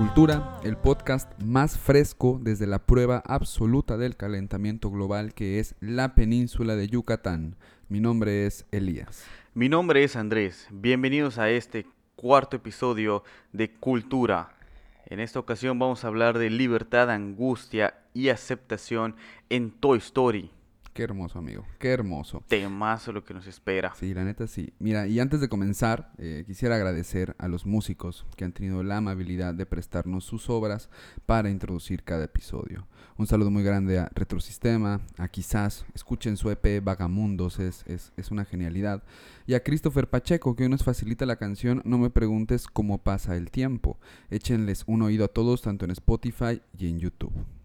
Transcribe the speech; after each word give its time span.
Cultura, 0.00 0.58
el 0.64 0.78
podcast 0.78 1.30
más 1.42 1.76
fresco 1.76 2.40
desde 2.40 2.66
la 2.66 2.78
prueba 2.78 3.22
absoluta 3.26 3.98
del 3.98 4.16
calentamiento 4.16 4.90
global 4.90 5.34
que 5.34 5.58
es 5.58 5.74
la 5.78 6.14
península 6.14 6.74
de 6.74 6.88
Yucatán. 6.88 7.54
Mi 7.90 8.00
nombre 8.00 8.46
es 8.46 8.64
Elías. 8.70 9.26
Mi 9.52 9.68
nombre 9.68 10.02
es 10.02 10.16
Andrés. 10.16 10.68
Bienvenidos 10.70 11.36
a 11.36 11.50
este 11.50 11.84
cuarto 12.16 12.56
episodio 12.56 13.24
de 13.52 13.74
Cultura. 13.74 14.56
En 15.04 15.20
esta 15.20 15.38
ocasión 15.38 15.78
vamos 15.78 16.02
a 16.02 16.08
hablar 16.08 16.38
de 16.38 16.48
libertad, 16.48 17.10
angustia 17.10 17.92
y 18.14 18.30
aceptación 18.30 19.16
en 19.50 19.70
Toy 19.70 19.98
Story. 19.98 20.50
Qué 20.92 21.04
hermoso, 21.04 21.38
amigo. 21.38 21.64
Qué 21.78 21.90
hermoso. 21.90 22.42
Temazo 22.48 23.12
lo 23.12 23.24
que 23.24 23.32
nos 23.32 23.46
espera. 23.46 23.94
Sí, 23.94 24.12
la 24.12 24.24
neta 24.24 24.48
sí. 24.48 24.72
Mira, 24.80 25.06
y 25.06 25.20
antes 25.20 25.40
de 25.40 25.48
comenzar, 25.48 26.12
eh, 26.18 26.42
quisiera 26.46 26.74
agradecer 26.74 27.36
a 27.38 27.46
los 27.46 27.64
músicos 27.64 28.26
que 28.36 28.44
han 28.44 28.52
tenido 28.52 28.82
la 28.82 28.96
amabilidad 28.96 29.54
de 29.54 29.66
prestarnos 29.66 30.24
sus 30.24 30.50
obras 30.50 30.90
para 31.26 31.48
introducir 31.48 32.02
cada 32.02 32.24
episodio. 32.24 32.88
Un 33.16 33.28
saludo 33.28 33.52
muy 33.52 33.62
grande 33.62 34.00
a 34.00 34.10
Retrosistema, 34.14 35.00
a 35.16 35.28
Quizás, 35.28 35.86
escuchen 35.94 36.36
su 36.36 36.50
EP 36.50 36.82
Vagamundos, 36.82 37.60
es, 37.60 37.84
es, 37.86 38.12
es 38.16 38.32
una 38.32 38.44
genialidad. 38.44 39.04
Y 39.46 39.54
a 39.54 39.62
Christopher 39.62 40.08
Pacheco, 40.08 40.56
que 40.56 40.64
hoy 40.64 40.70
nos 40.70 40.82
facilita 40.82 41.24
la 41.24 41.36
canción 41.36 41.82
No 41.84 41.98
me 41.98 42.10
preguntes 42.10 42.66
cómo 42.66 42.98
pasa 42.98 43.36
el 43.36 43.52
tiempo. 43.52 44.00
Échenles 44.28 44.82
un 44.88 45.02
oído 45.02 45.24
a 45.24 45.28
todos, 45.28 45.62
tanto 45.62 45.84
en 45.84 45.92
Spotify 45.92 46.62
y 46.76 46.88
en 46.88 46.98
YouTube. 46.98 47.59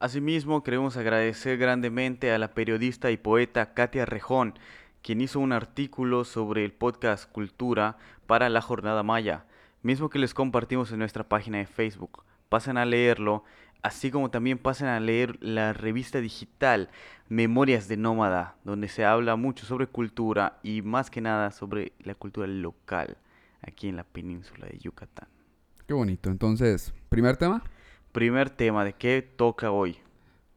Asimismo, 0.00 0.62
queremos 0.62 0.96
agradecer 0.96 1.58
grandemente 1.58 2.30
a 2.30 2.38
la 2.38 2.54
periodista 2.54 3.10
y 3.10 3.16
poeta 3.16 3.74
Katia 3.74 4.06
Rejón, 4.06 4.54
quien 5.02 5.20
hizo 5.20 5.40
un 5.40 5.50
artículo 5.52 6.24
sobre 6.24 6.64
el 6.64 6.72
podcast 6.72 7.28
Cultura 7.28 7.98
para 8.28 8.48
la 8.48 8.60
Jornada 8.60 9.02
Maya, 9.02 9.46
mismo 9.82 10.08
que 10.08 10.20
les 10.20 10.34
compartimos 10.34 10.92
en 10.92 11.00
nuestra 11.00 11.28
página 11.28 11.58
de 11.58 11.66
Facebook. 11.66 12.22
Pasen 12.48 12.78
a 12.78 12.84
leerlo, 12.84 13.42
así 13.82 14.12
como 14.12 14.30
también 14.30 14.58
pasen 14.58 14.86
a 14.86 15.00
leer 15.00 15.36
la 15.42 15.72
revista 15.72 16.20
digital 16.20 16.90
Memorias 17.28 17.88
de 17.88 17.96
Nómada, 17.96 18.54
donde 18.62 18.86
se 18.86 19.04
habla 19.04 19.34
mucho 19.34 19.66
sobre 19.66 19.88
cultura 19.88 20.60
y 20.62 20.80
más 20.80 21.10
que 21.10 21.20
nada 21.20 21.50
sobre 21.50 21.90
la 21.98 22.14
cultura 22.14 22.46
local 22.46 23.16
aquí 23.62 23.88
en 23.88 23.96
la 23.96 24.04
península 24.04 24.68
de 24.68 24.78
Yucatán. 24.78 25.26
Qué 25.88 25.94
bonito. 25.94 26.30
Entonces, 26.30 26.94
primer 27.08 27.36
tema. 27.36 27.64
Primer 28.12 28.48
tema, 28.48 28.84
¿de 28.84 28.94
qué 28.94 29.20
toca 29.22 29.70
hoy? 29.70 29.98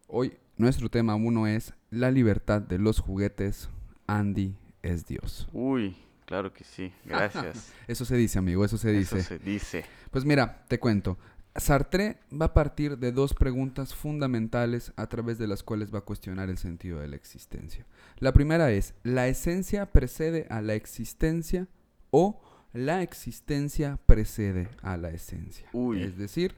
Hoy 0.07 0.37
nuestro 0.57 0.89
tema 0.89 1.15
uno 1.15 1.47
es 1.47 1.73
la 1.89 2.09
libertad 2.09 2.61
de 2.61 2.79
los 2.79 2.99
juguetes. 2.99 3.69
Andy 4.07 4.55
es 4.81 5.05
Dios. 5.05 5.49
Uy, 5.51 5.97
claro 6.25 6.53
que 6.53 6.63
sí, 6.63 6.93
gracias. 7.03 7.73
eso 7.87 8.05
se 8.05 8.15
dice, 8.15 8.39
amigo, 8.39 8.63
eso 8.63 8.77
se 8.77 8.91
dice. 8.91 9.19
Eso 9.19 9.27
se 9.27 9.39
dice. 9.39 9.85
Pues 10.11 10.23
mira, 10.23 10.63
te 10.69 10.79
cuento. 10.79 11.17
Sartre 11.55 12.19
va 12.31 12.47
a 12.47 12.53
partir 12.53 12.97
de 12.97 13.11
dos 13.11 13.33
preguntas 13.33 13.93
fundamentales 13.93 14.93
a 14.95 15.07
través 15.07 15.37
de 15.37 15.47
las 15.47 15.61
cuales 15.61 15.93
va 15.93 15.99
a 15.99 16.05
cuestionar 16.05 16.49
el 16.49 16.57
sentido 16.57 16.99
de 17.01 17.09
la 17.09 17.17
existencia. 17.17 17.85
La 18.19 18.31
primera 18.31 18.71
es, 18.71 18.93
¿la 19.03 19.27
esencia 19.27 19.91
precede 19.91 20.47
a 20.49 20.61
la 20.61 20.75
existencia 20.75 21.67
o 22.11 22.41
la 22.71 23.01
existencia 23.01 23.99
precede 24.05 24.69
a 24.81 24.95
la 24.95 25.09
esencia? 25.09 25.67
Uy. 25.73 26.01
Es 26.01 26.17
decir, 26.17 26.55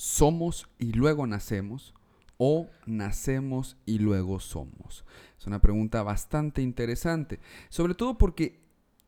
somos 0.00 0.66
y 0.78 0.92
luego 0.92 1.26
nacemos 1.26 1.92
o 2.38 2.70
nacemos 2.86 3.76
y 3.84 3.98
luego 3.98 4.40
somos? 4.40 5.04
Es 5.38 5.46
una 5.46 5.60
pregunta 5.60 6.02
bastante 6.02 6.62
interesante, 6.62 7.38
sobre 7.68 7.94
todo 7.94 8.16
porque 8.16 8.60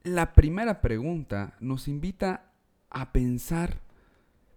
la 0.02 0.34
primera 0.34 0.82
pregunta 0.82 1.56
nos 1.60 1.88
invita 1.88 2.52
a 2.90 3.10
pensar 3.10 3.80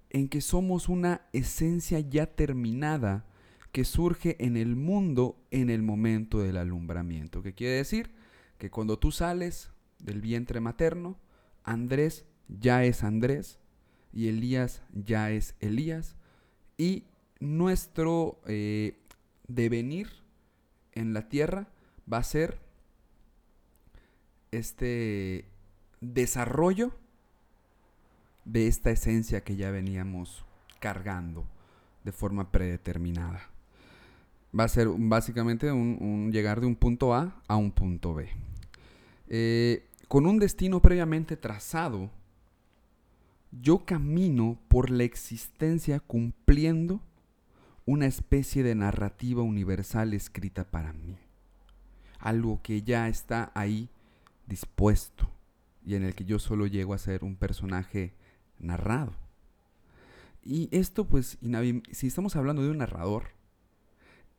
en 0.10 0.28
que 0.28 0.42
somos 0.42 0.90
una 0.90 1.22
esencia 1.32 2.02
ya 2.02 2.26
terminada 2.26 3.26
que 3.72 3.86
surge 3.86 4.36
en 4.44 4.58
el 4.58 4.76
mundo 4.76 5.38
en 5.52 5.70
el 5.70 5.84
momento 5.84 6.40
del 6.40 6.58
alumbramiento. 6.58 7.44
¿Qué 7.44 7.54
quiere 7.54 7.76
decir? 7.76 8.12
Que 8.58 8.70
cuando 8.70 9.00
tú 9.00 9.14
sales 9.14 9.72
del 10.00 10.20
vientre 10.20 10.60
materno, 10.60 11.18
Andrés 11.64 12.26
ya 12.50 12.84
es 12.84 13.06
Andrés 13.06 13.58
y 14.12 14.28
Elías 14.28 14.82
ya 14.94 15.32
es 15.32 15.56
Elías 15.62 16.18
y 16.78 17.04
nuestro 17.40 18.40
eh, 18.48 18.98
devenir 19.48 20.10
en 20.94 21.14
la 21.14 21.28
tierra 21.30 21.68
va 22.12 22.18
a 22.18 22.24
ser 22.24 22.60
este 24.52 25.46
desarrollo 26.02 26.92
de 28.46 28.68
esta 28.68 28.92
esencia 28.92 29.44
que 29.44 29.56
ya 29.56 29.72
veníamos 29.72 30.46
cargando 30.80 31.46
de 32.04 32.12
forma 32.12 32.52
predeterminada. 32.52 33.50
Va 34.58 34.66
a 34.66 34.70
ser 34.70 34.88
básicamente 34.88 35.72
un, 35.72 36.32
llegar 36.32 36.62
de 36.62 36.68
un 36.68 36.76
punto 36.76 37.14
A 37.14 37.42
a 37.48 37.58
un 37.58 37.72
punto 37.72 38.14
B. 38.14 38.30
Eh, 39.28 39.88
con 40.08 40.28
un 40.28 40.40
destino 40.40 40.82
previamente 40.82 41.36
trazado, 41.36 42.12
yo 43.62 43.86
camino 43.86 44.60
por 44.68 44.90
la 44.90 45.04
existencia 45.04 46.00
cumpliendo 46.00 47.02
una 47.86 48.08
especie 48.08 48.64
de 48.64 48.76
narrativa 48.76 49.44
universal 49.44 50.14
escrita 50.14 50.64
para 50.66 50.94
mí. 50.94 51.18
Algo 52.20 52.62
que 52.64 52.82
ya 52.82 53.08
está 53.08 53.52
ahí 53.54 53.90
dispuesto 54.48 55.30
y 55.86 55.96
en 55.96 56.04
el 56.04 56.16
que 56.16 56.26
yo 56.26 56.40
solo 56.40 56.66
llego 56.66 56.94
a 56.94 57.00
ser 57.00 57.24
un 57.24 57.36
personaje 57.36 58.14
narrado. 58.60 59.14
Y 60.44 60.70
esto 60.72 61.08
pues, 61.08 61.38
si 61.92 62.08
estamos 62.08 62.36
hablando 62.36 62.64
de 62.64 62.72
un 62.72 62.80
narrador, 62.80 63.30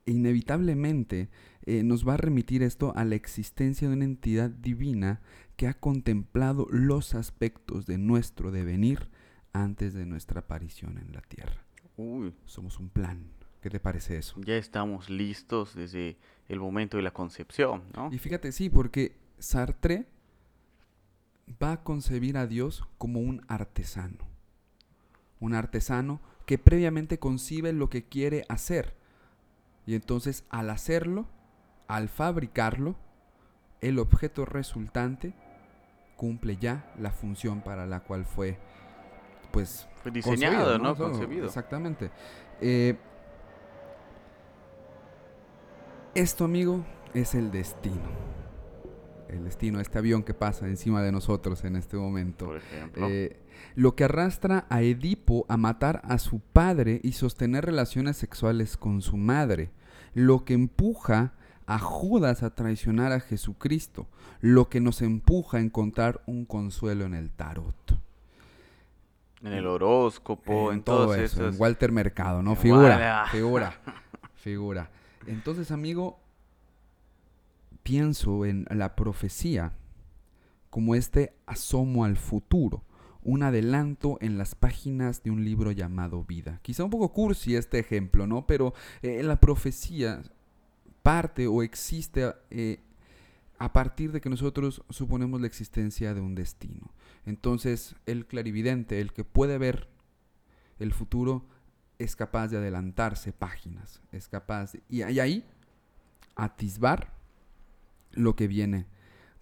inevitablemente 0.07 1.29
eh, 1.65 1.83
nos 1.83 2.07
va 2.07 2.15
a 2.15 2.19
remitir 2.19 2.63
esto 2.63 2.93
a 2.97 3.05
la 3.05 3.17
existencia 3.17 3.89
de 3.89 3.95
una 3.95 4.05
entidad 4.05 4.51
divina 4.51 5.21
que 5.57 5.67
ha 5.67 5.75
contemplado 5.75 6.67
los 6.71 7.15
aspectos 7.15 7.87
de 7.87 7.99
nuestro 7.99 8.51
devenir 8.51 9.09
antes 9.53 9.95
de 9.95 10.07
nuestra 10.07 10.41
aparición 10.41 10.99
en 10.99 11.13
la 11.13 11.23
tierra. 11.23 11.65
Uy. 11.97 12.35
Somos 12.45 12.79
un 12.79 12.91
plan. 12.91 13.31
¿Qué 13.63 13.71
te 13.71 13.81
parece 13.81 14.19
eso? 14.19 14.41
Ya 14.43 14.57
estamos 14.57 15.09
listos 15.11 15.75
desde 15.75 16.19
el 16.49 16.61
momento 16.61 16.99
de 16.99 17.03
la 17.03 17.13
concepción, 17.13 17.83
¿no? 17.97 18.13
Y 18.13 18.19
fíjate, 18.19 18.53
sí, 18.53 18.71
porque 18.71 19.17
Sartre 19.39 20.07
va 21.63 21.73
a 21.73 21.83
concebir 21.83 22.37
a 22.37 22.47
Dios 22.47 22.85
como 22.99 23.21
un 23.21 23.45
artesano. 23.49 24.29
Un 25.41 25.55
artesano 25.55 26.21
que 26.45 26.59
previamente 26.59 27.19
concibe 27.19 27.73
lo 27.73 27.89
que 27.89 28.05
quiere 28.05 28.45
hacer. 28.49 28.95
Y 29.87 29.95
entonces 29.95 30.45
al 30.51 30.71
hacerlo, 30.71 31.27
al 31.89 32.09
fabricarlo, 32.09 32.97
el 33.81 33.99
objeto 33.99 34.45
resultante 34.45 35.35
cumple 36.17 36.57
ya 36.57 36.93
la 36.99 37.11
función 37.11 37.61
para 37.61 37.87
la 37.87 38.01
cual 38.01 38.25
fue 38.25 38.59
pues 39.53 39.89
diseñado, 40.13 40.79
¿no? 40.79 40.97
Concebido. 40.97 41.47
Exactamente. 41.47 42.11
Eh, 42.61 42.97
esto, 46.15 46.45
amigo, 46.45 46.85
es 47.15 47.35
el 47.35 47.51
destino. 47.51 48.37
El 49.29 49.45
destino, 49.45 49.81
este 49.81 49.99
avión 49.99 50.23
que 50.23 50.35
pasa 50.35 50.67
encima 50.67 51.03
de 51.03 51.13
nosotros 51.13 51.65
en 51.65 51.77
este 51.77 51.97
momento. 51.97 52.47
Por 52.47 52.57
ejemplo. 52.59 53.09
Eh, 53.09 53.41
lo 53.75 53.95
que 53.97 54.05
arrastra 54.05 54.67
a 54.69 54.83
Edipo 54.83 55.47
a 55.49 55.57
matar 55.57 56.03
a 56.05 56.19
su 56.19 56.41
padre 56.41 57.01
y 57.03 57.13
sostener 57.13 57.65
relaciones 57.65 58.17
sexuales 58.17 58.77
con 58.77 59.03
su 59.03 59.17
madre. 59.17 59.71
Lo 60.15 60.45
que 60.45 60.55
empuja 60.55 61.35
a 61.67 61.79
Judas 61.79 62.43
a 62.43 62.55
traicionar 62.55 63.13
a 63.13 63.21
Jesucristo. 63.21 64.07
Lo 64.41 64.69
que 64.69 64.81
nos 64.81 65.03
empuja 65.03 65.59
a 65.59 65.61
encontrar 65.61 66.23
un 66.27 66.45
consuelo 66.45 67.05
en 67.05 67.15
el 67.15 67.31
tarot. 67.31 67.99
En 69.43 69.53
el 69.53 69.67
horóscopo, 69.67 70.73
en, 70.73 70.83
todo 70.83 71.15
eso. 71.15 71.49
En 71.49 71.55
Walter 71.59 71.93
Mercado, 71.93 72.43
¿no? 72.43 72.57
Figura, 72.57 73.27
figura, 73.33 73.75
figura. 74.35 74.91
Entonces, 75.27 75.71
amigo, 75.71 76.19
pienso 77.83 78.45
en 78.45 78.67
la 78.71 78.97
profecía 78.97 79.73
como 80.71 80.95
este 80.95 81.35
asomo 81.47 82.05
al 82.05 82.17
futuro, 82.17 82.85
un 83.23 83.43
adelanto 83.43 84.19
en 84.21 84.39
las 84.39 84.55
páginas 84.55 85.23
de 85.23 85.31
un 85.31 85.45
libro 85.45 85.73
llamado 85.73 86.23
Vida. 86.25 86.61
Quizá 86.63 86.85
un 86.85 86.91
poco 86.91 87.13
cursi 87.13 87.57
este 87.57 87.79
ejemplo, 87.79 88.27
¿no? 88.27 88.47
Pero 88.47 88.75
eh, 89.03 89.23
la 89.23 89.41
profecía 89.41 90.23
parte 91.07 91.47
o 91.47 91.63
existe 91.63 92.35
eh, 92.51 92.81
a 93.61 93.73
partir 93.73 94.11
de 94.11 94.21
que 94.21 94.29
nosotros 94.29 94.83
suponemos 94.91 95.41
la 95.41 95.47
existencia 95.47 96.15
de 96.15 96.21
un 96.21 96.35
destino. 96.35 96.93
Entonces, 97.25 97.95
el 98.07 98.27
clarividente, 98.27 99.01
el 99.01 99.13
que 99.13 99.23
puede 99.23 99.57
ver 99.57 99.89
el 100.81 100.93
futuro, 100.93 101.47
es 102.01 102.17
capaz 102.17 102.49
de 102.49 102.57
adelantarse 102.57 103.33
páginas, 103.33 104.03
es 104.11 104.27
capaz 104.27 104.73
de, 104.73 104.83
y, 104.89 105.03
ahí 105.03 105.45
atisbar 106.35 107.13
lo 108.11 108.35
que 108.35 108.49
viene 108.49 108.87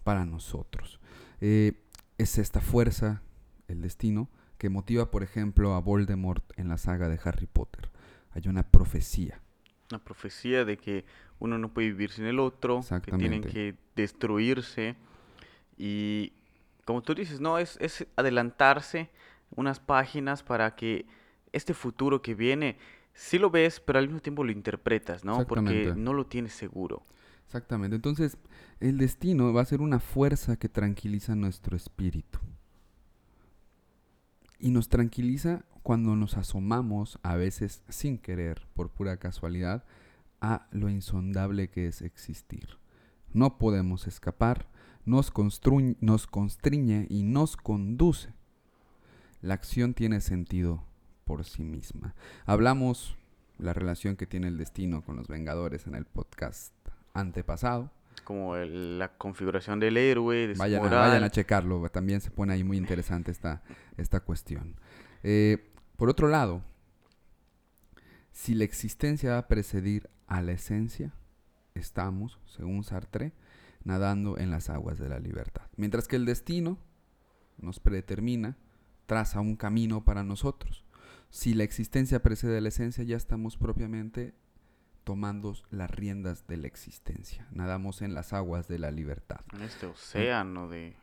para 0.02 0.26
nosotros. 0.26 1.00
Eh, 1.40 1.80
es 2.18 2.36
esta 2.36 2.60
fuerza, 2.60 3.22
el 3.68 3.80
destino, 3.80 4.28
que 4.58 4.68
motiva, 4.68 5.10
por 5.10 5.22
ejemplo, 5.22 5.72
a 5.72 5.80
Voldemort 5.80 6.44
en 6.58 6.68
la 6.68 6.76
saga 6.76 7.08
de 7.08 7.18
Harry 7.24 7.46
Potter. 7.46 7.88
Hay 8.32 8.48
una 8.48 8.64
profecía. 8.70 9.40
Una 9.90 10.04
profecía 10.04 10.66
de 10.66 10.76
que 10.76 11.04
uno 11.38 11.58
no 11.58 11.72
puede 11.72 11.88
vivir 11.88 12.10
sin 12.10 12.26
el 12.26 12.38
otro, 12.38 12.80
que 13.02 13.12
tienen 13.12 13.42
que 13.42 13.76
destruirse. 13.96 14.96
Y 15.76 16.32
como 16.84 17.02
tú 17.02 17.14
dices, 17.14 17.40
no, 17.40 17.58
es, 17.58 17.76
es 17.80 18.06
adelantarse 18.16 19.10
unas 19.56 19.80
páginas 19.80 20.42
para 20.42 20.74
que 20.74 21.06
este 21.52 21.74
futuro 21.74 22.22
que 22.22 22.34
viene, 22.34 22.76
sí 23.12 23.38
lo 23.38 23.50
ves, 23.50 23.80
pero 23.80 23.98
al 23.98 24.06
mismo 24.06 24.20
tiempo 24.20 24.44
lo 24.44 24.52
interpretas, 24.52 25.24
¿no? 25.24 25.46
Porque 25.46 25.94
no 25.96 26.12
lo 26.12 26.26
tienes 26.26 26.52
seguro. 26.52 27.04
Exactamente. 27.46 27.94
Entonces, 27.94 28.36
el 28.80 28.98
destino 28.98 29.52
va 29.52 29.62
a 29.62 29.66
ser 29.66 29.80
una 29.80 30.00
fuerza 30.00 30.56
que 30.56 30.68
tranquiliza 30.68 31.34
nuestro 31.36 31.76
espíritu. 31.76 32.38
Y 34.58 34.70
nos 34.70 34.88
tranquiliza 34.88 35.64
cuando 35.82 36.16
nos 36.16 36.36
asomamos, 36.36 37.18
a 37.22 37.36
veces 37.36 37.82
sin 37.88 38.18
querer, 38.18 38.66
por 38.74 38.88
pura 38.90 39.18
casualidad, 39.18 39.84
a 40.44 40.66
lo 40.72 40.90
insondable 40.90 41.68
que 41.68 41.86
es 41.86 42.02
existir. 42.02 42.78
No 43.32 43.56
podemos 43.56 44.06
escapar, 44.06 44.66
nos, 45.06 45.32
nos 46.00 46.26
constriñe 46.26 47.06
y 47.08 47.22
nos 47.22 47.56
conduce. 47.56 48.34
La 49.40 49.54
acción 49.54 49.94
tiene 49.94 50.20
sentido 50.20 50.84
por 51.24 51.44
sí 51.44 51.64
misma. 51.64 52.14
Hablamos 52.44 53.16
la 53.58 53.72
relación 53.72 54.16
que 54.16 54.26
tiene 54.26 54.48
el 54.48 54.58
destino 54.58 55.02
con 55.02 55.16
los 55.16 55.28
Vengadores 55.28 55.86
en 55.86 55.94
el 55.94 56.04
podcast 56.04 56.74
antepasado. 57.14 57.90
Como 58.24 58.56
la 58.56 59.16
configuración 59.16 59.80
del 59.80 59.96
héroe. 59.96 60.48
De 60.48 60.54
vayan, 60.54 60.84
a, 60.84 60.88
vayan, 60.88 61.24
a, 61.24 61.30
checarlo, 61.30 61.88
también 61.88 62.20
se 62.20 62.30
pone 62.30 62.52
ahí 62.52 62.64
muy 62.64 62.76
interesante 62.76 63.30
esta, 63.30 63.62
esta 63.96 64.20
cuestión. 64.20 64.76
Eh, 65.22 65.70
por 65.96 66.10
otro 66.10 66.28
lado, 66.28 66.62
si 68.34 68.54
la 68.54 68.64
existencia 68.64 69.30
va 69.30 69.38
a 69.38 69.48
precedir 69.48 70.10
a 70.26 70.42
la 70.42 70.52
esencia, 70.52 71.14
estamos, 71.74 72.40
según 72.46 72.82
Sartre, 72.82 73.32
nadando 73.84 74.36
en 74.38 74.50
las 74.50 74.68
aguas 74.68 74.98
de 74.98 75.08
la 75.08 75.20
libertad. 75.20 75.62
Mientras 75.76 76.08
que 76.08 76.16
el 76.16 76.26
destino 76.26 76.76
nos 77.58 77.78
predetermina, 77.78 78.56
traza 79.06 79.40
un 79.40 79.54
camino 79.54 80.04
para 80.04 80.24
nosotros. 80.24 80.84
Si 81.30 81.54
la 81.54 81.62
existencia 81.62 82.22
precede 82.22 82.58
a 82.58 82.60
la 82.60 82.68
esencia, 82.68 83.04
ya 83.04 83.16
estamos 83.16 83.56
propiamente 83.56 84.34
tomando 85.04 85.54
las 85.70 85.90
riendas 85.90 86.46
de 86.48 86.56
la 86.56 86.66
existencia. 86.66 87.46
Nadamos 87.52 88.02
en 88.02 88.14
las 88.14 88.32
aguas 88.32 88.66
de 88.66 88.80
la 88.80 88.90
libertad. 88.90 89.40
En 89.52 89.62
este 89.62 89.86
océano 89.86 90.68
de... 90.68 90.96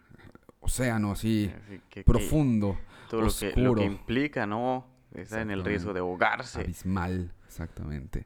Océano, 0.60 1.16
sí, 1.16 1.52
profundo, 2.06 2.78
todo 3.10 3.22
Lo, 3.22 3.32
que, 3.32 3.54
lo 3.60 3.74
que 3.74 3.84
implica, 3.84 4.46
¿no? 4.46 4.86
Está 5.14 5.42
en 5.42 5.52
el 5.52 5.64
riesgo 5.64 5.94
de 5.94 6.00
ahogarse. 6.00 6.62
Abismal, 6.62 7.34
exactamente. 7.46 8.26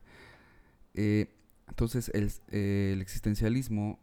Eh, 0.93 1.27
entonces, 1.67 2.11
el, 2.13 2.31
el, 2.49 3.01
existencialismo, 3.01 3.99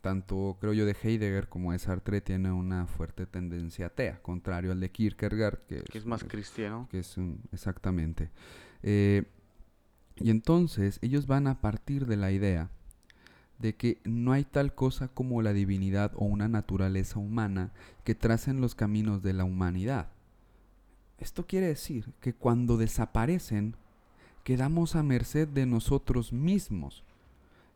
tanto 0.00 0.56
creo 0.60 0.72
yo 0.72 0.86
de 0.86 0.96
Heidegger 1.00 1.48
como 1.48 1.72
de 1.72 1.78
Sartre, 1.78 2.20
tiene 2.20 2.50
una 2.50 2.86
fuerte 2.86 3.26
tendencia 3.26 3.86
atea, 3.86 4.20
contrario 4.22 4.72
al 4.72 4.80
de 4.80 4.90
Kierkegaard, 4.90 5.60
que, 5.66 5.84
es 5.92 6.06
más 6.06 6.24
cristiano. 6.24 6.88
Que 6.90 7.00
es 7.00 7.16
un, 7.16 7.40
exactamente. 7.52 8.30
Eh, 8.82 9.24
y 10.16 10.30
entonces 10.30 10.98
ellos 11.02 11.26
van 11.26 11.46
a 11.46 11.60
partir 11.60 12.06
de 12.06 12.16
la 12.16 12.30
idea 12.32 12.70
de 13.58 13.76
que 13.76 14.00
no 14.04 14.32
hay 14.32 14.44
tal 14.44 14.74
cosa 14.74 15.08
como 15.08 15.42
la 15.42 15.52
divinidad 15.52 16.12
o 16.16 16.24
una 16.24 16.48
naturaleza 16.48 17.18
humana 17.18 17.72
que 18.04 18.14
tracen 18.14 18.60
los 18.60 18.74
caminos 18.74 19.22
de 19.22 19.32
la 19.32 19.44
humanidad. 19.44 20.13
Esto 21.18 21.46
quiere 21.46 21.68
decir 21.68 22.12
que 22.20 22.32
cuando 22.32 22.76
desaparecen, 22.76 23.76
quedamos 24.42 24.96
a 24.96 25.02
merced 25.02 25.48
de 25.48 25.66
nosotros 25.66 26.32
mismos. 26.32 27.02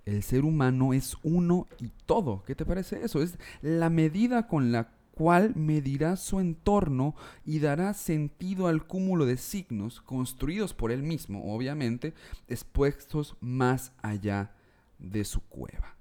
El 0.04 0.22
ser 0.22 0.44
humano 0.44 0.92
es 0.92 1.16
uno 1.22 1.66
y 1.80 1.90
todo. 2.06 2.42
¿Qué 2.46 2.54
te 2.54 2.64
parece 2.64 3.04
eso? 3.04 3.22
Es 3.22 3.38
la 3.62 3.90
medida 3.90 4.46
con 4.46 4.72
la 4.72 4.90
cual 5.12 5.54
medirá 5.56 6.16
su 6.16 6.38
entorno 6.38 7.14
y 7.44 7.58
dará 7.58 7.92
sentido 7.92 8.68
al 8.68 8.86
cúmulo 8.86 9.26
de 9.26 9.36
signos 9.36 10.00
construidos 10.00 10.74
por 10.74 10.92
él 10.92 11.02
mismo, 11.02 11.52
obviamente, 11.52 12.14
expuestos 12.46 13.36
más 13.40 13.92
allá 14.00 14.52
de 14.98 15.24
su 15.24 15.40
cueva. 15.40 15.96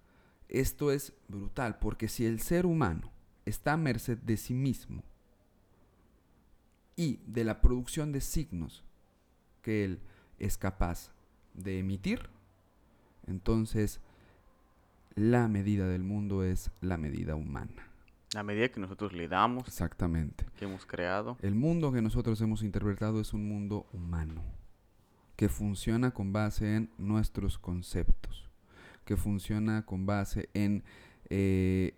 Esto 0.50 0.92
es 0.92 1.14
brutal, 1.28 1.80
porque 1.80 2.08
si 2.08 2.26
el 2.26 2.40
ser 2.40 2.66
humano 2.66 3.12
está 3.46 3.74
a 3.74 3.78
merced 3.78 4.18
de 4.20 4.38
sí 4.38 4.54
mismo 4.54 5.04
y 6.98 7.22
de 7.28 7.46
la 7.46 7.62
producción 7.62 8.12
de 8.12 8.20
signos 8.20 8.84
que 9.62 9.86
él 9.86 10.00
es 10.40 10.58
capaz 10.58 11.14
de 11.54 11.80
emitir, 11.80 12.30
entonces 13.28 14.02
la 15.16 15.48
medida 15.48 15.88
del 15.88 16.04
mundo 16.04 16.44
es 16.44 16.72
la 16.82 16.98
medida 16.98 17.36
humana. 17.36 17.88
La 18.34 18.44
medida 18.44 18.70
que 18.70 18.80
nosotros 18.80 19.14
le 19.14 19.28
damos. 19.28 19.68
Exactamente. 19.68 20.46
Que 20.58 20.66
hemos 20.66 20.86
creado. 20.86 21.38
El 21.42 21.56
mundo 21.56 21.92
que 21.94 22.02
nosotros 22.02 22.42
hemos 22.42 22.62
interpretado 22.62 23.22
es 23.22 23.34
un 23.34 23.48
mundo 23.48 23.88
humano, 23.94 24.42
que 25.36 25.50
funciona 25.50 26.12
con 26.12 26.34
base 26.34 26.76
en 26.76 26.90
nuestros 26.98 27.58
conceptos, 27.58 28.50
que 29.06 29.18
funciona 29.18 29.86
con 29.86 30.06
base 30.06 30.50
en 30.54 30.84
eh, 31.30 31.94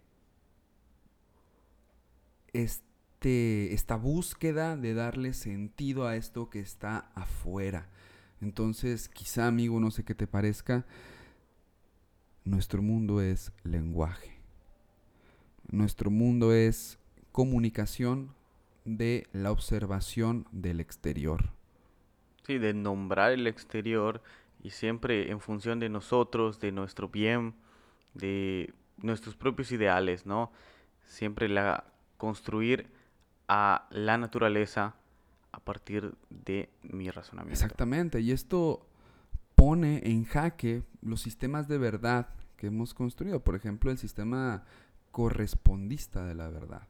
este, 2.53 2.88
esta 3.23 3.95
búsqueda 3.95 4.77
de 4.77 4.93
darle 4.93 5.33
sentido 5.33 6.07
a 6.07 6.15
esto 6.15 6.49
que 6.49 6.59
está 6.59 7.11
afuera. 7.15 7.89
Entonces, 8.41 9.09
quizá 9.09 9.47
amigo, 9.47 9.79
no 9.79 9.91
sé 9.91 10.03
qué 10.03 10.15
te 10.15 10.27
parezca, 10.27 10.85
nuestro 12.45 12.81
mundo 12.81 13.21
es 13.21 13.51
lenguaje 13.63 14.39
nuestro 15.71 16.09
mundo 16.09 16.53
es 16.53 16.99
comunicación 17.31 18.33
de 18.85 19.27
la 19.33 19.51
observación 19.51 20.47
del 20.51 20.79
exterior. 20.79 21.51
Sí, 22.45 22.57
de 22.57 22.73
nombrar 22.73 23.31
el 23.31 23.45
exterior 23.45 24.21
y 24.63 24.71
siempre 24.71 25.29
en 25.29 25.39
función 25.39 25.79
de 25.79 25.89
nosotros, 25.89 26.59
de 26.59 26.71
nuestro 26.71 27.09
bien, 27.09 27.53
de 28.13 28.73
nuestros 28.97 29.35
propios 29.35 29.71
ideales, 29.71 30.25
¿no? 30.25 30.51
Siempre 31.03 31.47
la 31.47 31.85
construir 32.17 32.89
a 33.49 33.87
la 33.89 34.17
naturaleza 34.17 34.95
a 35.51 35.59
partir 35.59 36.13
de 36.29 36.69
mi 36.83 37.09
razonamiento. 37.09 37.61
Exactamente, 37.61 38.21
y 38.21 38.31
esto 38.31 38.85
pone 39.55 40.01
en 40.05 40.23
jaque 40.23 40.83
los 41.01 41.21
sistemas 41.21 41.67
de 41.67 41.79
verdad 41.79 42.29
que 42.55 42.67
hemos 42.67 42.93
construido, 42.93 43.43
por 43.43 43.55
ejemplo, 43.55 43.89
el 43.89 43.97
sistema 43.97 44.63
correspondista 45.11 46.25
de 46.25 46.35
la 46.35 46.49
verdad, 46.49 46.87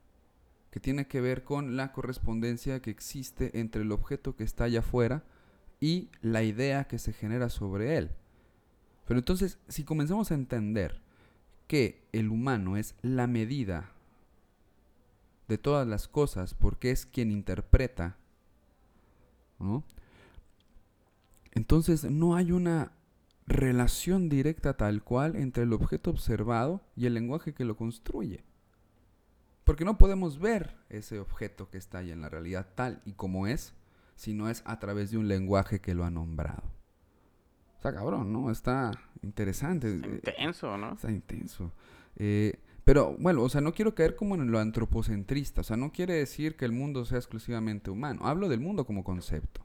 que 0.69 0.81
tiene 0.81 1.07
que 1.07 1.21
ver 1.21 1.45
con 1.45 1.77
la 1.77 1.93
correspondencia 1.93 2.81
que 2.81 2.91
existe 2.91 3.57
entre 3.59 3.83
el 3.83 3.91
objeto 3.93 4.35
que 4.35 4.43
está 4.43 4.65
allá 4.65 4.79
afuera 4.79 5.23
y 5.79 6.09
la 6.21 6.43
idea 6.43 6.83
que 6.83 6.99
se 6.99 7.13
genera 7.13 7.49
sobre 7.49 7.97
él. 7.97 8.11
Pero 9.07 9.19
entonces, 9.19 9.59
si 9.69 9.85
comenzamos 9.85 10.31
a 10.31 10.35
entender 10.35 11.01
que 11.67 12.03
el 12.11 12.29
humano 12.29 12.75
es 12.75 12.95
la 13.01 13.27
medida 13.27 13.91
de 15.49 15.57
todas 15.57 15.85
las 15.87 16.07
cosas 16.07 16.53
porque 16.53 16.91
es 16.91 17.05
quien 17.05 17.31
interpreta, 17.31 18.15
Entonces 21.51 22.09
no 22.09 22.35
hay 22.35 22.53
una 22.53 22.93
relación 23.45 24.29
directa 24.29 24.77
tal 24.77 25.03
cual 25.03 25.35
entre 25.35 25.63
el 25.63 25.73
objeto 25.73 26.11
observado 26.11 26.81
y 26.95 27.07
el 27.07 27.15
lenguaje 27.15 27.53
que 27.53 27.65
lo 27.65 27.75
construye. 27.75 28.45
Porque 29.65 29.83
no 29.83 29.97
podemos 29.97 30.39
ver 30.39 30.77
ese 30.87 31.19
objeto 31.19 31.69
que 31.69 31.77
está 31.77 31.97
ahí 31.97 32.11
en 32.11 32.21
la 32.21 32.29
realidad 32.29 32.67
tal 32.75 33.01
y 33.03 33.13
como 33.13 33.47
es, 33.47 33.73
si 34.15 34.33
no 34.33 34.49
es 34.49 34.63
a 34.65 34.79
través 34.79 35.11
de 35.11 35.17
un 35.17 35.27
lenguaje 35.27 35.81
que 35.81 35.95
lo 35.95 36.05
ha 36.05 36.11
nombrado. 36.11 36.63
Está 37.75 37.93
cabrón, 37.93 38.31
¿no? 38.31 38.51
Está 38.51 38.91
interesante. 39.21 39.89
intenso, 39.89 40.77
¿no? 40.77 40.93
Está 40.93 41.11
intenso. 41.11 41.73
Eh, 42.15 42.59
pero 42.89 43.15
bueno, 43.19 43.43
o 43.43 43.49
sea, 43.49 43.61
no 43.61 43.71
quiero 43.71 43.93
caer 43.93 44.15
como 44.15 44.33
en 44.33 44.49
lo 44.49 44.57
antropocentrista. 44.57 45.61
O 45.61 45.63
sea, 45.63 45.77
no 45.77 45.91
quiere 45.91 46.15
decir 46.15 46.55
que 46.55 46.65
el 46.65 46.71
mundo 46.71 47.05
sea 47.05 47.19
exclusivamente 47.19 47.91
humano. 47.91 48.21
Hablo 48.23 48.49
del 48.49 48.61
mundo 48.61 48.83
como 48.83 49.03
concepto. 49.03 49.63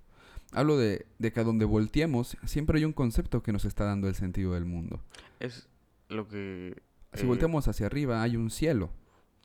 Hablo 0.53 0.77
de, 0.77 1.07
que 1.19 1.41
a 1.41 1.43
donde 1.43 1.65
volteemos 1.65 2.37
siempre 2.45 2.79
hay 2.79 2.85
un 2.85 2.93
concepto 2.93 3.43
que 3.43 3.51
nos 3.51 3.65
está 3.65 3.87
dando 3.87 4.09
el 4.09 4.15
sentido 4.15 4.53
del 4.53 4.67
mundo. 4.67 5.01
Es 5.41 5.71
lo 6.11 6.29
que... 6.29 6.83
Si 7.15 7.25
volteamos 7.25 7.67
hacia 7.67 7.87
arriba 7.87 8.23
hay 8.23 8.37
un 8.37 8.51
cielo. 8.51 8.91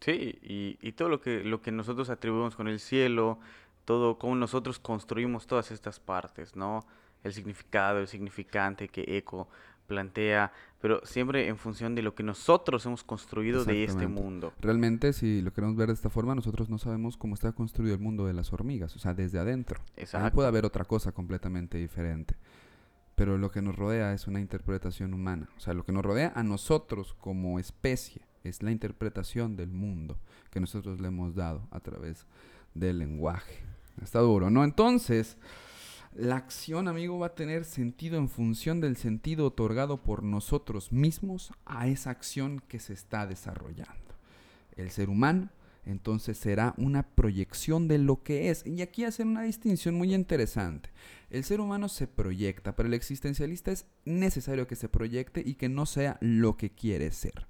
Sí, 0.01 0.37
y, 0.41 0.77
y, 0.81 0.91
todo 0.91 1.07
lo 1.07 1.21
que, 1.21 1.45
lo 1.45 1.61
que 1.61 1.71
nosotros 1.71 2.09
atribuimos 2.09 2.57
con 2.57 2.67
el 2.67 2.81
cielo, 2.81 3.39
todo 3.85 4.19
cómo 4.19 4.35
nosotros 4.35 4.77
construimos 4.77 5.47
todas 5.47 5.71
estas 5.71 6.01
partes, 6.01 6.53
¿no? 6.53 6.85
El 7.23 7.31
significado, 7.31 7.99
el 7.99 8.09
significante 8.09 8.89
que 8.89 9.05
eco 9.15 9.47
plantea, 9.89 10.53
pero 10.79 11.01
siempre 11.03 11.47
en 11.47 11.57
función 11.57 11.95
de 11.95 12.01
lo 12.01 12.15
que 12.15 12.23
nosotros 12.23 12.85
hemos 12.85 13.03
construido 13.03 13.65
de 13.65 13.83
este 13.83 14.07
mundo. 14.07 14.53
Realmente, 14.61 15.11
si 15.11 15.41
lo 15.41 15.51
queremos 15.51 15.75
ver 15.75 15.87
de 15.87 15.95
esta 15.95 16.09
forma, 16.09 16.35
nosotros 16.35 16.69
no 16.69 16.77
sabemos 16.77 17.17
cómo 17.17 17.33
está 17.33 17.51
construido 17.51 17.95
el 17.95 17.99
mundo 17.99 18.25
de 18.25 18.33
las 18.33 18.53
hormigas, 18.53 18.95
o 18.95 18.99
sea, 18.99 19.13
desde 19.13 19.39
adentro. 19.39 19.81
Exacto. 19.97 20.33
puede 20.35 20.47
haber 20.47 20.65
otra 20.65 20.85
cosa 20.85 21.11
completamente 21.11 21.77
diferente. 21.77 22.35
Pero 23.15 23.37
lo 23.37 23.51
que 23.51 23.61
nos 23.61 23.75
rodea 23.75 24.13
es 24.13 24.27
una 24.27 24.39
interpretación 24.39 25.13
humana. 25.13 25.49
O 25.57 25.59
sea, 25.59 25.73
lo 25.73 25.83
que 25.83 25.91
nos 25.91 26.05
rodea 26.05 26.31
a 26.35 26.43
nosotros 26.43 27.13
como 27.19 27.59
especie 27.59 28.21
es 28.45 28.63
la 28.63 28.71
interpretación 28.71 29.57
del 29.57 29.71
mundo 29.71 30.17
que 30.51 30.61
nosotros 30.61 31.01
le 31.01 31.09
hemos 31.09 31.35
dado 31.35 31.67
a 31.71 31.81
través 31.81 32.25
del 32.73 32.99
lenguaje. 32.99 33.59
Está 34.01 34.19
duro, 34.19 34.49
¿no? 34.49 34.63
Entonces, 34.63 35.37
la 36.13 36.37
acción, 36.37 36.87
amigo, 36.87 37.19
va 37.19 37.27
a 37.27 37.35
tener 37.35 37.65
sentido 37.65 38.17
en 38.17 38.29
función 38.29 38.81
del 38.81 38.97
sentido 38.97 39.47
otorgado 39.47 40.01
por 40.01 40.23
nosotros 40.23 40.91
mismos 40.91 41.51
a 41.65 41.87
esa 41.87 42.09
acción 42.09 42.61
que 42.67 42.79
se 42.79 42.93
está 42.93 43.27
desarrollando. 43.27 44.15
El 44.75 44.89
ser 44.89 45.09
humano, 45.09 45.49
entonces, 45.85 46.37
será 46.37 46.73
una 46.77 47.03
proyección 47.03 47.87
de 47.87 47.97
lo 47.97 48.21
que 48.21 48.49
es. 48.49 48.65
Y 48.65 48.81
aquí 48.81 49.05
hacer 49.05 49.25
una 49.25 49.43
distinción 49.43 49.95
muy 49.95 50.13
interesante. 50.13 50.89
El 51.29 51.43
ser 51.43 51.61
humano 51.61 51.89
se 51.89 52.07
proyecta, 52.07 52.75
pero 52.75 52.87
el 52.87 52.93
existencialista 52.93 53.71
es 53.71 53.85
necesario 54.05 54.67
que 54.67 54.75
se 54.75 54.89
proyecte 54.89 55.41
y 55.45 55.55
que 55.55 55.69
no 55.69 55.85
sea 55.85 56.17
lo 56.21 56.57
que 56.57 56.71
quiere 56.71 57.11
ser. 57.11 57.47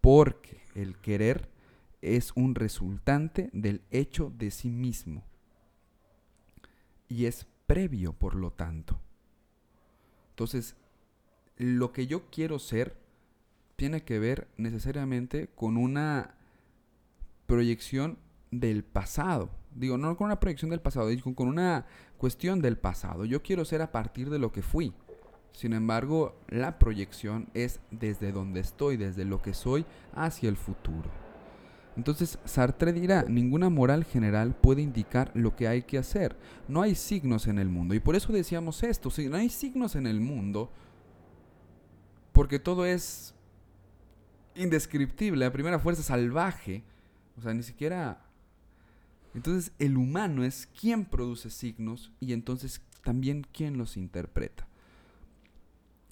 Porque 0.00 0.60
el 0.74 0.96
querer 0.96 1.48
es 2.02 2.32
un 2.34 2.54
resultante 2.54 3.48
del 3.52 3.82
hecho 3.90 4.32
de 4.36 4.50
sí 4.50 4.70
mismo. 4.70 5.24
Y 7.08 7.26
es 7.26 7.46
previo, 7.66 8.12
por 8.12 8.34
lo 8.34 8.52
tanto. 8.52 9.00
Entonces, 10.30 10.76
lo 11.56 11.92
que 11.92 12.06
yo 12.06 12.30
quiero 12.30 12.58
ser 12.58 12.96
tiene 13.76 14.02
que 14.02 14.18
ver 14.18 14.48
necesariamente 14.56 15.48
con 15.54 15.76
una 15.76 16.34
proyección 17.46 18.18
del 18.50 18.84
pasado. 18.84 19.50
Digo, 19.74 19.98
no 19.98 20.16
con 20.16 20.26
una 20.26 20.40
proyección 20.40 20.70
del 20.70 20.80
pasado, 20.80 21.08
digo, 21.08 21.34
con 21.34 21.48
una 21.48 21.86
cuestión 22.18 22.60
del 22.60 22.78
pasado. 22.78 23.24
Yo 23.24 23.42
quiero 23.42 23.64
ser 23.64 23.82
a 23.82 23.92
partir 23.92 24.30
de 24.30 24.38
lo 24.38 24.52
que 24.52 24.62
fui. 24.62 24.92
Sin 25.52 25.72
embargo, 25.72 26.38
la 26.48 26.78
proyección 26.78 27.48
es 27.54 27.80
desde 27.90 28.32
donde 28.32 28.60
estoy, 28.60 28.96
desde 28.96 29.24
lo 29.24 29.42
que 29.42 29.54
soy 29.54 29.84
hacia 30.14 30.48
el 30.48 30.56
futuro. 30.56 31.21
Entonces 31.96 32.38
Sartre 32.44 32.92
dirá, 32.92 33.24
ninguna 33.28 33.68
moral 33.68 34.04
general 34.04 34.54
puede 34.54 34.80
indicar 34.82 35.30
lo 35.34 35.54
que 35.54 35.68
hay 35.68 35.82
que 35.82 35.98
hacer. 35.98 36.36
No 36.68 36.80
hay 36.82 36.94
signos 36.94 37.46
en 37.46 37.58
el 37.58 37.68
mundo. 37.68 37.94
Y 37.94 38.00
por 38.00 38.16
eso 38.16 38.32
decíamos 38.32 38.82
esto, 38.82 39.10
si 39.10 39.28
no 39.28 39.36
hay 39.36 39.50
signos 39.50 39.94
en 39.94 40.06
el 40.06 40.20
mundo, 40.20 40.70
porque 42.32 42.58
todo 42.58 42.86
es 42.86 43.34
indescriptible, 44.54 45.44
la 45.44 45.52
primera 45.52 45.78
fuerza 45.78 46.02
salvaje, 46.02 46.82
o 47.36 47.42
sea, 47.42 47.54
ni 47.54 47.62
siquiera... 47.62 48.26
Entonces 49.34 49.72
el 49.78 49.96
humano 49.96 50.44
es 50.44 50.68
quien 50.78 51.06
produce 51.06 51.48
signos 51.48 52.12
y 52.20 52.34
entonces 52.34 52.82
también 53.02 53.46
quien 53.50 53.78
los 53.78 53.96
interpreta. 53.96 54.68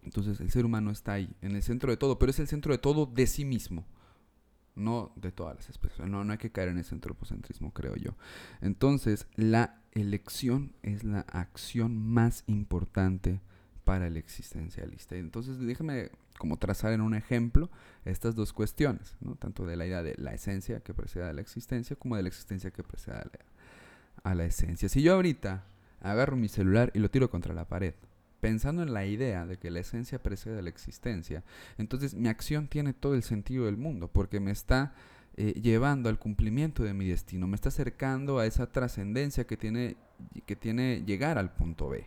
Entonces 0.03 0.41
el 0.41 0.51
ser 0.51 0.65
humano 0.65 0.91
está 0.91 1.13
ahí, 1.13 1.31
en 1.43 1.55
el 1.55 1.63
centro 1.63 1.91
de 1.91 1.99
todo, 1.99 2.19
pero 2.19 2.31
es 2.31 2.39
el 2.39 2.49
centro 2.49 2.73
de 2.73 2.79
todo 2.79 3.05
de 3.05 3.27
sí 3.27 3.45
mismo 3.45 3.85
no 4.75 5.13
de 5.17 5.33
todas 5.33 5.57
las 5.57 5.69
especies. 5.69 6.09
No, 6.09 6.25
no 6.25 6.33
hay 6.33 6.39
que 6.39 6.51
caer 6.51 6.69
en 6.69 6.79
ese 6.79 6.95
antropocentrismo, 6.95 7.73
creo 7.73 7.97
yo. 7.97 8.17
Entonces, 8.61 9.27
la 9.37 9.81
elección 9.93 10.73
es 10.83 11.05
la 11.05 11.21
acción 11.21 11.97
más 11.97 12.45
importante 12.47 13.41
para 13.85 14.07
el 14.07 14.17
existencialista. 14.17 15.17
Entonces, 15.17 15.59
déjame 15.59 16.11
como 16.39 16.59
trazar 16.59 16.93
en 16.93 17.01
un 17.01 17.15
ejemplo 17.15 17.71
estas 18.05 18.35
dos 18.35 18.53
cuestiones, 18.53 19.17
¿no? 19.21 19.35
tanto 19.35 19.67
de 19.67 19.77
la 19.77 19.87
idea 19.87 20.03
de 20.03 20.15
la 20.17 20.33
esencia 20.33 20.81
que 20.81 20.95
precede 20.95 21.25
a 21.25 21.33
la 21.33 21.41
existencia, 21.41 21.97
como 21.97 22.17
de 22.17 22.23
la 22.23 22.29
existencia 22.29 22.71
que 22.71 22.83
precede 22.83 23.17
a 23.17 23.25
la, 23.25 23.31
a 24.23 24.35
la 24.35 24.45
esencia. 24.45 24.89
Si 24.89 25.03
yo 25.03 25.15
ahorita 25.15 25.65
agarro 26.01 26.37
mi 26.37 26.49
celular 26.49 26.91
y 26.95 26.99
lo 26.99 27.11
tiro 27.11 27.31
contra 27.31 27.53
la 27.53 27.69
pared, 27.69 27.95
pensando 28.41 28.83
en 28.83 28.93
la 28.93 29.07
idea 29.07 29.47
de 29.47 29.59
que 29.59 29.71
la 29.71 29.81
esencia 29.81 30.23
precede 30.23 30.59
a 30.59 30.63
la 30.63 30.71
existencia, 30.71 31.45
entonces 31.79 32.15
mi 32.15 32.29
acción 32.29 32.69
tiene 32.69 32.93
todo 32.93 33.15
el 33.15 33.23
sentido 33.23 33.67
del 33.67 33.77
mundo, 33.77 34.09
porque 34.09 34.41
me 34.41 34.51
está 34.51 34.95
eh, 35.37 35.53
llevando 35.61 36.09
al 36.09 36.19
cumplimiento 36.19 36.83
de 36.83 36.95
mi 36.95 37.07
destino, 37.07 37.47
me 37.47 37.55
está 37.55 37.69
acercando 37.69 38.39
a 38.39 38.47
esa 38.47 38.71
trascendencia 38.73 39.47
que 39.47 39.57
tiene, 39.57 39.97
que 40.47 40.57
tiene 40.57 41.03
llegar 41.07 41.39
al 41.39 41.53
punto 41.53 41.89
B. 41.89 42.07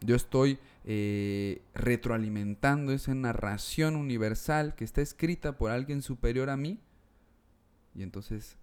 Yo 0.00 0.14
estoy 0.14 0.58
eh, 0.84 1.62
retroalimentando 1.74 2.92
esa 2.92 3.14
narración 3.14 3.96
universal 3.96 4.74
que 4.74 4.84
está 4.84 5.00
escrita 5.00 5.56
por 5.56 5.70
alguien 5.70 6.02
superior 6.02 6.50
a 6.50 6.56
mí 6.56 6.78
y 7.94 8.02
entonces 8.02 8.58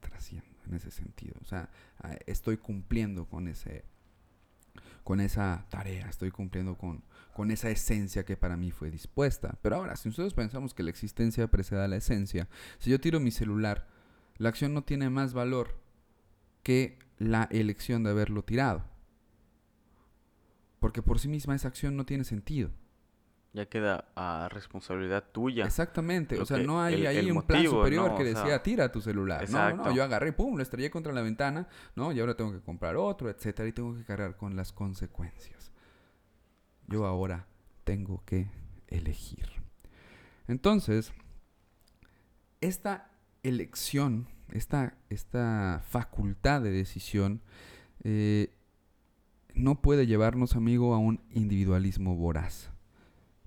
trasciendo 0.00 0.46
en 0.66 0.74
ese 0.74 0.90
sentido. 0.90 1.34
O 1.40 1.44
sea, 1.46 1.70
estoy 2.26 2.58
cumpliendo 2.58 3.24
con 3.26 3.48
ese, 3.48 3.84
con 5.10 5.20
esa 5.20 5.66
tarea, 5.70 6.08
estoy 6.08 6.30
cumpliendo 6.30 6.78
con, 6.78 7.02
con 7.34 7.50
esa 7.50 7.68
esencia 7.68 8.24
que 8.24 8.36
para 8.36 8.56
mí 8.56 8.70
fue 8.70 8.92
dispuesta. 8.92 9.58
Pero 9.60 9.74
ahora, 9.74 9.96
si 9.96 10.08
nosotros 10.08 10.34
pensamos 10.34 10.72
que 10.72 10.84
la 10.84 10.90
existencia 10.90 11.48
precede 11.48 11.82
a 11.82 11.88
la 11.88 11.96
esencia, 11.96 12.48
si 12.78 12.90
yo 12.90 13.00
tiro 13.00 13.18
mi 13.18 13.32
celular, 13.32 13.88
la 14.38 14.50
acción 14.50 14.72
no 14.72 14.84
tiene 14.84 15.10
más 15.10 15.32
valor 15.32 15.80
que 16.62 16.96
la 17.18 17.48
elección 17.50 18.04
de 18.04 18.10
haberlo 18.10 18.44
tirado. 18.44 18.84
Porque 20.78 21.02
por 21.02 21.18
sí 21.18 21.26
misma 21.26 21.56
esa 21.56 21.66
acción 21.66 21.96
no 21.96 22.06
tiene 22.06 22.22
sentido 22.22 22.70
ya 23.52 23.66
queda 23.66 24.12
a 24.14 24.48
responsabilidad 24.50 25.24
tuya. 25.32 25.64
Exactamente, 25.64 26.40
o 26.40 26.46
sea, 26.46 26.58
no 26.58 26.80
hay 26.80 27.06
ahí 27.06 27.30
un 27.30 27.42
plan 27.42 27.64
superior 27.64 28.16
que 28.16 28.24
decía, 28.24 28.62
tira 28.62 28.92
tu 28.92 29.00
celular. 29.00 29.48
No, 29.50 29.76
no, 29.76 29.94
yo 29.94 30.04
agarré, 30.04 30.32
pum, 30.32 30.56
lo 30.56 30.62
estrellé 30.62 30.90
contra 30.90 31.12
la 31.12 31.22
ventana, 31.22 31.66
¿no? 31.96 32.12
Y 32.12 32.20
ahora 32.20 32.36
tengo 32.36 32.52
que 32.52 32.60
comprar 32.60 32.96
otro, 32.96 33.28
etcétera, 33.28 33.68
y 33.68 33.72
tengo 33.72 33.94
que 33.94 34.04
cargar 34.04 34.36
con 34.36 34.54
las 34.54 34.72
consecuencias. 34.72 35.72
Yo 36.86 37.06
ahora 37.06 37.46
tengo 37.84 38.22
que 38.24 38.50
elegir. 38.86 39.46
Entonces, 40.46 41.12
esta 42.60 43.10
elección, 43.42 44.28
esta, 44.52 44.94
esta 45.08 45.82
facultad 45.88 46.62
de 46.62 46.70
decisión, 46.70 47.42
eh, 48.04 48.54
no 49.54 49.82
puede 49.82 50.06
llevarnos, 50.06 50.54
amigo, 50.54 50.94
a 50.94 50.98
un 50.98 51.20
individualismo 51.30 52.14
voraz 52.14 52.70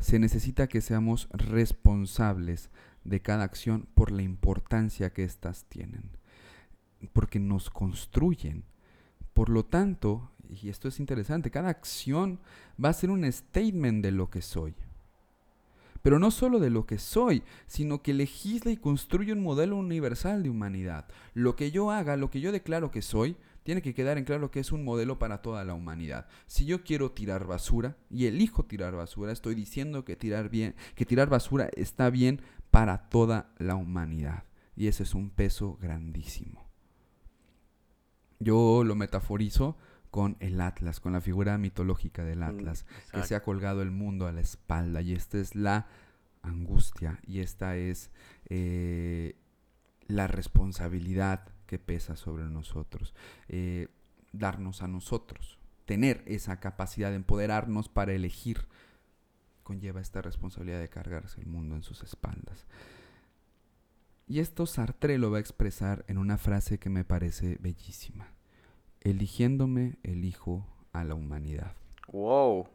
se 0.03 0.19
necesita 0.19 0.67
que 0.67 0.81
seamos 0.81 1.29
responsables 1.31 2.69
de 3.05 3.21
cada 3.21 3.45
acción 3.45 3.87
por 3.95 4.11
la 4.11 4.21
importancia 4.21 5.13
que 5.13 5.23
éstas 5.23 5.63
tienen, 5.69 6.09
porque 7.13 7.39
nos 7.39 7.69
construyen. 7.69 8.65
Por 9.33 9.47
lo 9.47 9.63
tanto, 9.63 10.29
y 10.49 10.67
esto 10.67 10.89
es 10.89 10.99
interesante, 10.99 11.51
cada 11.51 11.69
acción 11.69 12.39
va 12.83 12.89
a 12.89 12.93
ser 12.93 13.11
un 13.11 13.31
statement 13.31 14.03
de 14.03 14.11
lo 14.11 14.29
que 14.29 14.41
soy. 14.41 14.75
Pero 16.01 16.19
no 16.19 16.31
solo 16.31 16.59
de 16.59 16.69
lo 16.69 16.85
que 16.85 16.99
soy, 16.99 17.41
sino 17.65 18.01
que 18.01 18.13
legisla 18.13 18.71
y 18.71 18.77
construye 18.77 19.31
un 19.31 19.41
modelo 19.41 19.77
universal 19.77 20.43
de 20.43 20.49
humanidad. 20.49 21.07
Lo 21.33 21.55
que 21.55 21.71
yo 21.71 21.91
haga, 21.91 22.17
lo 22.17 22.29
que 22.29 22.41
yo 22.41 22.51
declaro 22.51 22.91
que 22.91 23.01
soy, 23.01 23.37
tiene 23.63 23.81
que 23.81 23.93
quedar 23.93 24.17
en 24.17 24.25
claro 24.25 24.51
que 24.51 24.59
es 24.59 24.71
un 24.71 24.83
modelo 24.83 25.17
para 25.19 25.41
toda 25.41 25.63
la 25.63 25.73
humanidad. 25.73 26.27
Si 26.45 26.65
yo 26.65 26.83
quiero 26.83 27.11
tirar 27.11 27.45
basura 27.45 27.97
y 28.09 28.25
elijo 28.25 28.65
tirar 28.65 28.95
basura, 28.95 29.31
estoy 29.31 29.55
diciendo 29.55 30.05
que 30.05 30.15
tirar 30.15 30.49
bien, 30.49 30.75
que 30.95 31.05
tirar 31.05 31.29
basura 31.29 31.69
está 31.75 32.09
bien 32.09 32.41
para 32.71 33.09
toda 33.09 33.53
la 33.57 33.75
humanidad. 33.75 34.43
Y 34.75 34.87
ese 34.87 35.03
es 35.03 35.13
un 35.13 35.29
peso 35.29 35.77
grandísimo. 35.81 36.67
Yo 38.39 38.83
lo 38.83 38.95
metaforizo 38.95 39.77
con 40.11 40.35
el 40.39 40.59
Atlas, 40.59 40.99
con 40.99 41.13
la 41.13 41.21
figura 41.21 41.57
mitológica 41.57 42.23
del 42.23 42.39
mm, 42.39 42.43
Atlas, 42.43 42.85
que 43.11 43.23
se 43.23 43.35
ha 43.35 43.43
colgado 43.43 43.81
el 43.81 43.91
mundo 43.91 44.27
a 44.27 44.31
la 44.31 44.41
espalda. 44.41 45.01
Y 45.01 45.13
esta 45.13 45.37
es 45.37 45.55
la 45.55 45.87
angustia 46.41 47.19
y 47.25 47.39
esta 47.39 47.77
es 47.77 48.11
eh, 48.49 49.37
la 50.07 50.27
responsabilidad 50.27 51.52
que 51.73 51.79
pesa 51.79 52.15
sobre 52.15 52.43
nosotros. 52.43 53.15
Eh, 53.47 53.87
darnos 54.31 54.83
a 54.83 54.87
nosotros, 54.87 55.57
tener 55.85 56.23
esa 56.27 56.59
capacidad 56.59 57.09
de 57.09 57.15
empoderarnos 57.15 57.89
para 57.89 58.13
elegir, 58.13 58.67
conlleva 59.63 59.99
esta 59.99 60.21
responsabilidad 60.21 60.79
de 60.79 60.89
cargarse 60.89 61.41
el 61.41 61.47
mundo 61.47 61.75
en 61.75 61.81
sus 61.81 62.03
espaldas. 62.03 62.67
Y 64.27 64.39
esto 64.39 64.67
Sartre 64.67 65.17
lo 65.17 65.31
va 65.31 65.37
a 65.37 65.39
expresar 65.39 66.05
en 66.07 66.19
una 66.19 66.37
frase 66.37 66.77
que 66.77 66.91
me 66.91 67.05
parece 67.05 67.57
bellísima. 67.59 68.27
Eligiéndome, 69.01 69.97
elijo 70.03 70.67
a 70.91 71.03
la 71.03 71.15
humanidad. 71.15 71.73
Wow. 72.09 72.67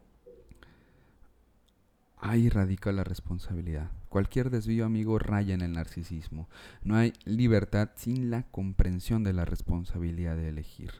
Ahí 2.17 2.49
radica 2.49 2.91
la 2.91 3.05
responsabilidad. 3.05 3.91
Cualquier 4.09 4.49
desvío, 4.49 4.85
amigo, 4.85 5.19
raya 5.19 5.53
en 5.53 5.61
el 5.61 5.73
narcisismo. 5.73 6.49
No 6.83 6.95
hay 6.95 7.13
libertad 7.25 7.91
sin 7.95 8.31
la 8.31 8.43
comprensión 8.43 9.23
de 9.23 9.33
la 9.33 9.45
responsabilidad 9.45 10.35
de 10.35 10.49
elegir. 10.49 10.91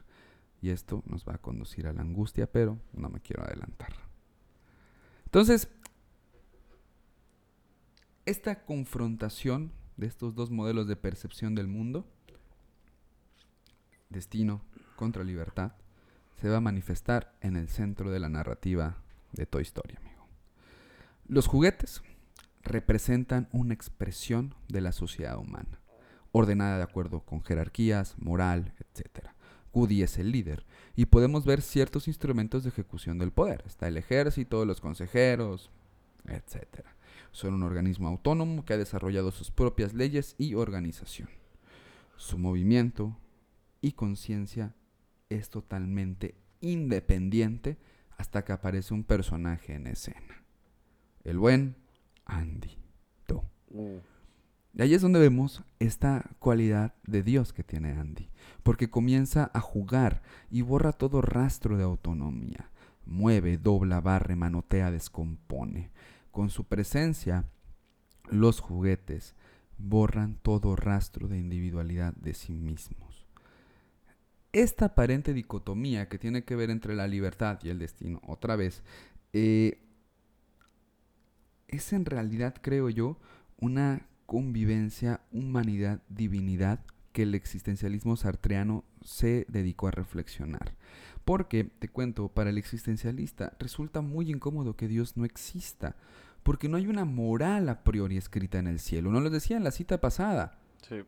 Y 0.62 0.70
esto 0.70 1.02
nos 1.06 1.26
va 1.26 1.34
a 1.34 1.38
conducir 1.38 1.88
a 1.88 1.92
la 1.92 2.02
angustia, 2.02 2.50
pero 2.50 2.78
no 2.92 3.08
me 3.08 3.20
quiero 3.20 3.42
adelantar. 3.42 3.92
Entonces, 5.24 5.68
esta 8.26 8.64
confrontación 8.64 9.72
de 9.96 10.06
estos 10.06 10.34
dos 10.36 10.50
modelos 10.50 10.86
de 10.86 10.96
percepción 10.96 11.54
del 11.56 11.66
mundo, 11.66 12.06
destino 14.08 14.62
contra 14.96 15.24
libertad, 15.24 15.72
se 16.40 16.48
va 16.48 16.58
a 16.58 16.60
manifestar 16.60 17.34
en 17.40 17.56
el 17.56 17.68
centro 17.68 18.10
de 18.10 18.20
la 18.20 18.28
narrativa 18.28 19.02
de 19.32 19.46
Toy 19.46 19.62
Story, 19.62 19.96
amigo. 19.96 20.26
Los 21.26 21.46
juguetes 21.46 22.02
representan 22.70 23.48
una 23.52 23.74
expresión 23.74 24.54
de 24.68 24.80
la 24.80 24.92
sociedad 24.92 25.38
humana, 25.38 25.80
ordenada 26.32 26.78
de 26.78 26.84
acuerdo 26.84 27.20
con 27.20 27.42
jerarquías, 27.42 28.16
moral, 28.18 28.74
etc. 28.78 29.28
Woody 29.72 30.02
es 30.02 30.18
el 30.18 30.32
líder 30.32 30.64
y 30.96 31.06
podemos 31.06 31.44
ver 31.44 31.62
ciertos 31.62 32.08
instrumentos 32.08 32.62
de 32.62 32.70
ejecución 32.70 33.18
del 33.18 33.32
poder. 33.32 33.62
Está 33.66 33.88
el 33.88 33.96
ejército, 33.96 34.64
los 34.64 34.80
consejeros, 34.80 35.70
etc. 36.26 36.84
Son 37.32 37.54
un 37.54 37.62
organismo 37.62 38.08
autónomo 38.08 38.64
que 38.64 38.74
ha 38.74 38.78
desarrollado 38.78 39.30
sus 39.30 39.50
propias 39.50 39.94
leyes 39.94 40.34
y 40.38 40.54
organización. 40.54 41.28
Su 42.16 42.38
movimiento 42.38 43.16
y 43.80 43.92
conciencia 43.92 44.74
es 45.28 45.48
totalmente 45.48 46.34
independiente 46.60 47.78
hasta 48.18 48.44
que 48.44 48.52
aparece 48.52 48.92
un 48.92 49.04
personaje 49.04 49.74
en 49.74 49.86
escena. 49.86 50.44
El 51.24 51.38
buen 51.38 51.76
Andy. 52.30 52.80
Uh. 53.70 54.00
Y 54.74 54.82
ahí 54.82 54.94
es 54.94 55.02
donde 55.02 55.18
vemos 55.18 55.62
esta 55.78 56.30
cualidad 56.38 56.94
de 57.04 57.22
Dios 57.22 57.52
que 57.52 57.64
tiene 57.64 57.92
Andy, 57.92 58.30
porque 58.62 58.88
comienza 58.88 59.50
a 59.52 59.60
jugar 59.60 60.22
y 60.50 60.62
borra 60.62 60.92
todo 60.92 61.22
rastro 61.22 61.76
de 61.76 61.84
autonomía. 61.84 62.70
Mueve, 63.04 63.58
dobla, 63.58 64.00
barre, 64.00 64.36
manotea, 64.36 64.90
descompone. 64.90 65.90
Con 66.30 66.50
su 66.50 66.64
presencia, 66.64 67.44
los 68.30 68.60
juguetes 68.60 69.34
borran 69.78 70.36
todo 70.36 70.76
rastro 70.76 71.26
de 71.26 71.38
individualidad 71.38 72.14
de 72.14 72.34
sí 72.34 72.52
mismos. 72.52 73.26
Esta 74.52 74.86
aparente 74.86 75.32
dicotomía 75.32 76.08
que 76.08 76.18
tiene 76.18 76.44
que 76.44 76.54
ver 76.54 76.70
entre 76.70 76.94
la 76.94 77.08
libertad 77.08 77.58
y 77.62 77.70
el 77.70 77.78
destino, 77.78 78.20
otra 78.26 78.56
vez, 78.56 78.82
eh, 79.32 79.80
es 81.70 81.92
en 81.92 82.04
realidad, 82.04 82.54
creo 82.60 82.88
yo, 82.88 83.18
una 83.58 84.06
convivencia, 84.26 85.20
humanidad, 85.32 86.00
divinidad 86.08 86.80
que 87.12 87.22
el 87.24 87.34
existencialismo 87.34 88.16
sartreano 88.16 88.84
se 89.02 89.46
dedicó 89.48 89.88
a 89.88 89.92
reflexionar. 89.92 90.74
Porque, 91.24 91.64
te 91.64 91.88
cuento, 91.88 92.28
para 92.28 92.50
el 92.50 92.58
existencialista 92.58 93.54
resulta 93.58 94.00
muy 94.00 94.30
incómodo 94.30 94.76
que 94.76 94.88
Dios 94.88 95.16
no 95.16 95.24
exista, 95.24 95.96
porque 96.42 96.68
no 96.68 96.76
hay 96.76 96.86
una 96.86 97.04
moral 97.04 97.68
a 97.68 97.82
priori 97.82 98.16
escrita 98.16 98.58
en 98.58 98.66
el 98.66 98.78
cielo. 98.78 99.10
No 99.10 99.20
lo 99.20 99.30
decía 99.30 99.56
en 99.56 99.64
la 99.64 99.70
cita 99.70 100.00
pasada. 100.00 100.58
Sí 100.88 101.04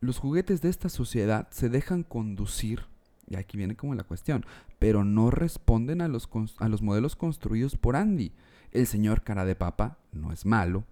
los 0.00 0.18
juguetes 0.18 0.60
de 0.62 0.68
esta 0.68 0.88
sociedad 0.88 1.48
se 1.50 1.68
dejan 1.68 2.02
conducir, 2.02 2.84
y 3.26 3.36
aquí 3.36 3.56
viene 3.56 3.76
como 3.76 3.94
la 3.94 4.04
cuestión, 4.04 4.44
pero 4.78 5.04
no 5.04 5.30
responden 5.30 6.00
a 6.00 6.08
los, 6.08 6.28
a 6.58 6.68
los 6.68 6.82
modelos 6.82 7.16
construidos 7.16 7.76
por 7.76 7.96
Andy. 7.96 8.32
El 8.70 8.86
señor 8.86 9.22
cara 9.22 9.44
de 9.44 9.54
papa 9.54 9.98
no 10.12 10.32
es 10.32 10.46
malo, 10.46 10.84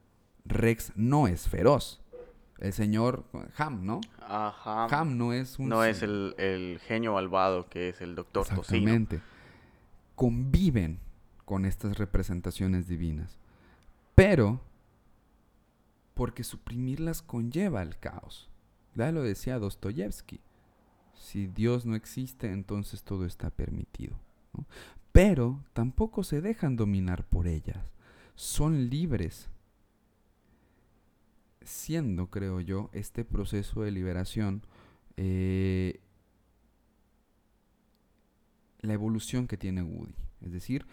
Rex 0.45 0.93
no 0.97 1.29
es 1.29 1.49
feroz. 1.49 2.03
El 2.59 2.73
señor 2.73 3.25
Ham, 3.59 3.85
¿no? 3.85 4.01
Ajá. 4.21 4.87
Ham 4.87 5.19
no 5.19 5.33
es 5.33 5.59
un... 5.59 5.69
No 5.69 5.85
es 5.85 6.03
el, 6.03 6.81
genio 6.87 7.13
malvado 7.13 7.69
que 7.69 7.91
es 7.91 8.01
el 8.01 8.15
doctor 8.15 8.47
Exactamente. 8.49 9.21
Conviven 10.15 11.01
con 11.45 11.67
estas 11.67 11.99
representaciones 11.99 12.89
divinas. 12.89 13.39
Pero 14.15 14.61
porque 16.15 16.45
suprimirlas 16.45 17.21
conlleva 17.21 17.83
el 17.83 17.99
caos. 17.99 18.49
Ya 18.95 19.13
lo 19.13 19.23
decía 19.23 19.59
Dostoyevsky. 19.59 20.41
Si 21.19 21.47
Dios 21.47 21.87
no 21.87 21.97
existe, 21.97 22.53
entonces 22.53 23.03
todo 23.03 23.25
está 23.25 23.51
permitido. 23.51 24.17
Pero 25.13 25.65
tampoco 25.73 26.25
se 26.25 26.41
dejan 26.41 26.77
dominar 26.77 27.25
por 27.25 27.47
ellas. 27.47 27.79
Son 28.35 28.89
libres. 28.89 29.49
Siendo, 31.63 32.29
creo 32.31 32.61
yo, 32.61 32.91
este 32.93 33.25
proceso 33.25 33.83
de 33.83 33.91
liberación 33.91 34.63
eh, 35.17 36.01
la 38.81 38.93
evolución 38.93 39.47
que 39.47 39.57
tiene 39.57 39.83
Woody. 39.83 40.15
Es 40.43 40.53
decir, 40.53 40.87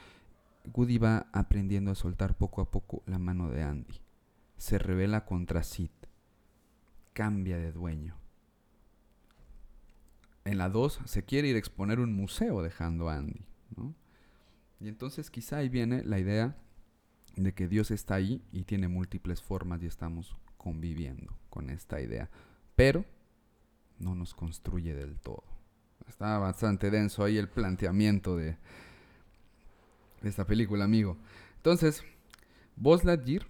Woody 0.74 0.98
va 0.98 1.28
aprendiendo 1.32 1.92
a 1.92 1.96
soltar 1.96 2.36
poco 2.36 2.62
a 2.62 2.72
poco 2.72 3.04
la 3.06 3.20
mano 3.20 3.50
de 3.50 3.64
Andy. 3.64 4.02
Se 4.58 4.78
revela 4.78 5.26
contra 5.26 5.64
Sid 5.64 5.92
cambia 7.14 7.58
de 7.58 7.72
dueño. 7.72 8.16
En 10.46 10.58
la 10.58 10.70
2 10.70 11.02
se 11.06 11.24
quiere 11.24 11.48
ir 11.48 11.56
a 11.56 11.60
exponer 11.60 12.00
un 12.00 12.14
museo 12.14 12.62
dejando 12.62 13.10
a 13.10 13.16
Andy. 13.18 13.46
Y 14.80 14.90
entonces 14.90 15.32
quizá 15.32 15.58
ahí 15.58 15.70
viene 15.70 16.04
la 16.04 16.20
idea 16.20 16.58
de 17.38 17.54
que 17.54 17.70
Dios 17.70 17.90
está 17.90 18.16
ahí 18.16 18.42
y 18.52 18.64
tiene 18.64 18.90
múltiples 18.90 19.42
formas 19.42 19.82
y 19.82 19.86
estamos 19.86 20.36
conviviendo 20.58 21.34
con 21.50 21.70
esta 21.70 22.02
idea. 22.02 22.30
Pero 22.76 23.06
no 24.00 24.14
nos 24.14 24.34
construye 24.34 24.94
del 24.94 25.20
todo. 25.20 25.44
Está 26.08 26.38
bastante 26.38 26.92
denso 26.92 27.24
ahí 27.24 27.38
el 27.38 27.48
planteamiento 27.48 28.36
de, 28.36 28.58
esta 30.22 30.46
película, 30.46 30.84
amigo. 30.84 31.18
Entonces, 31.58 32.04
Buzz 32.76 33.04
Lightyear, 33.04 33.48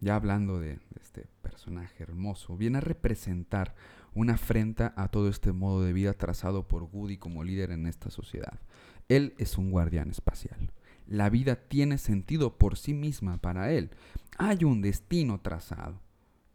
ya 0.00 0.14
hablando 0.14 0.60
de 0.60 0.78
este 1.00 1.26
personaje 1.42 2.02
hermoso, 2.02 2.56
viene 2.56 2.78
a 2.78 2.82
representar 2.82 3.74
una 4.14 4.34
afrenta 4.34 4.92
a 4.96 5.08
todo 5.08 5.28
este 5.28 5.52
modo 5.52 5.82
de 5.82 5.92
vida 5.92 6.12
trazado 6.14 6.66
por 6.66 6.84
Woody 6.84 7.16
como 7.16 7.44
líder 7.44 7.70
en 7.70 7.86
esta 7.86 8.10
sociedad. 8.10 8.60
Él 9.08 9.34
es 9.38 9.58
un 9.58 9.70
guardián 9.70 10.10
espacial. 10.10 10.72
La 11.06 11.28
vida 11.30 11.56
tiene 11.56 11.98
sentido 11.98 12.56
por 12.56 12.76
sí 12.76 12.94
misma 12.94 13.38
para 13.38 13.72
él. 13.72 13.90
Hay 14.38 14.64
un 14.64 14.80
destino 14.80 15.40
trazado 15.40 16.00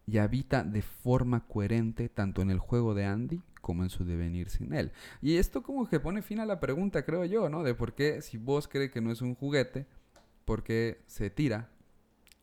y 0.06 0.18
habita 0.18 0.62
de 0.62 0.82
forma 0.82 1.46
coherente 1.46 2.08
tanto 2.08 2.40
en 2.40 2.50
el 2.50 2.58
juego 2.58 2.94
de 2.94 3.04
Andy 3.04 3.42
como 3.60 3.82
en 3.82 3.90
su 3.90 4.04
devenir 4.04 4.48
sin 4.48 4.72
él. 4.72 4.92
Y 5.20 5.36
esto 5.36 5.62
como 5.62 5.88
que 5.88 6.00
pone 6.00 6.22
fin 6.22 6.40
a 6.40 6.46
la 6.46 6.60
pregunta, 6.60 7.04
creo 7.04 7.24
yo, 7.24 7.48
¿no? 7.48 7.64
De 7.64 7.74
por 7.74 7.94
qué 7.94 8.22
si 8.22 8.38
vos 8.38 8.68
cree 8.68 8.90
que 8.90 9.00
no 9.00 9.10
es 9.10 9.20
un 9.20 9.34
juguete, 9.34 9.86
por 10.44 10.62
qué 10.62 11.02
se 11.06 11.30
tira 11.30 11.68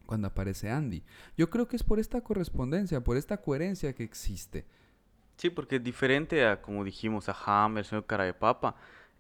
cuando 0.06 0.28
aparece 0.28 0.69
Andy. 0.69 1.04
Yo 1.38 1.49
creo 1.49 1.67
que 1.67 1.78
es 1.78 1.84
por 1.84 1.99
esta 1.99 2.21
correspondencia, 2.21 3.04
por 3.04 3.17
esta 3.17 3.38
coherencia 3.38 3.93
que 3.93 4.04
existe. 4.04 4.65
Sí, 5.37 5.49
porque 5.49 5.77
es 5.77 5.83
diferente 5.83 6.45
a, 6.45 6.61
como 6.61 6.83
dijimos, 6.83 7.27
a 7.29 7.35
Ham, 7.45 7.77
el 7.77 7.85
señor 7.85 8.05
cara 8.05 8.23
de 8.23 8.33
papa. 8.33 8.75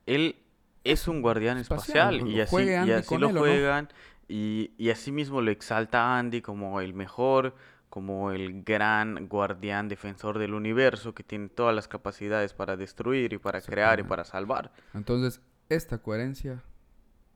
Él 0.05 0.35
es 0.83 1.07
un 1.07 1.21
guardián 1.21 1.57
espacial, 1.57 2.27
y 2.27 2.41
así, 2.41 2.55
y 2.63 2.91
así 2.91 3.17
lo 3.17 3.29
juegan 3.29 3.89
y, 4.27 4.71
y 4.77 4.89
así 4.89 5.11
mismo 5.11 5.41
lo 5.41 5.51
exalta 5.51 6.17
Andy 6.17 6.41
como 6.41 6.81
el 6.81 6.93
mejor, 6.93 7.55
como 7.89 8.31
el 8.31 8.63
gran 8.63 9.27
guardián 9.27 9.87
defensor 9.87 10.39
del 10.39 10.53
universo 10.53 11.13
que 11.13 11.23
tiene 11.23 11.49
todas 11.49 11.75
las 11.75 11.87
capacidades 11.87 12.53
para 12.53 12.75
destruir 12.75 13.33
y 13.33 13.37
para 13.37 13.61
crear 13.61 13.99
y 13.99 14.03
para 14.03 14.23
salvar. 14.23 14.71
Entonces, 14.93 15.41
esta 15.69 15.99
coherencia 15.99 16.63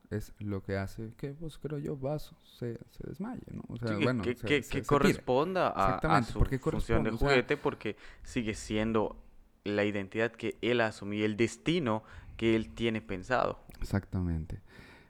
es 0.09 0.33
lo 0.39 0.63
que 0.63 0.77
hace 0.77 1.11
que, 1.17 1.29
pues 1.33 1.57
creo 1.57 1.79
yo, 1.79 1.97
Vaso 1.97 2.35
se, 2.43 2.79
se 2.91 3.07
desmaye, 3.07 3.41
¿no? 3.51 3.63
O 3.67 3.77
sea, 3.77 3.97
bueno, 3.97 4.23
que, 4.23 4.35
que, 4.35 4.83
corresponda 4.83 5.69
a, 5.69 6.23
su 6.23 6.43
función 6.61 7.03
de 7.03 7.11
juguete 7.11 7.57
porque 7.57 7.97
sigue 8.23 8.53
siendo 8.53 9.17
la 9.63 9.83
identidad 9.83 10.31
que 10.31 10.57
él 10.61 10.81
asumió 10.81 11.25
el 11.25 11.35
destino 11.35 12.03
que 12.37 12.55
él 12.55 12.73
tiene 12.73 13.01
pensado. 13.01 13.59
Exactamente. 13.81 14.61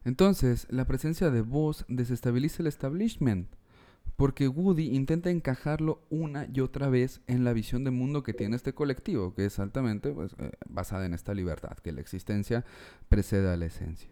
Entonces, 0.03 0.67
la 0.69 0.85
presencia 0.85 1.29
de 1.29 1.41
voz 1.41 1.85
desestabiliza 1.89 2.63
el 2.63 2.67
establishment 2.67 3.49
porque 4.17 4.47
Woody 4.47 4.95
intenta 4.95 5.29
encajarlo 5.29 6.01
una 6.09 6.47
y 6.51 6.59
otra 6.61 6.89
vez 6.89 7.21
en 7.27 7.43
la 7.43 7.53
visión 7.53 7.83
de 7.83 7.91
mundo 7.91 8.23
que 8.23 8.33
tiene 8.33 8.55
este 8.55 8.73
colectivo, 8.73 9.35
que 9.35 9.45
es 9.45 9.59
altamente 9.59 10.11
pues, 10.11 10.35
eh, 10.39 10.51
basada 10.67 11.05
en 11.05 11.13
esta 11.13 11.35
libertad, 11.35 11.77
que 11.77 11.91
la 11.91 12.01
existencia 12.01 12.65
precede 13.09 13.47
a 13.53 13.55
la 13.55 13.67
esencia. 13.67 14.09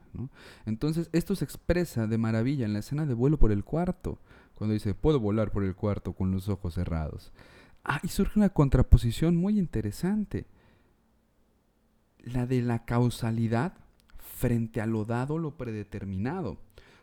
Entonces, 0.67 1.09
esto 1.11 1.35
se 1.35 1.43
expresa 1.43 2.05
de 2.05 2.19
maravilla 2.19 2.65
en 2.65 2.73
la 2.73 2.79
escena 2.79 3.07
de 3.07 3.15
vuelo 3.15 3.39
por 3.39 3.51
el 3.51 3.63
cuarto, 3.63 4.19
cuando 4.53 4.75
dice, 4.75 4.93
puedo 4.93 5.19
volar 5.19 5.51
por 5.51 5.63
el 5.63 5.75
cuarto 5.75 6.13
con 6.13 6.31
los 6.31 6.49
ojos 6.49 6.75
cerrados. 6.75 7.33
Ah, 7.83 7.99
y 8.03 8.09
surge 8.09 8.37
una 8.37 8.49
contraposición 8.49 9.35
muy 9.35 9.57
interesante, 9.57 10.45
la 12.19 12.45
de 12.45 12.61
la 12.61 12.85
causalidad 12.85 13.73
frente 14.17 14.81
a 14.81 14.85
lo 14.85 15.03
dado, 15.03 15.39
lo 15.39 15.57
predeterminado. 15.57 16.59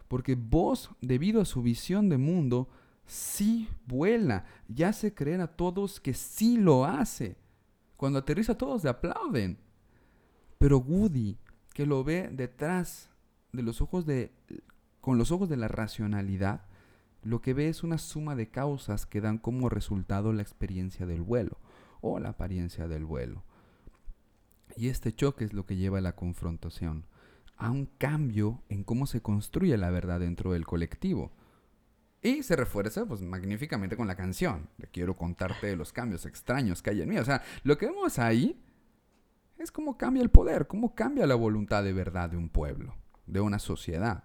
Porque 0.06 0.36
vos, 0.36 0.90
debido 1.00 1.40
a 1.40 1.46
su 1.46 1.62
visión 1.62 2.08
de 2.08 2.18
mundo, 2.18 2.68
sí 3.06 3.68
vuela 3.86 4.44
y 4.68 4.82
hace 4.82 5.14
creer 5.14 5.40
a 5.40 5.48
todos 5.48 6.00
que 6.00 6.14
sí 6.14 6.56
lo 6.56 6.84
hace. 6.84 7.36
Cuando 7.96 8.18
aterriza 8.18 8.56
todos 8.56 8.84
le 8.84 8.90
aplauden. 8.90 9.58
Pero 10.58 10.78
Woody, 10.78 11.38
que 11.72 11.86
lo 11.86 12.04
ve 12.04 12.28
detrás 12.32 13.10
de 13.52 13.62
los 13.62 13.80
ojos 13.80 14.06
de 14.06 14.32
con 15.00 15.18
los 15.18 15.32
ojos 15.32 15.48
de 15.48 15.56
la 15.56 15.66
racionalidad, 15.66 16.62
lo 17.22 17.40
que 17.42 17.54
ve 17.54 17.68
es 17.68 17.82
una 17.82 17.98
suma 17.98 18.36
de 18.36 18.50
causas 18.50 19.04
que 19.04 19.20
dan 19.20 19.38
como 19.38 19.68
resultado 19.68 20.32
la 20.32 20.42
experiencia 20.42 21.06
del 21.06 21.22
vuelo 21.22 21.58
o 22.00 22.20
la 22.20 22.30
apariencia 22.30 22.86
del 22.88 23.04
vuelo. 23.04 23.42
Y 24.76 24.88
este 24.88 25.12
choque 25.12 25.44
es 25.44 25.52
lo 25.52 25.66
que 25.66 25.76
lleva 25.76 25.98
a 25.98 26.02
la 26.02 26.14
confrontación, 26.14 27.04
a 27.56 27.70
un 27.70 27.86
cambio 27.86 28.62
en 28.68 28.84
cómo 28.84 29.06
se 29.06 29.20
construye 29.20 29.76
la 29.76 29.90
verdad 29.90 30.20
dentro 30.20 30.52
del 30.52 30.66
colectivo. 30.66 31.32
Y 32.22 32.44
se 32.44 32.54
refuerza 32.54 33.04
pues 33.04 33.20
magníficamente 33.20 33.96
con 33.96 34.06
la 34.06 34.14
canción. 34.14 34.68
Le 34.78 34.87
quiero 34.87 35.16
contarte 35.16 35.66
de 35.66 35.76
los 35.76 35.92
cambios 35.92 36.24
extraños 36.24 36.80
que 36.80 36.90
hay 36.90 37.02
en 37.02 37.08
mí. 37.08 37.18
O 37.18 37.24
sea, 37.24 37.42
lo 37.64 37.76
que 37.76 37.87
vemos 37.87 38.20
ahí 38.20 38.62
es 39.58 39.72
cómo 39.72 39.98
cambia 39.98 40.22
el 40.22 40.30
poder, 40.30 40.68
cómo 40.68 40.94
cambia 40.94 41.26
la 41.26 41.35
voluntad 41.35 41.82
de 41.82 41.92
verdad 41.92 42.30
de 42.30 42.37
un 42.37 42.48
pueblo, 42.48 42.94
de 43.26 43.40
una 43.40 43.58
sociedad. 43.58 44.24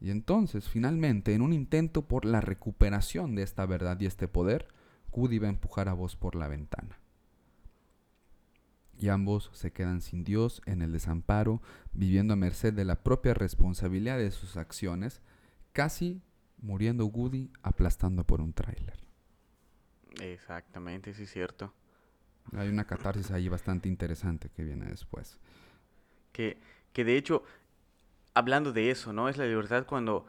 Y 0.00 0.10
entonces, 0.10 0.68
finalmente, 0.68 1.34
en 1.34 1.42
un 1.42 1.52
intento 1.52 2.06
por 2.08 2.24
la 2.24 2.40
recuperación 2.40 3.34
de 3.34 3.42
esta 3.42 3.64
verdad 3.66 3.98
y 4.00 4.06
este 4.06 4.28
poder, 4.28 4.68
Cudi 5.10 5.38
va 5.38 5.46
a 5.46 5.50
empujar 5.50 5.88
a 5.88 5.94
vos 5.94 6.16
por 6.16 6.34
la 6.34 6.48
ventana. 6.48 6.98
Y 8.98 9.08
ambos 9.08 9.50
se 9.54 9.72
quedan 9.72 10.02
sin 10.02 10.24
Dios 10.24 10.60
en 10.66 10.82
el 10.82 10.92
desamparo, 10.92 11.62
viviendo 11.92 12.34
a 12.34 12.36
merced 12.36 12.74
de 12.74 12.84
la 12.84 13.02
propia 13.02 13.32
responsabilidad 13.32 14.18
de 14.18 14.30
sus 14.30 14.58
acciones, 14.58 15.22
casi 15.72 16.22
muriendo 16.62 17.06
Woody 17.06 17.50
aplastando 17.62 18.24
por 18.24 18.40
un 18.40 18.52
tráiler. 18.52 18.98
Exactamente, 20.20 21.14
sí 21.14 21.24
es 21.24 21.32
cierto. 21.32 21.72
Hay 22.56 22.68
una 22.68 22.84
catarsis 22.84 23.30
ahí 23.30 23.48
bastante 23.48 23.88
interesante 23.88 24.48
que 24.48 24.64
viene 24.64 24.86
después. 24.86 25.38
Que, 26.32 26.58
que 26.92 27.04
de 27.04 27.16
hecho, 27.16 27.44
hablando 28.34 28.72
de 28.72 28.90
eso, 28.90 29.12
¿no? 29.12 29.28
Es 29.28 29.36
la 29.36 29.46
libertad 29.46 29.86
cuando 29.86 30.26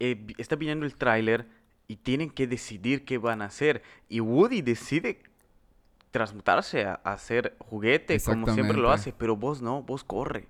eh, 0.00 0.26
está 0.38 0.56
viniendo 0.56 0.86
el 0.86 0.96
tráiler 0.96 1.46
y 1.88 1.96
tienen 1.96 2.30
que 2.30 2.46
decidir 2.46 3.04
qué 3.04 3.18
van 3.18 3.42
a 3.42 3.46
hacer. 3.46 3.82
Y 4.08 4.20
Woody 4.20 4.62
decide 4.62 5.22
transmutarse 6.10 6.84
a, 6.84 6.94
hacer 7.04 7.56
juguete 7.58 8.20
como 8.20 8.52
siempre 8.52 8.76
lo 8.76 8.90
hace, 8.90 9.12
pero 9.12 9.36
vos 9.36 9.62
no, 9.62 9.82
vos 9.82 10.04
corre, 10.04 10.46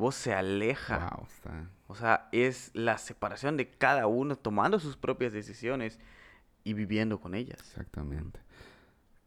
vos 0.00 0.16
se 0.16 0.32
aleja. 0.32 1.16
O 1.86 1.94
sea, 1.94 2.28
es 2.32 2.70
la 2.74 2.98
separación 2.98 3.56
de 3.56 3.70
cada 3.70 4.08
uno 4.08 4.34
tomando 4.34 4.80
sus 4.80 4.96
propias 4.96 5.32
decisiones 5.32 6.00
y 6.64 6.72
viviendo 6.72 7.20
con 7.20 7.34
ellas. 7.34 7.60
Exactamente. 7.60 8.40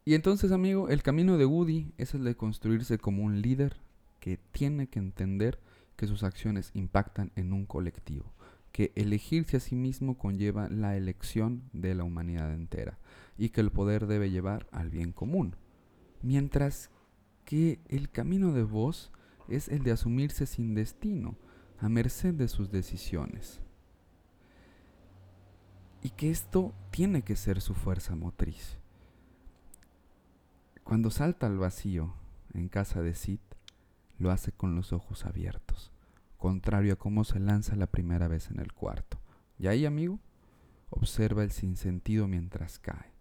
Y 0.03 0.15
entonces, 0.15 0.51
amigo, 0.51 0.89
el 0.89 1.01
camino 1.01 1.37
de 1.37 1.45
Woody 1.45 1.93
es 1.97 2.13
el 2.13 2.25
de 2.25 2.35
construirse 2.35 2.97
como 2.97 3.23
un 3.23 3.41
líder 3.41 3.77
que 4.19 4.37
tiene 4.37 4.87
que 4.87 4.99
entender 4.99 5.59
que 5.95 6.07
sus 6.07 6.23
acciones 6.23 6.71
impactan 6.73 7.31
en 7.35 7.53
un 7.53 7.65
colectivo, 7.65 8.33
que 8.71 8.91
elegirse 8.95 9.57
a 9.57 9.61
sí 9.61 9.75
mismo 9.75 10.17
conlleva 10.17 10.67
la 10.69 10.97
elección 10.97 11.69
de 11.71 11.93
la 11.93 12.03
humanidad 12.03 12.51
entera 12.51 12.97
y 13.37 13.49
que 13.49 13.61
el 13.61 13.71
poder 13.71 14.07
debe 14.07 14.31
llevar 14.31 14.67
al 14.71 14.89
bien 14.89 15.11
común. 15.13 15.55
Mientras 16.21 16.89
que 17.45 17.79
el 17.89 18.09
camino 18.09 18.51
de 18.53 18.63
vos 18.63 19.11
es 19.47 19.67
el 19.67 19.83
de 19.83 19.91
asumirse 19.91 20.45
sin 20.45 20.73
destino, 20.73 21.35
a 21.79 21.89
merced 21.89 22.33
de 22.33 22.47
sus 22.47 22.71
decisiones. 22.71 23.61
Y 26.01 26.11
que 26.11 26.29
esto 26.29 26.73
tiene 26.91 27.23
que 27.23 27.35
ser 27.35 27.61
su 27.61 27.73
fuerza 27.73 28.15
motriz. 28.15 28.77
Cuando 30.83 31.11
salta 31.11 31.47
al 31.47 31.57
vacío 31.57 32.13
en 32.53 32.67
casa 32.67 33.01
de 33.01 33.15
Sid, 33.15 33.39
lo 34.17 34.31
hace 34.31 34.51
con 34.51 34.75
los 34.75 34.93
ojos 34.93 35.25
abiertos, 35.25 35.91
contrario 36.37 36.93
a 36.93 36.97
cómo 36.97 37.23
se 37.23 37.39
lanza 37.39 37.75
la 37.75 37.87
primera 37.87 38.27
vez 38.27 38.51
en 38.51 38.59
el 38.59 38.73
cuarto. 38.73 39.17
Y 39.57 39.67
ahí, 39.67 39.85
amigo, 39.85 40.19
observa 40.89 41.43
el 41.43 41.51
sinsentido 41.51 42.27
mientras 42.27 42.79
cae, 42.79 43.13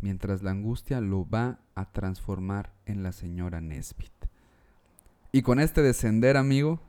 mientras 0.00 0.42
la 0.42 0.52
angustia 0.52 1.00
lo 1.00 1.28
va 1.28 1.60
a 1.74 1.92
transformar 1.92 2.72
en 2.86 3.02
la 3.02 3.12
señora 3.12 3.60
Nesbit. 3.60 4.17
Y 5.38 5.42
con 5.42 5.60
este 5.60 5.82
descender, 5.82 6.36
amigo, 6.36 6.80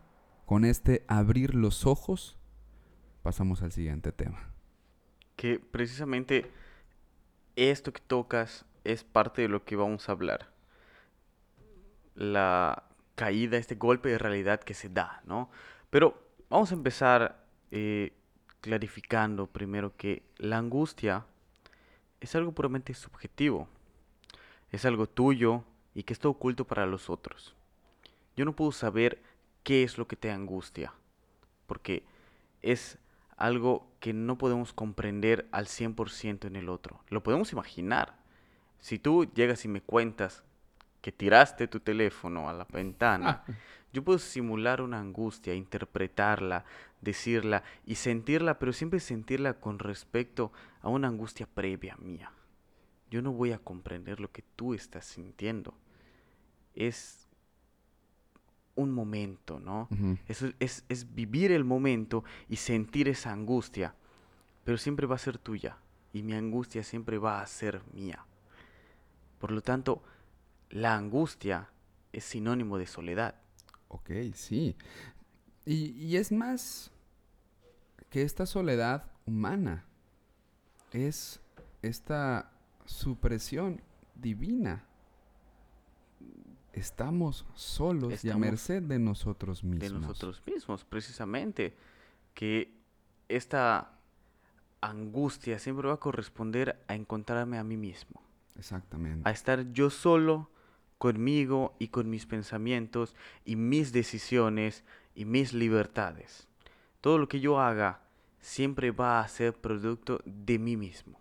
con 0.47 0.65
este 0.65 1.05
abrir 1.07 1.53
los 1.53 1.85
ojos, 1.85 2.35
pasamos 3.21 3.61
al 3.61 3.71
siguiente 3.71 4.11
tema. 4.11 4.51
Que 5.35 5.59
precisamente 5.59 6.49
esto 7.55 7.93
que 7.93 8.01
tocas 8.01 8.65
es 8.83 9.03
parte 9.03 9.43
de 9.43 9.49
lo 9.49 9.65
que 9.65 9.75
vamos 9.75 10.09
a 10.09 10.13
hablar. 10.13 10.51
La 12.15 12.85
caída, 13.13 13.55
este 13.57 13.75
golpe 13.75 14.09
de 14.09 14.17
realidad 14.17 14.61
que 14.61 14.73
se 14.73 14.89
da, 14.89 15.21
¿no? 15.25 15.51
Pero 15.91 16.19
vamos 16.49 16.71
a 16.71 16.73
empezar 16.73 17.45
eh, 17.69 18.13
clarificando 18.61 19.45
primero 19.45 19.95
que 19.95 20.23
la 20.37 20.57
angustia 20.57 21.23
es 22.19 22.33
algo 22.33 22.51
puramente 22.51 22.95
subjetivo, 22.95 23.67
es 24.71 24.85
algo 24.85 25.07
tuyo 25.07 25.65
y 25.93 26.01
que 26.01 26.13
está 26.13 26.29
oculto 26.29 26.65
para 26.65 26.87
los 26.87 27.11
otros. 27.11 27.55
Yo 28.39 28.45
no 28.45 28.55
puedo 28.55 28.71
saber 28.71 29.21
qué 29.63 29.83
es 29.83 29.97
lo 29.97 30.07
que 30.07 30.15
te 30.15 30.31
angustia, 30.31 30.93
porque 31.67 32.05
es 32.61 32.97
algo 33.35 33.91
que 33.99 34.13
no 34.13 34.37
podemos 34.37 34.71
comprender 34.71 35.49
al 35.51 35.65
100% 35.65 36.47
en 36.47 36.55
el 36.55 36.69
otro. 36.69 37.01
Lo 37.09 37.21
podemos 37.21 37.51
imaginar. 37.51 38.15
Si 38.79 38.97
tú 38.97 39.29
llegas 39.33 39.65
y 39.65 39.67
me 39.67 39.81
cuentas 39.81 40.45
que 41.01 41.11
tiraste 41.11 41.67
tu 41.67 41.81
teléfono 41.81 42.47
a 42.47 42.53
la 42.53 42.63
ventana, 42.63 43.43
ah. 43.45 43.51
yo 43.91 44.05
puedo 44.05 44.19
simular 44.19 44.81
una 44.81 45.01
angustia, 45.01 45.53
interpretarla, 45.53 46.63
decirla 47.01 47.63
y 47.85 47.95
sentirla, 47.95 48.57
pero 48.57 48.71
siempre 48.71 49.01
sentirla 49.01 49.55
con 49.55 49.79
respecto 49.79 50.53
a 50.81 50.87
una 50.87 51.09
angustia 51.09 51.45
previa 51.45 51.97
mía. 51.97 52.31
Yo 53.11 53.21
no 53.21 53.33
voy 53.33 53.51
a 53.51 53.59
comprender 53.59 54.21
lo 54.21 54.31
que 54.31 54.45
tú 54.55 54.73
estás 54.73 55.03
sintiendo. 55.03 55.73
Es 56.73 57.28
un 58.79 58.91
momento, 58.91 59.59
¿no? 59.59 59.87
Eso 60.27 60.49
es, 60.59 60.85
es 60.89 61.13
vivir 61.13 61.51
el 61.51 61.63
momento 61.63 62.23
y 62.47 62.55
sentir 62.55 63.07
esa 63.07 63.31
angustia, 63.31 63.95
pero 64.63 64.77
siempre 64.77 65.07
va 65.07 65.15
a 65.15 65.19
ser 65.19 65.37
tuya 65.37 65.77
y 66.13 66.23
mi 66.23 66.33
angustia 66.33 66.83
siempre 66.83 67.17
va 67.17 67.41
a 67.41 67.47
ser 67.47 67.81
mía. 67.93 68.25
Por 69.39 69.51
lo 69.51 69.61
tanto, 69.61 70.03
la 70.69 70.95
angustia 70.95 71.69
es 72.11 72.23
sinónimo 72.23 72.77
de 72.77 72.85
soledad. 72.85 73.35
Ok, 73.87 74.11
sí. 74.33 74.75
Y, 75.65 76.15
es 76.15 76.31
más 76.31 76.91
que 78.09 78.23
esta 78.23 78.45
soledad 78.45 79.11
humana. 79.25 79.85
Es 80.91 81.39
esta 81.81 82.51
supresión 82.85 83.81
divina. 84.15 84.85
Estamos 86.73 87.45
solos 87.55 88.23
y 88.23 88.29
a 88.29 88.37
merced 88.37 88.83
de 88.83 88.99
nosotros 88.99 89.63
mismos. 89.63 89.91
De 89.91 89.99
nosotros 89.99 90.41
mismos, 90.45 90.85
precisamente. 90.85 91.75
Que 92.33 92.73
esta 93.27 93.91
angustia 94.81 95.59
siempre 95.59 95.87
va 95.87 95.95
a 95.95 95.99
corresponder 95.99 96.81
a 96.87 96.95
encontrarme 96.95 97.57
a 97.57 97.63
mí 97.63 97.77
mismo. 97.77 98.21
Exactamente. 98.57 99.27
A 99.27 99.31
estar 99.31 99.71
yo 99.71 99.89
solo 99.89 100.49
conmigo 100.97 101.75
y 101.79 101.87
con 101.87 102.09
mis 102.09 102.25
pensamientos 102.25 103.15
y 103.45 103.55
mis 103.55 103.91
decisiones 103.91 104.83
y 105.15 105.25
mis 105.25 105.53
libertades. 105.53 106.47
Todo 107.01 107.17
lo 107.17 107.27
que 107.27 107.39
yo 107.39 107.59
haga 107.59 108.01
siempre 108.41 108.91
va 108.91 109.21
a 109.21 109.27
ser 109.27 109.53
producto 109.53 110.21
de 110.25 110.59
mí 110.59 110.77
mismo. 110.77 111.19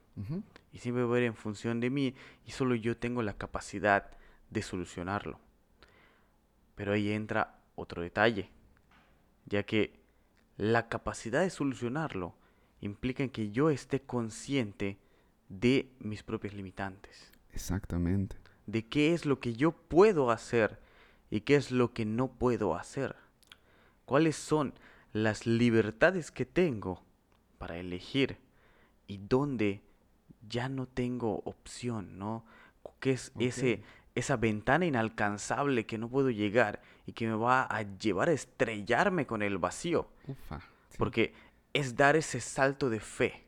Y 0.73 0.79
siempre 0.79 1.05
va 1.05 1.15
a 1.15 1.19
ir 1.21 1.27
en 1.27 1.37
función 1.37 1.79
de 1.79 1.91
mí 1.91 2.13
y 2.45 2.51
solo 2.51 2.75
yo 2.75 2.97
tengo 2.97 3.23
la 3.23 3.35
capacidad 3.35 4.11
de 4.51 4.63
solucionarlo. 4.63 5.39
Pero 6.75 6.93
ahí 6.93 7.11
entra 7.13 7.59
otro 7.75 8.03
detalle, 8.03 8.51
ya 9.47 9.63
que 9.65 9.99
la 10.57 10.89
capacidad 10.89 11.43
de 11.43 11.51
solucionarlo 11.51 12.35
implica 12.81 13.27
que 13.29 13.51
yo 13.51 13.71
esté 13.71 14.01
consciente 14.01 14.99
de 15.49 15.91
mis 15.99 16.23
propias 16.23 16.55
limitantes. 16.55 17.33
Exactamente 17.53 18.37
de 18.69 18.87
qué 18.87 19.15
es 19.15 19.25
lo 19.25 19.41
que 19.41 19.55
yo 19.55 19.73
puedo 19.73 20.31
hacer 20.31 20.79
y 21.31 21.41
qué 21.41 21.57
es 21.57 21.71
lo 21.71 21.95
que 21.95 22.05
no 22.05 22.29
puedo 22.29 22.77
hacer. 22.77 23.17
¿Cuáles 24.05 24.37
son 24.37 24.75
las 25.15 25.47
libertades 25.47 26.31
que 26.31 26.45
tengo 26.45 27.03
para 27.57 27.79
elegir 27.79 28.37
y 29.07 29.17
dónde 29.17 29.81
ya 30.47 30.69
no 30.69 30.87
tengo 30.87 31.41
opción, 31.47 32.19
¿no? 32.19 32.45
¿Qué 33.01 33.13
es 33.13 33.33
ese 33.39 33.83
esa 34.19 34.37
ventana 34.37 34.87
inalcanzable 34.87 35.87
que 35.87 35.99
no 35.99 36.09
puedo 36.09 36.31
llegar 36.31 36.83
y 37.07 37.13
que 37.13 37.27
me 37.27 37.35
va 37.35 37.63
a 37.63 37.83
llevar 37.83 38.29
a 38.29 38.33
estrellarme 38.33 39.27
con 39.27 39.43
el 39.43 39.59
vacío? 39.59 40.09
Porque 40.97 41.33
es 41.73 41.97
dar 41.97 42.17
ese 42.17 42.41
salto 42.41 42.91
de 42.91 43.01
fe. 43.01 43.45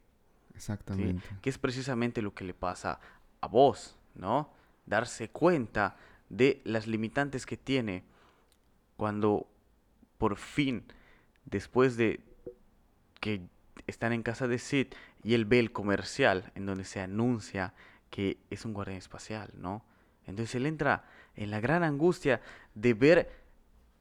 Exactamente. 0.55 1.27
Que 1.41 1.51
es 1.51 1.59
precisamente 1.59 2.23
lo 2.23 2.35
que 2.35 2.45
le 2.45 2.55
pasa 2.55 3.01
a 3.41 3.47
vos, 3.47 3.97
¿no? 4.15 4.51
darse 4.91 5.31
cuenta 5.31 5.97
de 6.29 6.61
las 6.65 6.87
limitantes 6.87 7.47
que 7.47 7.57
tiene 7.57 8.05
cuando 8.97 9.49
por 10.19 10.37
fin 10.37 10.85
después 11.47 11.97
de 11.97 12.21
que 13.21 13.49
están 13.87 14.13
en 14.13 14.23
casa 14.23 14.47
de 14.47 14.59
Sid 14.59 14.89
y 15.23 15.35
él 15.35 15.47
ve 15.47 15.59
el 15.59 15.73
comercial 15.73 16.53
en 16.55 16.67
donde 16.67 16.85
se 16.85 17.01
anuncia 17.01 17.73
que 18.11 18.39
es 18.51 18.65
un 18.65 18.75
guardián 18.75 18.99
espacial, 18.99 19.51
¿no? 19.57 19.85
Entonces 20.31 20.55
él 20.55 20.67
entra 20.67 21.05
en 21.35 21.51
la 21.51 21.61
gran 21.61 21.83
angustia 21.83 22.41
de 22.75 22.95
ver 22.95 23.31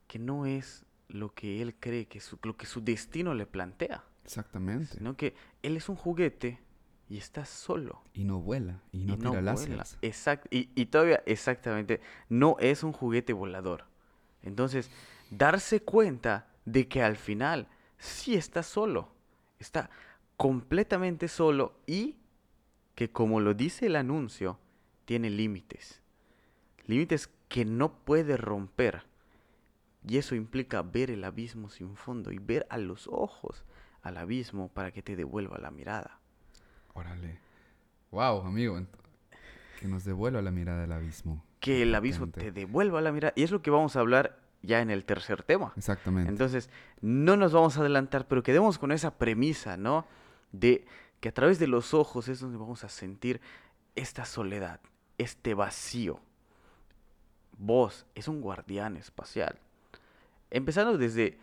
que 0.08 0.20
no 0.20 0.46
es 0.46 0.86
lo 1.08 1.34
que 1.34 1.62
él 1.62 1.76
cree, 1.80 2.08
que 2.08 2.20
su, 2.20 2.40
lo 2.44 2.56
que 2.56 2.66
su 2.66 2.82
destino 2.82 3.34
le 3.34 3.46
plantea. 3.46 4.04
Exactamente. 4.24 4.98
Sino 4.98 5.16
que 5.18 5.36
él 5.64 5.76
es 5.78 5.90
un 5.90 5.96
juguete 5.96 6.60
y 7.10 7.18
está 7.18 7.46
solo. 7.46 8.04
Y 8.14 8.24
no 8.24 8.40
vuela, 8.40 8.82
y 8.92 9.06
no 9.06 9.14
y 9.14 9.18
tira 9.18 9.30
vuela. 9.32 9.42
láseres. 9.42 9.98
Exact- 10.02 10.48
y, 10.52 10.70
y 10.76 10.86
todavía, 10.86 11.24
exactamente, 11.26 12.02
no 12.30 12.56
es 12.60 12.84
un 12.84 12.92
juguete 12.94 13.34
volador. 13.34 13.86
Entonces, 14.44 14.90
darse 15.32 15.82
cuenta 15.82 16.48
de 16.66 16.88
que 16.88 17.02
al 17.02 17.18
final 17.18 17.68
sí 17.98 18.36
está 18.36 18.62
solo. 18.64 19.12
Está 19.58 19.90
completamente 20.38 21.28
solo 21.28 21.80
y 21.86 22.16
que 22.96 23.12
como 23.12 23.40
lo 23.40 23.54
dice 23.54 23.88
el 23.88 23.96
anuncio, 23.96 24.60
tiene 25.06 25.30
límites. 25.30 26.02
Límites 26.90 27.30
que 27.50 27.66
no 27.66 27.94
puede 28.04 28.36
romper. 28.36 29.04
Y 30.08 30.18
eso 30.18 30.34
implica 30.34 30.82
ver 30.82 31.12
el 31.12 31.24
abismo 31.24 31.70
sin 31.70 31.96
fondo 31.96 32.32
y 32.32 32.40
ver 32.40 32.66
a 32.72 32.80
los 32.80 33.08
ojos 33.08 33.64
al 34.02 34.18
abismo 34.18 34.70
para 34.70 34.90
que 34.92 35.04
te 35.04 35.16
devuelva 35.16 35.60
la 35.60 35.70
mirada. 35.70 36.20
Órale. 36.96 37.38
Wow, 38.10 38.42
amigo. 38.42 38.82
Que 39.80 39.88
nos 39.88 40.04
devuelva 40.04 40.42
la 40.42 40.50
mirada 40.50 40.82
del 40.82 40.92
abismo. 40.92 41.46
Que 41.60 41.84
el 41.84 41.94
abismo 41.94 42.26
te 42.26 42.52
devuelva 42.52 43.02
la 43.02 43.12
mirada. 43.12 43.34
Y 43.36 43.44
es 43.44 43.52
lo 43.52 43.62
que 43.62 43.70
vamos 43.70 43.96
a 43.96 44.00
hablar 44.00 44.40
ya 44.64 44.82
en 44.82 44.90
el 44.90 45.06
tercer 45.06 45.44
tema. 45.44 45.74
Exactamente. 45.78 46.32
Entonces, 46.32 46.72
no 47.02 47.38
nos 47.38 47.54
vamos 47.54 47.78
a 47.78 47.82
adelantar, 47.82 48.28
pero 48.28 48.42
quedemos 48.42 48.80
con 48.80 48.92
esa 48.92 49.16
premisa, 49.20 49.78
¿no? 49.78 50.08
De 50.52 50.88
que 51.20 51.30
a 51.30 51.34
través 51.36 51.60
de 51.60 51.68
los 51.68 51.94
ojos 51.94 52.30
es 52.30 52.40
donde 52.40 52.58
vamos 52.58 52.84
a 52.84 52.90
sentir 52.90 53.42
esta 53.94 54.26
soledad, 54.26 54.80
este 55.20 55.54
vacío. 55.54 56.20
Vos 57.60 58.06
es 58.16 58.28
un 58.30 58.40
guardián 58.40 58.96
espacial. 58.96 59.60
Empezando 60.50 60.98
desde 60.98 61.38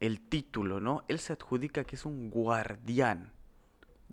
el 0.00 0.20
título, 0.20 0.80
¿no? 0.80 1.04
Él 1.08 1.18
se 1.18 1.32
adjudica 1.32 1.84
que 1.84 1.96
es 1.96 2.06
un 2.06 2.30
guardián, 2.30 3.32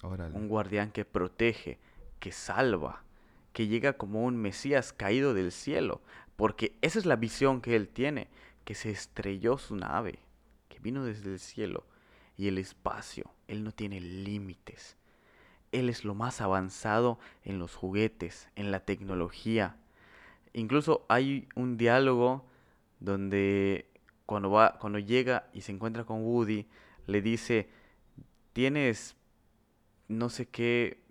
Órale. 0.02 0.36
un 0.36 0.48
guardián 0.48 0.92
que 0.92 1.06
protege, 1.06 1.80
que 2.20 2.32
salva, 2.32 3.04
que 3.54 3.68
llega 3.68 3.94
como 3.94 4.24
un 4.24 4.36
Mesías 4.36 4.94
caído 4.94 5.36
del 5.36 5.52
cielo, 5.52 6.02
porque 6.36 6.76
esa 6.82 6.98
es 6.98 7.06
la 7.06 7.16
visión 7.16 7.62
que 7.62 7.76
él 7.76 7.88
tiene, 7.88 8.30
que 8.66 8.74
se 8.74 8.90
estrelló 8.90 9.60
su 9.60 9.76
nave, 9.76 10.20
que 10.70 10.80
vino 10.80 11.06
desde 11.06 11.34
el 11.34 11.40
cielo 11.40 11.86
y 12.36 12.48
el 12.48 12.58
espacio, 12.58 13.32
él 13.48 13.64
no 13.64 13.72
tiene 13.72 14.00
límites. 14.00 14.98
Él 15.72 15.90
es 15.90 16.04
lo 16.04 16.16
más 16.16 16.42
avanzado 16.42 17.20
en 17.44 17.60
los 17.60 17.76
juguetes, 17.76 18.50
en 18.56 18.72
la 18.72 18.80
tecnología. 18.80 19.78
Incluso 20.54 21.06
hay 21.10 21.48
un 21.56 21.78
diálogo 21.78 22.46
donde 23.00 23.88
cuando 24.26 24.50
va, 24.52 24.78
cuando 24.80 25.00
llega 25.00 25.48
y 25.54 25.62
se 25.62 25.72
encuentra 25.72 26.04
con 26.06 26.24
Woody, 26.24 26.66
le 27.08 27.22
dice, 27.22 27.70
tienes 28.54 29.16
no 30.08 30.30
sé 30.30 30.48
qué 30.48 31.02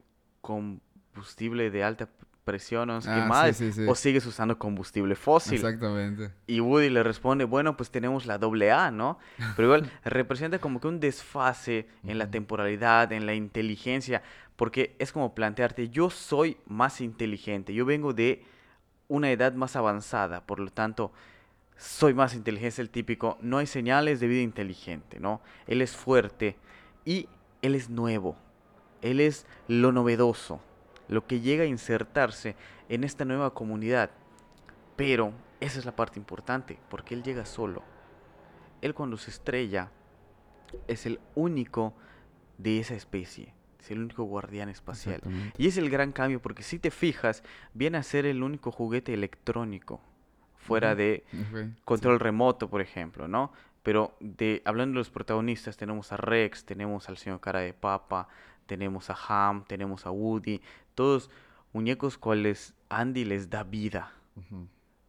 combustible 0.40 1.70
de 1.70 1.84
alta 1.84 2.08
presión, 2.44 2.90
o 2.90 2.94
no 2.94 3.00
sé 3.00 3.08
qué 3.08 3.20
Ah, 3.20 3.26
más, 3.26 3.56
sí, 3.56 3.72
sí. 3.72 3.84
o 3.86 3.94
sigues 3.94 4.26
usando 4.26 4.58
combustible 4.58 5.14
fósil. 5.14 5.54
Exactamente. 5.54 6.32
Y 6.46 6.60
Woody 6.60 6.88
le 6.90 7.02
responde, 7.02 7.44
bueno, 7.44 7.76
pues 7.76 7.90
tenemos 7.90 8.26
la 8.26 8.38
doble 8.38 8.72
A, 8.72 8.90
¿no? 8.90 9.18
Pero 9.56 9.68
igual 9.68 9.90
representa 10.04 10.58
como 10.58 10.80
que 10.80 10.88
un 10.88 10.98
desfase 10.98 11.86
en 12.04 12.18
la 12.18 12.30
temporalidad, 12.30 13.12
en 13.12 13.26
la 13.26 13.34
inteligencia, 13.34 14.22
porque 14.56 14.96
es 14.98 15.12
como 15.12 15.34
plantearte, 15.34 15.88
yo 15.88 16.10
soy 16.10 16.56
más 16.66 17.00
inteligente, 17.00 17.74
yo 17.74 17.84
vengo 17.84 18.12
de 18.12 18.44
una 19.12 19.30
edad 19.30 19.52
más 19.52 19.76
avanzada, 19.76 20.40
por 20.40 20.58
lo 20.58 20.70
tanto, 20.70 21.12
soy 21.76 22.14
más 22.14 22.34
inteligente, 22.34 22.80
el 22.80 22.88
típico, 22.88 23.36
no 23.42 23.58
hay 23.58 23.66
señales 23.66 24.20
de 24.20 24.26
vida 24.26 24.40
inteligente, 24.40 25.20
¿no? 25.20 25.42
Él 25.66 25.82
es 25.82 25.94
fuerte 25.94 26.56
y 27.04 27.28
él 27.60 27.74
es 27.74 27.90
nuevo, 27.90 28.36
él 29.02 29.20
es 29.20 29.44
lo 29.68 29.92
novedoso, 29.92 30.62
lo 31.08 31.26
que 31.26 31.40
llega 31.40 31.64
a 31.64 31.66
insertarse 31.66 32.56
en 32.88 33.04
esta 33.04 33.26
nueva 33.26 33.52
comunidad. 33.52 34.12
Pero 34.96 35.34
esa 35.60 35.78
es 35.78 35.84
la 35.84 35.94
parte 35.94 36.18
importante, 36.18 36.78
porque 36.88 37.14
él 37.14 37.22
llega 37.22 37.44
solo. 37.44 37.82
Él 38.80 38.94
cuando 38.94 39.18
se 39.18 39.30
estrella 39.30 39.90
es 40.88 41.04
el 41.04 41.20
único 41.34 41.92
de 42.56 42.80
esa 42.80 42.94
especie, 42.94 43.52
es 43.82 43.90
el 43.90 44.00
único 44.00 44.24
guardián 44.24 44.68
espacial. 44.68 45.20
Y 45.58 45.66
es 45.66 45.76
el 45.76 45.90
gran 45.90 46.12
cambio, 46.12 46.40
porque 46.40 46.62
si 46.62 46.78
te 46.78 46.90
fijas, 46.90 47.42
viene 47.74 47.98
a 47.98 48.02
ser 48.02 48.26
el 48.26 48.42
único 48.42 48.70
juguete 48.70 49.12
electrónico, 49.12 50.00
fuera 50.56 50.94
de 50.94 51.24
sí. 51.30 51.74
control 51.84 52.20
remoto, 52.20 52.70
por 52.70 52.80
ejemplo, 52.80 53.26
¿no? 53.26 53.52
Pero 53.82 54.16
de, 54.20 54.62
hablando 54.64 54.94
de 54.94 55.00
los 55.00 55.10
protagonistas, 55.10 55.76
tenemos 55.76 56.12
a 56.12 56.16
Rex, 56.16 56.64
tenemos 56.64 57.08
al 57.08 57.16
señor 57.16 57.40
Cara 57.40 57.60
de 57.60 57.74
Papa, 57.74 58.28
tenemos 58.66 59.10
a 59.10 59.16
Ham, 59.28 59.64
tenemos 59.64 60.06
a 60.06 60.12
Woody, 60.12 60.60
todos 60.94 61.30
muñecos 61.72 62.16
cuales 62.16 62.74
Andy 62.88 63.24
les 63.24 63.50
da 63.50 63.64
vida, 63.64 64.12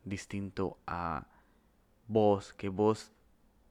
distinto 0.03 0.77
a 0.87 1.27
Vos, 2.07 2.53
que 2.53 2.69
Vos 2.69 3.11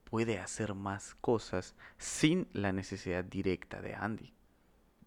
puede 0.04 0.38
hacer 0.38 0.74
más 0.74 1.16
cosas 1.16 1.74
sin 1.98 2.46
la 2.52 2.70
necesidad 2.70 3.24
directa 3.24 3.80
de 3.80 3.94
Andy, 3.94 4.32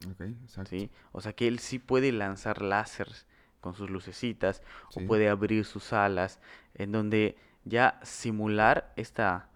Exacto. 0.03 0.69
¿sí? 0.69 0.89
O 1.12 1.21
sea 1.21 1.34
que 1.34 1.47
él 1.47 1.60
sí 1.60 1.79
puede 1.79 2.12
lanzar 2.12 2.62
láseres 2.62 3.25
con 3.62 3.73
sus 3.75 3.89
lucecitas, 3.89 4.62
Sí. 4.91 4.99
o 5.03 5.08
puede 5.08 5.27
abrir 5.29 5.65
sus 5.65 5.91
alas, 5.93 6.39
en 6.75 6.91
donde 6.91 7.36
ya 7.63 7.99
simular 8.03 8.93
esta, 8.95 9.49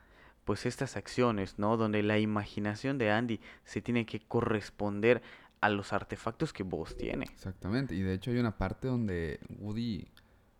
pues 0.45 0.65
estas 0.65 0.97
acciones, 0.97 1.59
¿no? 1.59 1.77
Donde 1.77 2.01
la 2.01 2.17
imaginación 2.17 2.97
de 2.97 3.11
Andy 3.11 3.39
se 3.65 3.81
tiene 3.81 4.05
que 4.07 4.19
corresponder 4.19 5.21
a 5.61 5.69
los 5.69 5.93
artefactos 5.93 6.53
que 6.53 6.63
vos 6.63 6.95
tiene. 6.97 7.25
Exactamente. 7.25 7.93
Y 7.93 8.01
de 8.01 8.13
hecho 8.13 8.31
hay 8.31 8.37
una 8.39 8.57
parte 8.57 8.87
donde 8.87 9.39
Woody 9.59 10.07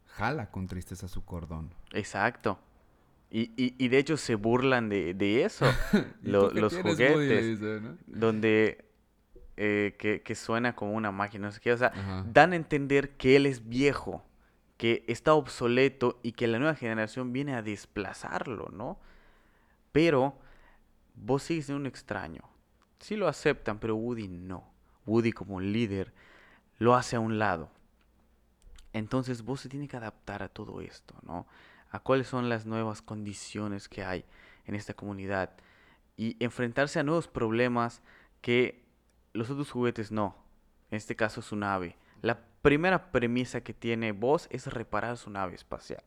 jala 0.06 0.52
con 0.52 0.68
tristeza 0.68 1.08
su 1.08 1.24
cordón. 1.26 1.74
Exacto. 1.94 2.60
Y, 3.32 3.52
y, 3.58 3.76
y 3.84 3.88
de 3.88 3.98
hecho 4.00 4.18
se 4.18 4.36
burlan 4.36 4.90
de, 4.90 5.14
de 5.14 5.44
eso, 5.46 5.66
¿Y 6.24 6.30
lo- 6.30 6.50
tú 6.50 6.56
qué 6.56 6.62
los 6.62 6.76
juguetes, 6.76 7.60
dice, 7.60 7.80
¿no? 7.82 7.98
donde 8.08 8.86
eh, 9.62 9.96
que, 10.00 10.22
que 10.22 10.36
suena 10.36 10.74
como 10.74 10.94
una 10.94 11.12
máquina, 11.12 11.48
no 11.48 11.52
sé 11.52 11.60
qué, 11.60 11.74
o 11.74 11.78
sea, 11.78 11.90
Ajá. 11.90 12.24
dan 12.26 12.54
a 12.54 12.56
entender 12.56 13.18
que 13.18 13.36
él 13.36 13.46
es 13.46 13.68
viejo, 13.68 14.24
que 14.78 15.04
está 15.10 15.34
obsoleto 15.34 16.18
y 16.24 16.32
que 16.32 16.48
la 16.48 16.60
nueva 16.60 16.76
generación 16.76 17.34
viene 17.34 17.56
a 17.56 17.62
desplazarlo, 17.62 18.70
¿no? 18.72 18.98
Pero 19.92 20.38
vos 21.14 21.44
sigues 21.44 21.66
siendo 21.66 21.82
un 21.82 21.88
extraño. 21.88 22.42
Sí 23.00 23.18
lo 23.18 23.28
aceptan, 23.28 23.80
pero 23.80 23.98
Woody 23.98 24.30
no. 24.30 24.64
Woody 25.06 25.34
como 25.34 25.60
líder 25.60 26.14
lo 26.78 26.96
hace 26.96 27.18
a 27.18 27.20
un 27.20 27.38
lado. 27.38 27.70
Entonces 28.94 29.44
vos 29.44 29.60
se 29.60 29.68
tiene 29.68 29.90
que 29.90 29.98
adaptar 29.98 30.42
a 30.42 30.48
todo 30.48 30.80
esto, 30.80 31.16
¿no? 31.24 31.46
A 31.92 32.00
cuáles 32.00 32.28
son 32.28 32.48
las 32.48 32.66
nuevas 32.66 33.02
condiciones 33.02 33.90
que 33.90 34.06
hay 34.06 34.24
en 34.66 34.76
esta 34.76 34.94
comunidad 34.94 35.52
y 36.16 36.38
enfrentarse 36.40 37.00
a 37.00 37.04
nuevos 37.04 37.28
problemas 37.28 38.02
que 38.42 38.88
los 39.34 39.50
otros 39.50 39.72
juguetes 39.72 40.12
no. 40.12 40.36
En 40.92 40.98
este 40.98 41.16
caso 41.16 41.42
su 41.42 41.56
nave. 41.56 41.96
La 42.22 42.40
primera 42.62 43.12
premisa 43.12 43.62
que 43.62 43.74
tiene 43.74 44.12
Voz 44.12 44.48
es 44.52 44.68
reparar 44.68 45.18
su 45.18 45.30
nave 45.30 45.56
espacial. 45.56 46.04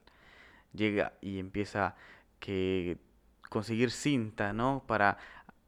Llega 0.72 1.14
y 1.20 1.38
empieza 1.38 1.94
que 2.40 2.98
conseguir 3.48 3.90
cinta, 3.90 4.52
¿no? 4.52 4.82
Para 4.86 5.18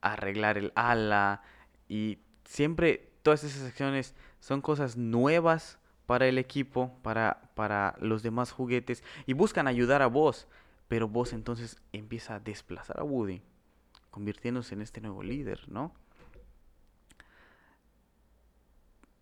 arreglar 0.00 0.58
el 0.58 0.72
ala 0.74 1.42
y 1.88 2.18
siempre 2.44 3.12
todas 3.22 3.44
esas 3.44 3.66
acciones 3.66 4.14
son 4.40 4.60
cosas 4.60 4.96
nuevas 4.96 5.78
para 6.06 6.26
el 6.26 6.38
equipo, 6.38 6.98
para, 7.02 7.50
para 7.54 7.96
los 8.00 8.22
demás 8.22 8.52
juguetes 8.52 9.02
y 9.26 9.32
buscan 9.32 9.66
ayudar 9.66 10.02
a 10.02 10.06
Voz, 10.06 10.48
pero 10.88 11.08
Voz 11.08 11.32
entonces 11.32 11.80
empieza 11.92 12.34
a 12.34 12.40
desplazar 12.40 13.00
a 13.00 13.04
Woody, 13.04 13.40
convirtiéndose 14.10 14.74
en 14.74 14.82
este 14.82 15.00
nuevo 15.00 15.22
líder, 15.22 15.68
¿no? 15.68 15.94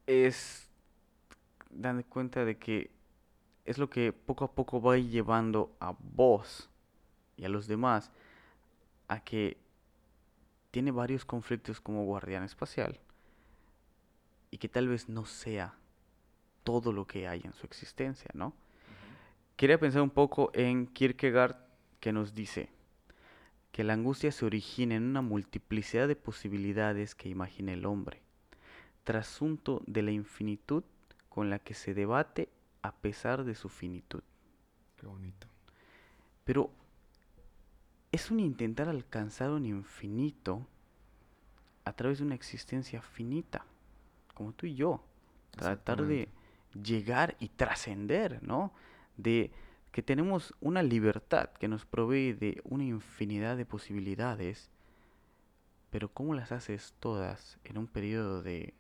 Es 0.07 0.69
dando 1.71 2.05
cuenta 2.05 2.45
de 2.45 2.59
que 2.59 2.91
es 3.65 3.79
lo 3.79 3.88
que 3.88 4.12
poco 4.12 4.45
a 4.45 4.53
poco 4.53 4.81
va 4.81 4.99
llevando 4.99 5.75
a 5.81 5.95
vos 5.99 6.69
y 7.37 7.45
a 7.45 7.49
los 7.49 7.67
demás 7.67 8.11
a 9.09 9.21
que 9.21 9.57
tiene 10.71 10.91
varios 10.91 11.25
conflictos 11.25 11.81
como 11.81 12.05
guardián 12.05 12.43
espacial 12.43 12.99
y 14.51 14.59
que 14.59 14.69
tal 14.69 14.88
vez 14.88 15.09
no 15.09 15.25
sea 15.25 15.75
todo 16.65 16.93
lo 16.93 17.07
que 17.07 17.29
hay 17.29 17.41
en 17.45 17.53
su 17.53 17.67
existencia, 17.67 18.31
¿no? 18.35 18.55
Quería 19.57 19.79
pensar 19.79 20.03
un 20.03 20.11
poco 20.11 20.51
en 20.55 20.87
Kierkegaard 20.87 21.57
que 22.01 22.12
nos 22.12 22.35
dice, 22.35 22.69
que 23.71 23.85
la 23.85 23.95
angustia 23.95 24.33
se 24.33 24.45
origina 24.45 24.97
en 24.97 25.05
una 25.05 25.23
multiplicidad 25.23 26.09
de 26.09 26.17
posibilidades 26.17 27.15
que 27.15 27.29
imagina 27.29 27.73
el 27.73 27.87
hombre, 27.87 28.23
trasunto 29.05 29.83
de 29.87 30.03
la 30.03 30.11
infinitud 30.11 30.85
con 31.29 31.51
la 31.51 31.59
que 31.59 31.75
se 31.75 31.95
debate 31.95 32.49
a 32.83 32.93
pesar 32.93 33.45
de 33.45 33.55
su 33.55 33.69
finitud. 33.69 34.23
Qué 34.97 35.07
bonito. 35.07 35.47
Pero 36.45 36.71
es 38.11 38.31
un 38.31 38.41
intentar 38.41 38.88
alcanzar 38.88 39.51
un 39.51 39.65
infinito 39.65 40.67
a 41.85 41.93
través 41.95 42.19
de 42.19 42.25
una 42.25 42.35
existencia 42.35 43.01
finita, 43.01 43.65
como 44.35 44.53
tú 44.53 44.67
y 44.67 44.75
yo. 44.75 45.03
Tratar 45.53 46.07
de 46.07 46.29
llegar 46.83 47.37
y 47.38 47.49
trascender, 47.49 48.43
¿no? 48.43 48.73
De 49.17 49.51
que 49.91 50.03
tenemos 50.03 50.55
una 50.61 50.83
libertad 50.83 51.51
que 51.51 51.69
nos 51.69 51.85
provee 51.85 52.33
de 52.33 52.61
una 52.65 52.85
infinidad 52.85 53.57
de 53.57 53.67
posibilidades, 53.67 54.71
pero 55.91 56.09
¿cómo 56.09 56.35
las 56.35 56.53
haces 56.53 56.95
todas 56.99 57.59
en 57.65 57.77
un 57.77 57.87
periodo 57.87 58.43
de, 58.43 58.73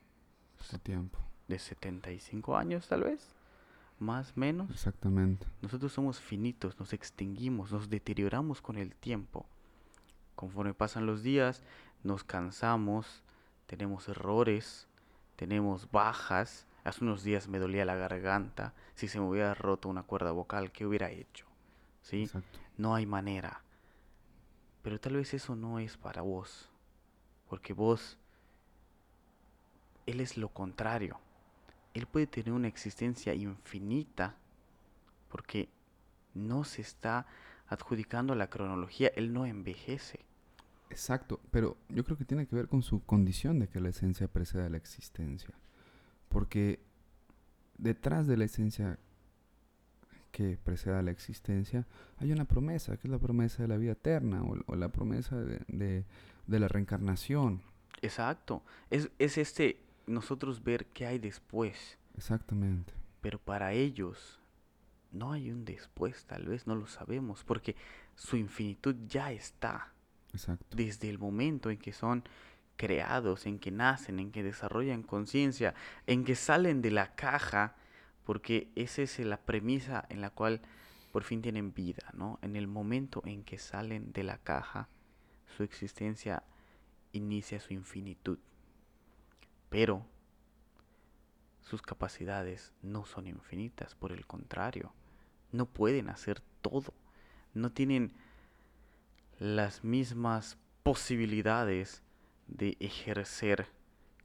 de 0.70 0.78
tiempo? 0.78 1.18
De 1.48 1.58
75 1.58 2.56
años 2.56 2.88
tal 2.88 3.04
vez, 3.04 3.34
más 3.98 4.36
menos. 4.36 4.70
Exactamente. 4.70 5.46
Nosotros 5.60 5.92
somos 5.92 6.20
finitos, 6.20 6.78
nos 6.78 6.92
extinguimos, 6.92 7.72
nos 7.72 7.90
deterioramos 7.90 8.62
con 8.62 8.76
el 8.76 8.94
tiempo. 8.94 9.46
Conforme 10.34 10.74
pasan 10.74 11.06
los 11.06 11.22
días, 11.22 11.62
nos 12.02 12.24
cansamos, 12.24 13.22
tenemos 13.66 14.08
errores, 14.08 14.86
tenemos 15.36 15.90
bajas, 15.90 16.66
Hace 16.84 17.04
unos 17.04 17.22
días 17.22 17.48
me 17.48 17.60
dolía 17.60 17.84
la 17.84 17.94
garganta. 17.94 18.74
Si 18.94 19.06
se 19.06 19.20
me 19.20 19.26
hubiera 19.26 19.54
roto 19.54 19.88
una 19.88 20.02
cuerda 20.02 20.32
vocal, 20.32 20.72
¿qué 20.72 20.84
hubiera 20.84 21.10
hecho? 21.10 21.46
¿Sí? 22.02 22.28
No 22.76 22.94
hay 22.94 23.06
manera. 23.06 23.62
Pero 24.82 24.98
tal 24.98 25.14
vez 25.14 25.32
eso 25.32 25.54
no 25.54 25.78
es 25.78 25.96
para 25.96 26.22
vos. 26.22 26.68
Porque 27.48 27.72
vos, 27.72 28.18
Él 30.06 30.20
es 30.20 30.36
lo 30.36 30.48
contrario. 30.48 31.18
Él 31.94 32.06
puede 32.06 32.26
tener 32.26 32.52
una 32.52 32.68
existencia 32.68 33.34
infinita 33.34 34.36
porque 35.28 35.68
no 36.34 36.64
se 36.64 36.82
está 36.82 37.26
adjudicando 37.68 38.32
a 38.32 38.36
la 38.36 38.48
cronología. 38.48 39.10
Él 39.14 39.32
no 39.32 39.46
envejece. 39.46 40.20
Exacto, 40.90 41.40
pero 41.50 41.76
yo 41.88 42.04
creo 42.04 42.18
que 42.18 42.24
tiene 42.24 42.46
que 42.46 42.54
ver 42.54 42.68
con 42.68 42.82
su 42.82 43.02
condición 43.04 43.58
de 43.58 43.68
que 43.68 43.80
la 43.80 43.88
esencia 43.88 44.28
preceda 44.28 44.66
a 44.66 44.68
la 44.68 44.76
existencia. 44.76 45.54
Porque 46.28 46.80
detrás 47.78 48.26
de 48.26 48.36
la 48.36 48.44
esencia 48.44 48.98
que 50.30 50.58
preceda 50.62 51.02
la 51.02 51.10
existencia 51.10 51.86
hay 52.18 52.32
una 52.32 52.46
promesa, 52.46 52.96
que 52.96 53.06
es 53.06 53.10
la 53.10 53.18
promesa 53.18 53.62
de 53.62 53.68
la 53.68 53.76
vida 53.76 53.92
eterna 53.92 54.42
o, 54.42 54.76
la 54.76 54.88
promesa 54.88 55.36
de, 55.36 56.04
la 56.46 56.68
reencarnación. 56.68 57.62
Exacto. 58.00 58.62
Es, 58.90 59.10
es 59.18 59.38
este 59.38 59.78
nosotros 60.06 60.62
ver 60.62 60.86
qué 60.86 61.06
hay 61.06 61.18
después. 61.18 61.98
Exactamente. 62.16 62.92
Pero 63.20 63.38
para 63.38 63.72
ellos 63.72 64.40
no 65.12 65.32
hay 65.32 65.50
un 65.50 65.64
después, 65.64 66.24
tal 66.24 66.46
vez 66.46 66.66
no 66.66 66.74
lo 66.74 66.86
sabemos, 66.86 67.44
porque 67.44 67.76
su 68.14 68.36
infinitud 68.36 68.96
ya 69.06 69.32
está. 69.32 69.92
Exacto. 70.32 70.76
Desde 70.76 71.10
el 71.10 71.18
momento 71.18 71.70
en 71.70 71.78
que 71.78 71.92
son 71.92 72.24
creados, 72.76 73.46
en 73.46 73.58
que 73.58 73.70
nacen, 73.70 74.18
en 74.18 74.32
que 74.32 74.42
desarrollan 74.42 75.02
conciencia, 75.02 75.74
en 76.06 76.24
que 76.24 76.34
salen 76.34 76.82
de 76.82 76.90
la 76.90 77.14
caja, 77.14 77.76
porque 78.24 78.70
esa 78.74 79.02
es 79.02 79.18
la 79.20 79.40
premisa 79.40 80.06
en 80.08 80.20
la 80.20 80.30
cual 80.30 80.62
por 81.12 81.24
fin 81.24 81.42
tienen 81.42 81.74
vida, 81.74 82.10
¿no? 82.14 82.38
En 82.42 82.56
el 82.56 82.66
momento 82.66 83.22
en 83.26 83.44
que 83.44 83.58
salen 83.58 84.12
de 84.12 84.22
la 84.24 84.38
caja, 84.38 84.88
su 85.56 85.62
existencia 85.62 86.42
inicia 87.12 87.60
su 87.60 87.74
infinitud. 87.74 88.38
Pero 89.72 90.04
sus 91.62 91.80
capacidades 91.80 92.74
no 92.82 93.06
son 93.06 93.26
infinitas, 93.26 93.94
por 93.94 94.12
el 94.12 94.26
contrario, 94.26 94.92
no 95.50 95.64
pueden 95.64 96.10
hacer 96.10 96.42
todo, 96.60 96.92
no 97.54 97.72
tienen 97.72 98.12
las 99.38 99.82
mismas 99.82 100.58
posibilidades 100.82 102.02
de 102.48 102.76
ejercer 102.80 103.66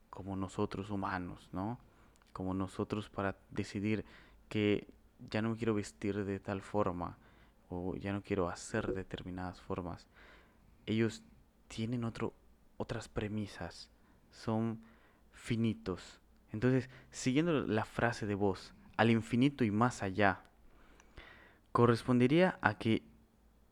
como 0.10 0.36
nosotros 0.36 0.90
humanos, 0.90 1.48
¿no? 1.54 1.80
Como 2.34 2.54
nosotros 2.54 3.10
para 3.10 3.38
decidir 3.50 4.04
que 4.50 4.86
ya 5.30 5.42
no 5.42 5.56
quiero 5.56 5.74
vestir 5.74 6.26
de 6.26 6.42
tal 6.42 6.62
forma 6.62 7.18
o 7.70 7.96
ya 7.96 8.12
no 8.12 8.22
quiero 8.22 8.50
hacer 8.50 8.94
determinadas 8.94 9.62
formas. 9.62 10.08
Ellos 10.86 11.24
tienen 11.70 12.04
otro, 12.04 12.34
otras 12.76 13.08
premisas, 13.08 13.90
son 14.30 14.82
finitos. 15.38 16.20
Entonces, 16.52 16.90
siguiendo 17.12 17.66
la 17.66 17.86
frase 17.86 18.26
de 18.26 18.36
vos, 18.36 18.74
al 18.98 19.12
infinito 19.12 19.64
y 19.64 19.72
más 19.72 20.04
allá, 20.04 20.42
correspondería 21.72 22.58
a 22.62 22.78
que 22.78 23.04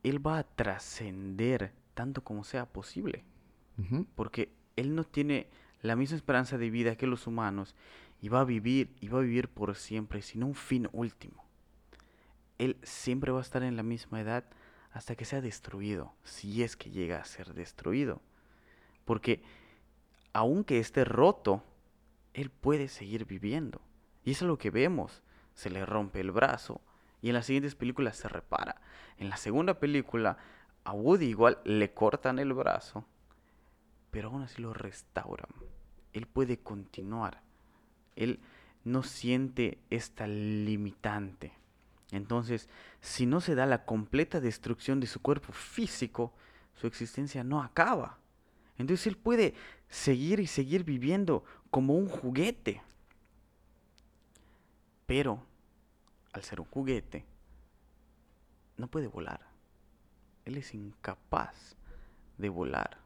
Él 0.04 0.26
va 0.26 0.38
a 0.38 0.44
trascender 0.44 1.74
tanto 1.94 2.24
como 2.24 2.44
sea 2.44 2.66
posible 2.66 3.24
porque 4.16 4.52
él 4.76 4.96
no 4.96 5.04
tiene 5.04 5.48
la 5.82 5.96
misma 5.96 6.18
esperanza 6.18 6.58
de 6.58 6.70
vida 6.70 6.96
que 6.96 7.08
los 7.08 7.28
humanos 7.28 7.76
y 8.22 8.30
va 8.30 8.42
a 8.42 8.46
vivir 8.46 8.96
y 9.02 9.08
va 9.08 9.20
a 9.20 9.24
vivir 9.24 9.50
por 9.50 9.76
siempre, 9.76 10.22
sino 10.22 10.48
un 10.48 10.56
fin 10.56 10.90
último. 10.94 11.44
Él 12.58 12.78
siempre 12.84 13.32
va 13.32 13.40
a 13.40 13.44
estar 13.44 13.64
en 13.64 13.76
la 13.76 13.84
misma 13.84 14.22
edad 14.22 14.46
hasta 14.92 15.16
que 15.16 15.26
sea 15.26 15.42
destruido, 15.42 16.14
si 16.24 16.64
es 16.64 16.78
que 16.78 16.90
llega 16.90 17.20
a 17.20 17.26
ser 17.26 17.54
destruido. 17.54 18.22
Porque 19.04 19.44
aunque 20.36 20.80
esté 20.80 21.06
roto, 21.06 21.64
él 22.34 22.50
puede 22.50 22.88
seguir 22.88 23.26
viviendo. 23.26 23.82
Y 24.24 24.32
eso 24.32 24.46
es 24.46 24.50
lo 24.50 24.58
que 24.58 24.70
vemos. 24.70 25.24
Se 25.54 25.70
le 25.70 25.86
rompe 25.86 26.20
el 26.20 26.32
brazo 26.32 26.82
y 27.22 27.30
en 27.30 27.36
las 27.36 27.46
siguientes 27.46 27.76
películas 27.76 28.18
se 28.18 28.28
repara. 28.28 28.82
En 29.18 29.30
la 29.30 29.38
segunda 29.38 29.80
película 29.80 30.38
a 30.84 30.92
Woody 30.92 31.28
igual 31.28 31.60
le 31.64 31.94
cortan 31.94 32.40
el 32.40 32.54
brazo 32.54 33.06
pero 34.16 34.30
aún 34.30 34.44
así 34.44 34.62
lo 34.62 34.74
restauran. 34.74 35.50
Él 36.14 36.26
puede 36.26 36.58
continuar. 36.58 37.42
Él 38.16 38.40
no 38.86 39.04
siente 39.04 39.78
esta 39.90 40.26
limitante. 40.26 41.52
Entonces, 42.12 42.70
si 43.02 43.26
no 43.26 43.42
se 43.42 43.56
da 43.56 43.66
la 43.66 43.84
completa 43.84 44.40
destrucción 44.40 45.02
de 45.02 45.08
su 45.08 45.22
cuerpo 45.22 45.52
físico, 45.52 46.34
su 46.76 46.88
existencia 46.88 47.44
no 47.44 47.62
acaba. 47.62 48.18
Entonces 48.78 49.08
él 49.08 49.18
puede 49.18 49.54
seguir 49.90 50.40
y 50.40 50.48
seguir 50.48 50.84
viviendo 50.84 51.44
como 51.70 51.96
un 51.96 52.08
juguete. 52.08 52.82
Pero, 55.06 55.44
al 56.34 56.44
ser 56.44 56.60
un 56.60 56.68
juguete, 56.68 57.26
no 58.78 58.88
puede 58.88 59.08
volar. 59.08 59.42
Él 60.46 60.58
es 60.58 60.74
incapaz 60.74 61.76
de 62.38 62.50
volar 62.50 63.06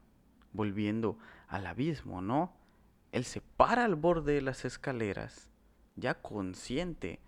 volviendo 0.52 1.16
al 1.48 1.66
abismo, 1.66 2.20
¿no? 2.20 2.52
Él 3.12 3.24
se 3.24 3.40
para 3.40 3.84
al 3.84 3.96
borde 3.96 4.34
de 4.34 4.42
las 4.42 4.64
escaleras, 4.64 5.48
ya 5.96 6.14
consciente 6.14 7.20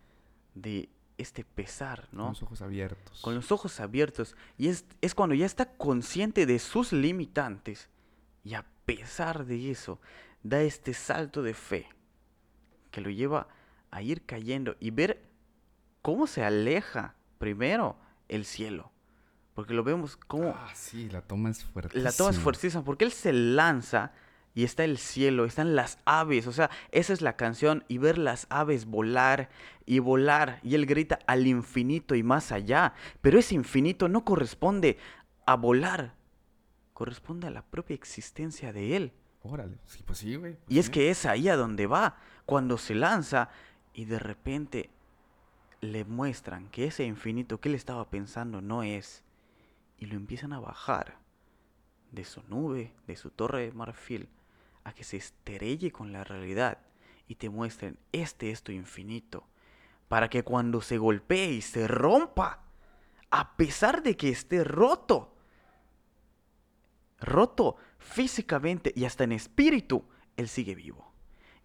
de 0.55 0.89
este 1.19 1.45
pesar, 1.45 2.09
¿no? 2.13 2.25
Con 2.25 2.33
los 2.33 2.43
ojos 2.43 2.63
abiertos. 2.63 3.21
Con 3.21 3.35
los 3.35 3.53
ojos 3.53 3.81
abiertos. 3.81 4.37
Y 4.59 4.69
es, 4.69 4.85
es 5.01 5.15
cuando 5.15 5.35
ya 5.35 5.47
está 5.47 5.75
consciente 5.75 6.47
de 6.47 6.59
sus 6.59 6.93
limitantes. 6.93 7.89
Y 8.45 8.55
a 8.55 8.65
pesar 8.85 9.47
de 9.47 9.71
eso, 9.71 10.01
da 10.43 10.61
este 10.61 10.95
salto 10.95 11.43
de 11.43 11.55
fe 11.55 11.89
que 12.91 13.01
lo 13.01 13.11
lleva 13.11 13.49
a 13.91 14.03
ir 14.03 14.25
cayendo 14.25 14.77
y 14.81 14.91
ver 14.91 15.23
cómo 16.03 16.27
se 16.27 16.45
aleja 16.45 17.15
primero 17.39 17.97
el 18.29 18.45
cielo. 18.45 18.91
Porque 19.55 19.75
lo 19.75 19.85
vemos 19.85 20.17
como... 20.17 20.49
Ah, 20.49 20.73
sí, 20.75 21.09
la 21.11 21.21
toma 21.21 21.51
es 21.51 21.63
fuertísima. 21.63 22.03
La 22.03 22.13
toma 22.13 22.31
es 22.31 22.39
fuertísima 22.39 22.85
porque 22.85 23.05
él 23.05 23.13
se 23.13 23.33
lanza 23.33 24.13
y 24.55 24.65
está 24.65 24.85
el 24.85 24.99
cielo, 24.99 25.45
están 25.45 25.75
las 25.77 25.99
aves, 26.05 26.47
o 26.47 26.53
sea, 26.53 26.71
esa 26.91 27.13
es 27.13 27.23
la 27.23 27.37
canción 27.37 27.85
y 27.89 27.99
ver 27.99 28.19
las 28.19 28.47
aves 28.51 28.85
volar 28.87 29.49
y 29.87 29.99
volar 29.99 30.61
y 30.63 30.75
él 30.75 30.87
grita 30.87 31.19
al 31.27 31.47
infinito 31.47 32.15
y 32.15 32.23
más 32.23 32.53
allá, 32.53 32.93
pero 33.21 33.39
ese 33.39 33.55
infinito 33.55 34.09
no 34.09 34.25
corresponde 34.25 34.99
a 35.47 35.57
volar, 35.57 36.15
corresponde 36.93 37.47
a 37.47 37.51
la 37.51 37.63
propia 37.63 37.95
existencia 37.95 38.73
de 38.73 38.97
él. 38.97 39.13
Órale, 39.43 39.79
sí, 39.87 40.03
pues 40.05 40.19
sí, 40.19 40.37
güey. 40.37 40.55
Pues 40.55 40.67
y 40.69 40.79
es 40.79 40.91
que 40.91 41.11
es 41.11 41.27
ahí 41.27 41.49
a 41.49 41.57
donde 41.57 41.87
va, 41.87 42.17
cuando 42.47 42.79
se 42.79 42.95
lanza 42.95 43.51
y 43.93 44.05
de 44.05 44.19
repente 44.19 44.91
le 45.81 46.05
muestran 46.05 46.69
que 46.69 46.87
ese 46.87 47.05
infinito 47.05 47.61
que 47.61 47.69
él 47.69 47.75
estaba 47.75 48.09
pensando 48.09 48.61
no 48.61 48.83
es 48.83 49.25
y 49.99 50.07
lo 50.07 50.15
empiezan 50.15 50.53
a 50.53 50.61
bajar 50.61 51.19
de 52.13 52.25
su 52.25 52.43
nube, 52.49 52.93
de 53.07 53.17
su 53.17 53.31
torre 53.31 53.67
de 53.67 53.73
marfil, 53.73 54.29
a 54.85 54.93
que 54.95 55.03
se 55.05 55.17
estrelle 55.17 55.91
con 55.91 56.13
la 56.13 56.25
realidad 56.25 56.79
y 57.27 57.37
te 57.37 57.49
muestren, 57.49 57.99
este 58.13 58.51
es 58.51 58.63
tu 58.63 58.73
infinito, 58.73 59.47
para 60.09 60.29
que 60.29 60.43
cuando 60.43 60.81
se 60.81 60.99
golpee 60.99 61.53
y 61.53 61.63
se 61.63 61.89
rompa, 61.89 62.61
a 63.31 63.57
pesar 63.57 64.03
de 64.03 64.17
que 64.17 64.29
esté 64.29 64.63
roto, 64.63 65.32
roto 67.23 67.77
físicamente 67.99 68.93
y 68.95 69.05
hasta 69.05 69.25
en 69.25 69.33
espíritu, 69.33 70.05
él 70.37 70.49
sigue 70.49 70.75
vivo. 70.75 71.11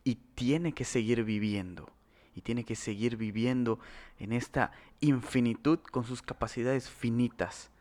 Y 0.03 0.15
tiene 0.15 0.73
que 0.73 0.85
seguir 0.85 1.23
viviendo. 1.23 1.89
Y 2.35 2.41
tiene 2.41 2.63
que 2.63 2.75
seguir 2.75 3.17
viviendo 3.17 3.79
en 4.19 4.31
esta 4.31 4.71
infinitud 5.01 5.79
con 5.79 6.05
sus 6.05 6.21
capacidades 6.21 6.89
finitas 6.89 7.71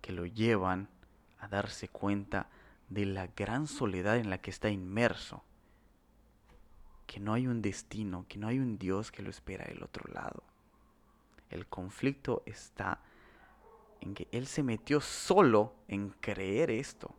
que 0.00 0.12
lo 0.12 0.24
llevan 0.24 0.88
a 1.38 1.48
darse 1.48 1.88
cuenta 1.88 2.48
de 2.88 3.06
la 3.06 3.26
gran 3.26 3.66
soledad 3.66 4.16
en 4.16 4.30
la 4.30 4.38
que 4.38 4.50
está 4.50 4.70
inmerso. 4.70 5.42
Que 7.06 7.18
no 7.18 7.34
hay 7.34 7.46
un 7.48 7.60
destino, 7.60 8.24
que 8.28 8.38
no 8.38 8.46
hay 8.46 8.58
un 8.58 8.78
Dios 8.78 9.10
que 9.10 9.22
lo 9.22 9.30
espera 9.30 9.64
del 9.64 9.82
otro 9.82 10.04
lado. 10.12 10.44
El 11.50 11.66
conflicto 11.66 12.42
está 12.46 13.00
en 14.02 14.14
que 14.14 14.28
él 14.32 14.46
se 14.46 14.62
metió 14.62 15.00
solo 15.00 15.72
en 15.88 16.10
creer 16.20 16.70
esto, 16.70 17.14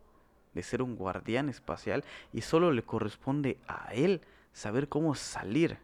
de 0.53 0.61
ser 0.61 0.81
un 0.81 0.95
guardián 0.95 1.49
espacial, 1.49 2.03
y 2.31 2.41
solo 2.41 2.71
le 2.71 2.83
corresponde 2.83 3.57
a 3.67 3.93
él 3.93 4.21
saber 4.51 4.89
cómo 4.89 5.15
salir, 5.15 5.77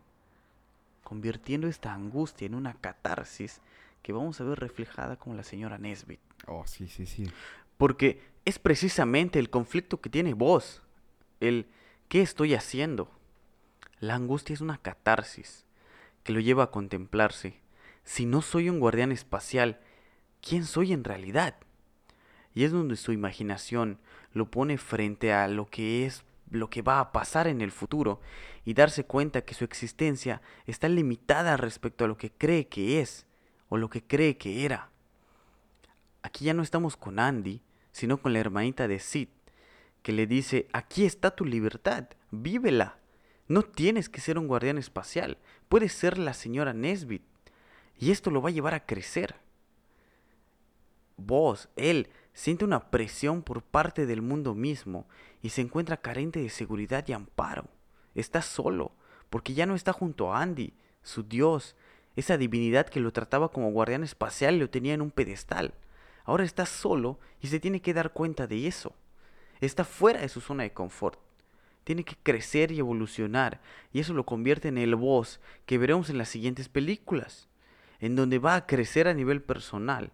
convirtiendo 1.03 1.67
esta 1.67 1.93
angustia 1.93 2.45
en 2.45 2.53
una 2.53 2.75
catarsis 2.75 3.61
que 4.03 4.13
vamos 4.13 4.39
a 4.39 4.43
ver 4.43 4.59
reflejada 4.59 5.15
como 5.15 5.35
la 5.35 5.43
señora 5.43 5.77
Nesbit. 5.77 6.19
Oh, 6.45 6.67
sí, 6.67 6.87
sí, 6.87 7.05
sí. 7.05 7.23
Porque 7.77 8.21
es 8.45 8.59
precisamente 8.59 9.39
el 9.39 9.49
conflicto 9.49 10.01
que 10.01 10.09
tiene 10.09 10.33
vos, 10.33 10.83
el 11.39 11.65
¿qué 12.09 12.21
estoy 12.21 12.53
haciendo? 12.53 13.09
La 13.99 14.15
angustia 14.15 14.53
es 14.53 14.61
una 14.61 14.77
catarsis 14.77 15.65
que 16.23 16.33
lo 16.33 16.39
lleva 16.39 16.65
a 16.65 16.71
contemplarse. 16.71 17.59
Si 18.03 18.25
no 18.25 18.41
soy 18.41 18.69
un 18.69 18.79
guardián 18.79 19.11
espacial, 19.11 19.79
quién 20.41 20.65
soy 20.65 20.93
en 20.93 21.03
realidad. 21.03 21.55
Y 22.53 22.63
es 22.63 22.71
donde 22.71 22.95
su 22.95 23.11
imaginación 23.11 23.99
lo 24.33 24.49
pone 24.49 24.77
frente 24.77 25.33
a 25.33 25.47
lo 25.47 25.65
que 25.65 26.05
es 26.05 26.23
lo 26.49 26.69
que 26.69 26.81
va 26.81 26.99
a 26.99 27.11
pasar 27.11 27.47
en 27.47 27.61
el 27.61 27.71
futuro 27.71 28.21
y 28.65 28.73
darse 28.73 29.03
cuenta 29.03 29.41
que 29.41 29.53
su 29.53 29.63
existencia 29.63 30.41
está 30.65 30.89
limitada 30.89 31.57
respecto 31.57 32.05
a 32.05 32.07
lo 32.07 32.17
que 32.17 32.31
cree 32.31 32.67
que 32.67 33.01
es 33.01 33.25
o 33.69 33.77
lo 33.77 33.89
que 33.89 34.03
cree 34.03 34.37
que 34.37 34.65
era. 34.65 34.89
Aquí 36.21 36.45
ya 36.45 36.53
no 36.53 36.63
estamos 36.63 36.97
con 36.97 37.19
Andy, 37.19 37.61
sino 37.91 38.17
con 38.17 38.33
la 38.33 38.39
hermanita 38.39 38.87
de 38.87 38.99
Sid, 38.99 39.29
que 40.01 40.11
le 40.11 40.27
dice, 40.27 40.67
aquí 40.73 41.05
está 41.05 41.31
tu 41.31 41.45
libertad, 41.45 42.09
vívela. 42.31 42.97
No 43.47 43.63
tienes 43.63 44.09
que 44.09 44.21
ser 44.21 44.37
un 44.37 44.47
guardián 44.47 44.77
espacial, 44.77 45.37
puedes 45.69 45.93
ser 45.93 46.17
la 46.17 46.33
señora 46.33 46.73
Nesbit. 46.73 47.23
Y 47.97 48.11
esto 48.11 48.31
lo 48.31 48.41
va 48.41 48.49
a 48.49 48.53
llevar 48.53 48.73
a 48.73 48.85
crecer 48.85 49.35
vos, 51.19 51.69
él, 51.75 52.09
siente 52.33 52.65
una 52.65 52.89
presión 52.89 53.41
por 53.41 53.61
parte 53.61 54.05
del 54.05 54.21
mundo 54.21 54.55
mismo 54.55 55.07
y 55.41 55.49
se 55.49 55.61
encuentra 55.61 55.97
carente 55.97 56.39
de 56.39 56.49
seguridad 56.49 57.05
y 57.07 57.13
amparo. 57.13 57.65
Está 58.15 58.41
solo, 58.41 58.93
porque 59.29 59.53
ya 59.53 59.65
no 59.65 59.75
está 59.75 59.93
junto 59.93 60.33
a 60.33 60.41
Andy, 60.41 60.73
su 61.03 61.23
dios, 61.23 61.75
esa 62.15 62.37
divinidad 62.37 62.87
que 62.87 62.99
lo 62.99 63.11
trataba 63.11 63.49
como 63.49 63.71
guardián 63.71 64.03
espacial 64.03 64.55
y 64.55 64.59
lo 64.59 64.69
tenía 64.69 64.93
en 64.93 65.01
un 65.01 65.11
pedestal. 65.11 65.73
Ahora 66.23 66.43
está 66.43 66.65
solo 66.65 67.19
y 67.41 67.47
se 67.47 67.59
tiene 67.59 67.81
que 67.81 67.93
dar 67.93 68.13
cuenta 68.13 68.47
de 68.47 68.67
eso. 68.67 68.93
Está 69.61 69.83
fuera 69.83 70.21
de 70.21 70.29
su 70.29 70.41
zona 70.41 70.63
de 70.63 70.73
confort. 70.73 71.19
Tiene 71.83 72.03
que 72.03 72.15
crecer 72.21 72.71
y 72.71 72.79
evolucionar, 72.79 73.61
y 73.91 73.99
eso 73.99 74.13
lo 74.13 74.25
convierte 74.25 74.67
en 74.67 74.77
el 74.77 74.95
voz 74.95 75.39
que 75.65 75.77
veremos 75.77 76.09
en 76.09 76.17
las 76.17 76.29
siguientes 76.29 76.69
películas, 76.69 77.47
en 77.99 78.15
donde 78.15 78.37
va 78.37 78.55
a 78.55 78.67
crecer 78.67 79.07
a 79.07 79.13
nivel 79.13 79.41
personal, 79.41 80.11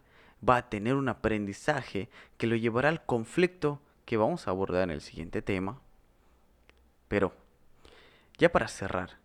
va 0.48 0.58
a 0.58 0.70
tener 0.70 0.96
un 0.96 1.10
aprendizaje 1.10 2.10
que 2.38 2.48
lo 2.48 2.56
llevará 2.56 2.90
al 2.90 3.06
conflicto 3.06 3.82
que 4.06 4.18
vamos 4.18 4.48
a 4.48 4.52
abordar 4.52 4.84
en 4.84 4.92
el 4.92 5.02
siguiente 5.02 5.42
tema. 5.42 5.82
Pero, 7.08 7.34
ya 8.38 8.52
para 8.52 8.68
cerrar, 8.68 9.18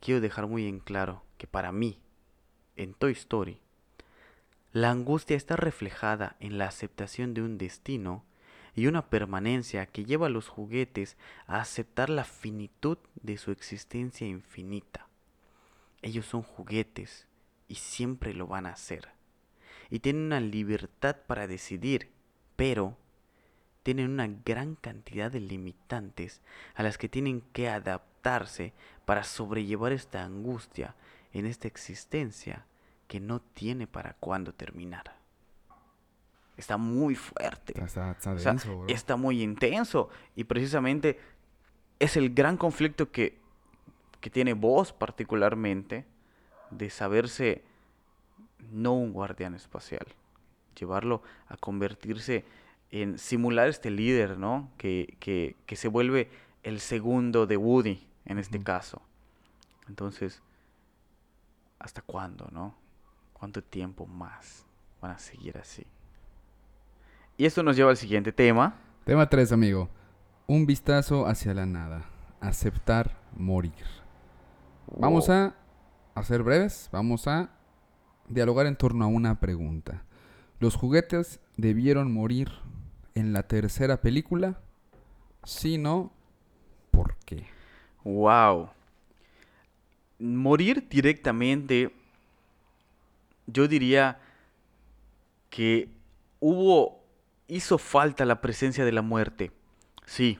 quiero 0.00 0.20
dejar 0.20 0.46
muy 0.46 0.66
en 0.66 0.78
claro 0.78 1.22
que 1.38 1.46
para 1.46 1.72
mí, 1.72 2.00
en 2.76 2.94
Toy 2.94 3.12
Story, 3.12 3.60
la 4.72 4.90
angustia 4.90 5.36
está 5.36 5.56
reflejada 5.56 6.36
en 6.40 6.58
la 6.58 6.66
aceptación 6.66 7.32
de 7.32 7.42
un 7.42 7.56
destino 7.56 8.24
y 8.74 8.86
una 8.86 9.08
permanencia 9.08 9.86
que 9.86 10.04
lleva 10.04 10.26
a 10.26 10.30
los 10.30 10.48
juguetes 10.48 11.16
a 11.46 11.60
aceptar 11.60 12.10
la 12.10 12.24
finitud 12.24 12.98
de 13.14 13.38
su 13.38 13.50
existencia 13.50 14.26
infinita. 14.26 15.08
Ellos 16.02 16.26
son 16.26 16.42
juguetes 16.42 17.26
y 17.68 17.76
siempre 17.76 18.34
lo 18.34 18.46
van 18.46 18.66
a 18.66 18.72
hacer 18.72 19.15
y 19.90 20.00
tienen 20.00 20.22
una 20.22 20.40
libertad 20.40 21.16
para 21.26 21.46
decidir, 21.46 22.10
pero 22.56 22.96
tienen 23.82 24.10
una 24.10 24.28
gran 24.44 24.74
cantidad 24.74 25.30
de 25.30 25.40
limitantes 25.40 26.42
a 26.74 26.82
las 26.82 26.98
que 26.98 27.08
tienen 27.08 27.40
que 27.52 27.68
adaptarse 27.68 28.72
para 29.04 29.22
sobrellevar 29.22 29.92
esta 29.92 30.24
angustia 30.24 30.96
en 31.32 31.46
esta 31.46 31.68
existencia 31.68 32.66
que 33.06 33.20
no 33.20 33.40
tiene 33.40 33.86
para 33.86 34.14
cuándo 34.14 34.52
terminar. 34.52 35.16
Está 36.56 36.76
muy 36.76 37.14
fuerte. 37.14 37.74
Está, 38.88 39.16
muy 39.16 39.42
intenso. 39.42 40.08
Y 40.34 40.44
precisamente 40.44 41.20
es 41.98 42.16
el 42.16 42.34
gran 42.34 42.56
conflicto 42.56 43.12
que, 43.12 43.38
que 44.20 44.30
tiene 44.30 44.54
vos 44.54 44.92
particularmente 44.92 46.06
de 46.70 46.90
saberse 46.90 47.62
no 48.72 48.94
un 48.94 49.12
guardián 49.12 49.54
espacial. 49.54 50.06
Llevarlo 50.78 51.22
a 51.48 51.56
convertirse 51.56 52.44
en 52.90 53.18
simular 53.18 53.68
este 53.68 53.90
líder, 53.90 54.38
¿no? 54.38 54.70
Que, 54.76 55.16
que, 55.20 55.56
que 55.66 55.76
se 55.76 55.88
vuelve 55.88 56.30
el 56.62 56.80
segundo 56.80 57.46
de 57.46 57.56
Woody 57.56 58.06
en 58.24 58.38
este 58.38 58.62
caso. 58.62 59.02
Entonces, 59.88 60.42
¿hasta 61.78 62.02
cuándo, 62.02 62.48
no? 62.52 62.74
¿Cuánto 63.32 63.62
tiempo 63.62 64.06
más 64.06 64.64
van 65.00 65.12
a 65.12 65.18
seguir 65.18 65.58
así? 65.58 65.86
Y 67.36 67.44
esto 67.44 67.62
nos 67.62 67.76
lleva 67.76 67.90
al 67.90 67.96
siguiente 67.96 68.32
tema. 68.32 68.76
Tema 69.04 69.28
3, 69.28 69.52
amigo. 69.52 69.88
Un 70.46 70.66
vistazo 70.66 71.26
hacia 71.26 71.52
la 71.54 71.66
nada. 71.66 72.04
Aceptar 72.40 73.16
morir. 73.36 73.74
Vamos 74.86 75.28
a 75.28 75.54
hacer 76.14 76.42
breves. 76.42 76.88
Vamos 76.92 77.26
a 77.28 77.50
dialogar 78.28 78.66
en 78.66 78.76
torno 78.76 79.04
a 79.04 79.08
una 79.08 79.40
pregunta. 79.40 80.04
¿Los 80.58 80.74
juguetes 80.74 81.40
debieron 81.56 82.12
morir 82.12 82.50
en 83.14 83.32
la 83.32 83.42
tercera 83.44 84.00
película? 84.00 84.60
Si 85.44 85.78
no, 85.78 86.12
¿por 86.90 87.16
qué? 87.24 87.46
Wow. 88.04 88.70
Morir 90.18 90.88
directamente, 90.88 91.92
yo 93.46 93.68
diría 93.68 94.18
que 95.50 95.90
hubo, 96.40 97.02
hizo 97.48 97.78
falta 97.78 98.24
la 98.24 98.40
presencia 98.40 98.84
de 98.84 98.92
la 98.92 99.02
muerte, 99.02 99.52
sí, 100.04 100.38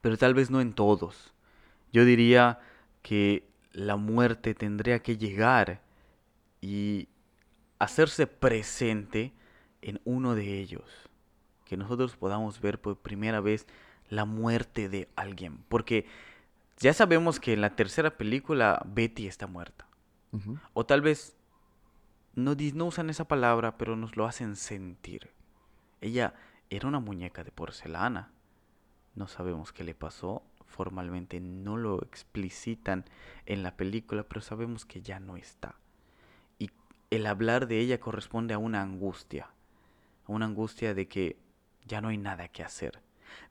pero 0.00 0.16
tal 0.16 0.34
vez 0.34 0.50
no 0.50 0.60
en 0.60 0.72
todos. 0.72 1.32
Yo 1.92 2.04
diría 2.04 2.60
que 3.02 3.46
la 3.72 3.96
muerte 3.96 4.54
tendría 4.54 5.00
que 5.00 5.16
llegar 5.16 5.80
y 6.60 7.08
hacerse 7.78 8.26
presente 8.26 9.32
en 9.82 10.00
uno 10.04 10.34
de 10.34 10.60
ellos. 10.60 10.84
Que 11.64 11.76
nosotros 11.76 12.16
podamos 12.16 12.60
ver 12.60 12.80
por 12.80 12.98
primera 12.98 13.40
vez 13.40 13.66
la 14.08 14.24
muerte 14.24 14.88
de 14.88 15.08
alguien. 15.16 15.58
Porque 15.68 16.06
ya 16.78 16.92
sabemos 16.92 17.40
que 17.40 17.52
en 17.52 17.60
la 17.60 17.74
tercera 17.76 18.16
película 18.16 18.82
Betty 18.86 19.26
está 19.26 19.46
muerta. 19.46 19.86
O 20.74 20.84
tal 20.84 21.00
vez 21.00 21.34
no, 22.34 22.54
no 22.74 22.84
usan 22.84 23.08
esa 23.08 23.26
palabra, 23.26 23.78
pero 23.78 23.96
nos 23.96 24.16
lo 24.16 24.26
hacen 24.26 24.54
sentir. 24.56 25.30
Ella 26.02 26.34
era 26.68 26.88
una 26.88 27.00
muñeca 27.00 27.42
de 27.42 27.52
porcelana. 27.52 28.30
No 29.14 29.28
sabemos 29.28 29.72
qué 29.72 29.82
le 29.82 29.94
pasó. 29.94 30.42
Formalmente 30.66 31.40
no 31.40 31.78
lo 31.78 32.02
explicitan 32.02 33.06
en 33.46 33.62
la 33.62 33.78
película, 33.78 34.24
pero 34.24 34.42
sabemos 34.42 34.84
que 34.84 35.00
ya 35.00 35.20
no 35.20 35.38
está 35.38 35.76
el 37.10 37.26
hablar 37.26 37.68
de 37.68 37.78
ella 37.80 38.00
corresponde 38.00 38.54
a 38.54 38.58
una 38.58 38.82
angustia, 38.82 39.50
a 40.26 40.32
una 40.32 40.46
angustia 40.46 40.94
de 40.94 41.08
que 41.08 41.36
ya 41.86 42.00
no 42.00 42.08
hay 42.08 42.18
nada 42.18 42.48
que 42.48 42.62
hacer. 42.62 43.00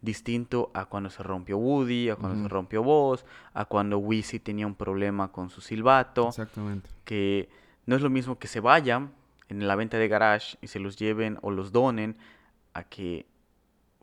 Distinto 0.02 0.72
a 0.74 0.86
cuando 0.86 1.10
se 1.10 1.24
rompió 1.24 1.58
Woody, 1.58 2.10
a 2.10 2.16
cuando 2.16 2.44
se 2.44 2.50
rompió 2.50 2.84
Buzz, 2.84 3.24
a 3.54 3.66
cuando 3.66 3.98
Wizzy 3.98 4.40
tenía 4.40 4.68
un 4.68 4.76
problema 4.76 5.32
con 5.32 5.50
su 5.50 5.62
silbato. 5.62 6.30
Exactamente. 6.30 6.90
Que 7.04 7.50
no 7.86 7.96
es 7.96 8.02
lo 8.02 8.10
mismo 8.10 8.40
que 8.40 8.48
se 8.48 8.60
vayan 8.60 9.14
en 9.48 9.68
la 9.68 9.76
venta 9.76 9.98
de 9.98 10.08
garage 10.08 10.58
y 10.62 10.68
se 10.68 10.80
los 10.80 10.98
lleven 10.98 11.38
o 11.42 11.52
los 11.52 11.72
donen 11.72 12.18
a 12.74 12.84
que 12.84 13.28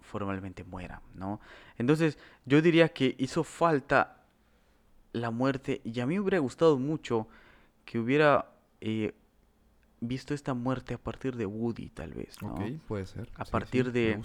formalmente 0.00 0.64
mueran, 0.64 1.00
¿no? 1.14 1.40
Entonces, 1.78 2.18
yo 2.44 2.62
diría 2.62 2.90
que 2.90 3.14
hizo 3.18 3.44
falta 3.44 4.24
la 5.12 5.30
muerte 5.30 5.80
y 5.84 6.00
a 6.00 6.07
mí 6.07 6.14
me 6.14 6.20
hubiera 6.20 6.38
gustado 6.38 6.78
mucho 6.78 7.28
que 7.84 7.98
hubiera 7.98 8.50
eh, 8.80 9.14
visto 10.03 10.34
esta 10.34 10.53
muerte 10.53 10.94
a 10.94 10.98
partir 10.98 11.36
de 11.36 11.46
Woody, 11.46 11.88
tal 11.88 12.12
vez, 12.12 12.42
¿no? 12.42 12.55
Ok, 12.55 12.61
puede 12.88 13.07
ser. 13.07 13.30
A 13.36 13.44
partir 13.44 13.92
de, 13.92 14.20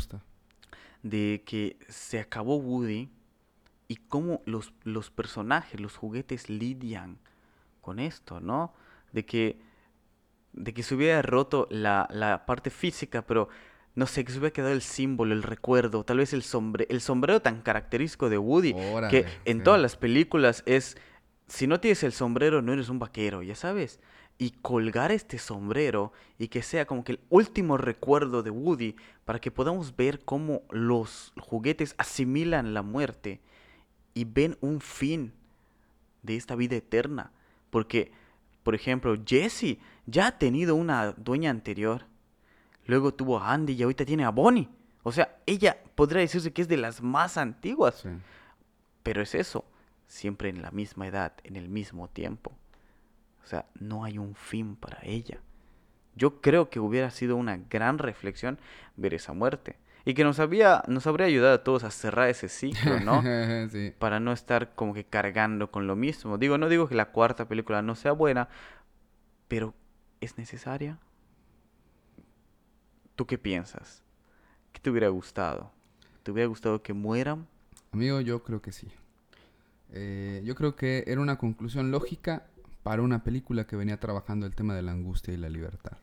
de 1.03 1.43
que 1.45 1.77
se 1.87 2.19
acabó 2.19 2.57
Woody 2.57 3.09
y 3.87 3.95
cómo 3.95 4.41
los, 4.45 4.73
los 4.83 5.11
personajes, 5.11 5.79
los 5.79 5.95
juguetes 5.95 6.49
lidian 6.49 7.19
con 7.81 7.99
esto, 7.99 8.41
¿no? 8.41 8.73
De 9.13 9.23
que, 9.23 9.61
de 10.53 10.73
que 10.73 10.83
se 10.83 10.95
hubiera 10.95 11.21
roto 11.21 11.67
la, 11.69 12.07
la 12.11 12.45
parte 12.45 12.71
física, 12.71 13.21
pero 13.21 13.47
no 13.93 14.07
sé, 14.07 14.25
que 14.25 14.31
se 14.31 14.39
hubiera 14.39 14.53
quedado 14.53 14.73
el 14.73 14.81
símbolo, 14.81 15.33
el 15.33 15.43
recuerdo, 15.43 16.03
tal 16.03 16.17
vez 16.17 16.33
el, 16.33 16.43
sombre 16.43 16.87
el 16.89 17.01
sombrero 17.01 17.41
tan 17.41 17.61
característico 17.61 18.29
de 18.29 18.37
Woody, 18.37 18.73
que 19.09 19.25
en 19.45 19.63
todas 19.63 19.81
las 19.81 19.95
películas 19.95 20.63
es, 20.65 20.97
si 21.47 21.67
no 21.67 21.79
tienes 21.79 22.03
el 22.03 22.13
sombrero 22.13 22.61
no 22.61 22.73
eres 22.73 22.89
un 22.89 22.99
vaquero, 22.99 23.43
ya 23.43 23.55
sabes. 23.55 23.99
Y 24.37 24.51
colgar 24.51 25.11
este 25.11 25.39
sombrero 25.39 26.11
y 26.37 26.49
que 26.49 26.61
sea 26.61 26.85
como 26.85 27.03
que 27.03 27.13
el 27.13 27.19
último 27.29 27.77
recuerdo 27.77 28.43
de 28.43 28.51
Woody 28.51 28.95
para 29.25 29.39
que 29.39 29.51
podamos 29.51 29.95
ver 29.95 30.23
cómo 30.23 30.61
los 30.69 31.33
juguetes 31.39 31.95
asimilan 31.97 32.73
la 32.73 32.83
muerte 32.83 33.41
y 34.13 34.25
ven 34.25 34.57
un 34.61 34.79
fin 34.79 35.33
de 36.21 36.35
esta 36.35 36.55
vida 36.55 36.75
eterna. 36.75 37.31
Porque, 37.71 38.11
por 38.63 38.75
ejemplo, 38.75 39.17
Jesse 39.25 39.77
ya 40.05 40.27
ha 40.27 40.37
tenido 40.37 40.75
una 40.75 41.13
dueña 41.13 41.49
anterior 41.49 42.05
luego 42.87 43.13
tuvo 43.13 43.37
a 43.37 43.53
Andy 43.53 43.73
y 43.73 43.83
ahorita 43.83 44.05
tiene 44.05 44.23
a 44.23 44.29
Bonnie. 44.29 44.69
O 45.03 45.11
sea, 45.11 45.37
ella 45.45 45.77
podría 45.95 46.21
decirse 46.21 46.51
que 46.51 46.61
es 46.61 46.67
de 46.67 46.77
las 46.77 47.01
más 47.01 47.37
antiguas. 47.37 48.05
Pero 49.03 49.21
es 49.21 49.35
eso, 49.35 49.63
siempre 50.07 50.49
en 50.49 50.61
la 50.61 50.71
misma 50.71 51.07
edad, 51.07 51.33
en 51.43 51.55
el 51.55 51.69
mismo 51.69 52.09
tiempo. 52.09 52.51
O 53.47 53.49
sea, 53.49 53.65
no 53.79 54.03
hay 54.03 54.17
un 54.17 54.35
fin 54.35 54.75
para 54.75 54.99
ella. 55.03 55.39
Yo 56.17 56.41
creo 56.41 56.69
que 56.69 56.81
hubiera 56.81 57.09
sido 57.11 57.37
una 57.37 57.55
gran 57.55 57.97
reflexión 57.97 58.59
ver 58.97 59.13
esa 59.13 59.31
muerte. 59.31 59.77
Y 60.03 60.15
que 60.15 60.25
nos, 60.25 60.41
había, 60.41 60.83
nos 60.89 61.07
habría 61.07 61.27
ayudado 61.27 61.53
a 61.53 61.63
todos 61.63 61.85
a 61.85 61.91
cerrar 61.91 62.27
ese 62.27 62.49
ciclo, 62.49 62.99
¿no? 62.99 63.23
Para 63.99 64.19
no 64.19 64.33
estar 64.33 64.75
como 64.75 64.93
que 64.93 65.05
cargando 65.05 65.71
con 65.71 65.87
lo 65.87 65.95
mismo. 65.95 66.37
Digo, 66.37 66.57
no 66.57 66.67
digo 66.67 66.89
que 66.89 66.95
la 66.95 67.13
cuarta 67.13 67.47
película 67.47 67.81
no 67.81 67.95
sea 67.95 68.11
buena, 68.11 68.49
pero 69.47 69.73
¿es 70.19 70.37
necesaria? 70.37 70.99
¿Tú 73.15 73.27
qué 73.27 73.37
piensas? 73.37 74.03
¿Qué 74.73 74.81
te 74.81 74.89
hubiera 74.89 75.07
gustado? 75.07 75.71
¿Te 76.23 76.31
hubiera 76.31 76.49
gustado 76.49 76.83
que 76.83 76.91
mueran? 76.91 77.47
Amigo, 77.93 78.19
yo 78.19 78.43
creo 78.43 78.61
que 78.61 78.73
sí. 78.73 78.91
Eh, 79.93 80.41
yo 80.43 80.53
creo 80.53 80.75
que 80.75 81.05
era 81.07 81.21
una 81.21 81.37
conclusión 81.37 81.91
lógica 81.91 82.45
para 82.87 83.01
una 83.01 83.21
película 83.21 83.67
que 83.67 83.75
venía 83.75 83.99
trabajando 83.99 84.45
el 84.45 84.55
tema 84.55 84.73
de 84.73 84.81
la 84.81 84.93
angustia 84.93 85.33
y 85.33 85.37
la 85.37 85.49
libertad. 85.49 85.97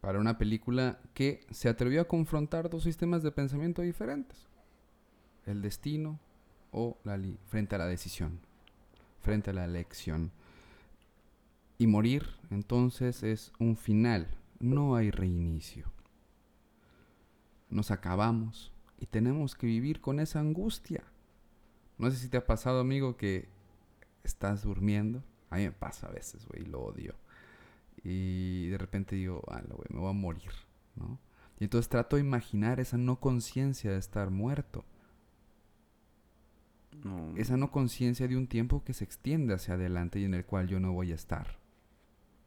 Para 0.00 0.18
una 0.18 0.36
película 0.36 0.98
que 1.14 1.46
se 1.52 1.68
atrevió 1.68 2.00
a 2.00 2.08
confrontar 2.08 2.68
dos 2.68 2.82
sistemas 2.82 3.22
de 3.22 3.30
pensamiento 3.30 3.82
diferentes. 3.82 4.48
El 5.46 5.62
destino 5.62 6.18
o 6.72 6.98
la 7.04 7.16
frente 7.46 7.76
a 7.76 7.78
la 7.78 7.86
decisión, 7.86 8.40
frente 9.20 9.50
a 9.50 9.52
la 9.52 9.66
elección. 9.66 10.32
Y 11.78 11.86
morir 11.86 12.24
entonces 12.50 13.22
es 13.22 13.52
un 13.60 13.76
final, 13.76 14.26
no 14.58 14.96
hay 14.96 15.12
reinicio 15.12 15.92
nos 17.70 17.92
acabamos 17.92 18.72
y 18.98 19.06
tenemos 19.06 19.54
que 19.54 19.68
vivir 19.68 20.00
con 20.00 20.18
esa 20.18 20.40
angustia. 20.40 21.04
No 21.98 22.10
sé 22.10 22.16
si 22.16 22.28
te 22.28 22.36
ha 22.36 22.46
pasado, 22.46 22.80
amigo, 22.80 23.16
que 23.16 23.46
estás 24.24 24.62
durmiendo. 24.62 25.22
A 25.50 25.56
mí 25.56 25.64
me 25.64 25.72
pasa 25.72 26.08
a 26.08 26.10
veces, 26.10 26.46
güey, 26.46 26.64
lo 26.64 26.80
odio. 26.80 27.14
Y 28.04 28.68
de 28.68 28.78
repente 28.78 29.16
digo, 29.16 29.42
ah, 29.48 29.62
güey, 29.68 29.88
me 29.90 30.00
voy 30.00 30.10
a 30.10 30.12
morir, 30.12 30.52
¿no? 30.96 31.18
Y 31.58 31.64
entonces 31.64 31.88
trato 31.88 32.16
de 32.16 32.22
imaginar 32.22 32.78
esa 32.80 32.96
no 32.96 33.18
conciencia 33.18 33.90
de 33.90 33.98
estar 33.98 34.30
muerto. 34.30 34.84
Esa 37.36 37.56
no 37.56 37.70
conciencia 37.70 38.26
de 38.26 38.36
un 38.36 38.48
tiempo 38.48 38.82
que 38.82 38.92
se 38.92 39.04
extiende 39.04 39.54
hacia 39.54 39.74
adelante 39.74 40.18
y 40.18 40.24
en 40.24 40.34
el 40.34 40.44
cual 40.44 40.66
yo 40.66 40.80
no 40.80 40.92
voy 40.92 41.12
a 41.12 41.14
estar. 41.14 41.58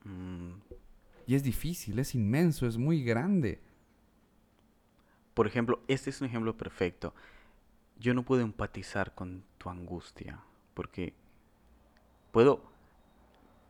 Mm. 0.04 0.56
Y 1.26 1.36
es 1.36 1.44
difícil, 1.44 2.00
es 2.00 2.16
inmenso, 2.16 2.68
es 2.68 2.78
muy 2.78 3.04
grande. 3.04 3.62
Por 5.34 5.48
ejemplo, 5.48 5.82
este 5.88 6.10
es 6.10 6.20
un 6.20 6.28
ejemplo 6.28 6.58
perfecto. 6.58 7.14
Yo 7.98 8.14
no 8.14 8.24
puedo 8.24 8.42
empatizar 8.42 9.16
con 9.16 9.44
tu 9.58 9.70
angustia 9.70 10.44
porque 10.74 11.14
puedo 12.32 12.71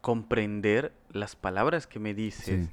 comprender 0.02 0.94
las 1.12 1.36
palabras 1.36 1.88
que 1.88 2.00
me 2.00 2.14
dices 2.14 2.70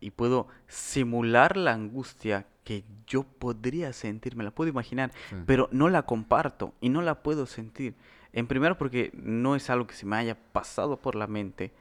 y 0.00 0.10
puedo 0.10 0.48
simular 0.66 1.56
la 1.56 1.72
angustia 1.72 2.46
que 2.64 2.84
yo 3.06 3.22
podría 3.24 3.92
sentir, 3.92 4.36
me 4.36 4.44
la 4.44 4.50
puedo 4.50 4.70
imaginar, 4.70 5.12
pero 5.46 5.68
no 5.72 5.88
la 5.88 6.02
comparto 6.02 6.74
y 6.80 6.88
no 6.88 7.02
la 7.02 7.22
puedo 7.22 7.46
sentir. 7.46 7.94
En 8.32 8.46
primero 8.46 8.78
porque 8.78 9.10
no 9.14 9.56
es 9.56 9.68
algo 9.70 9.86
que 9.86 9.94
se 9.94 10.06
me 10.06 10.16
haya 10.16 10.36
pasado 10.52 10.96
por 10.96 11.14
la 11.14 11.26
mente, 11.26 11.72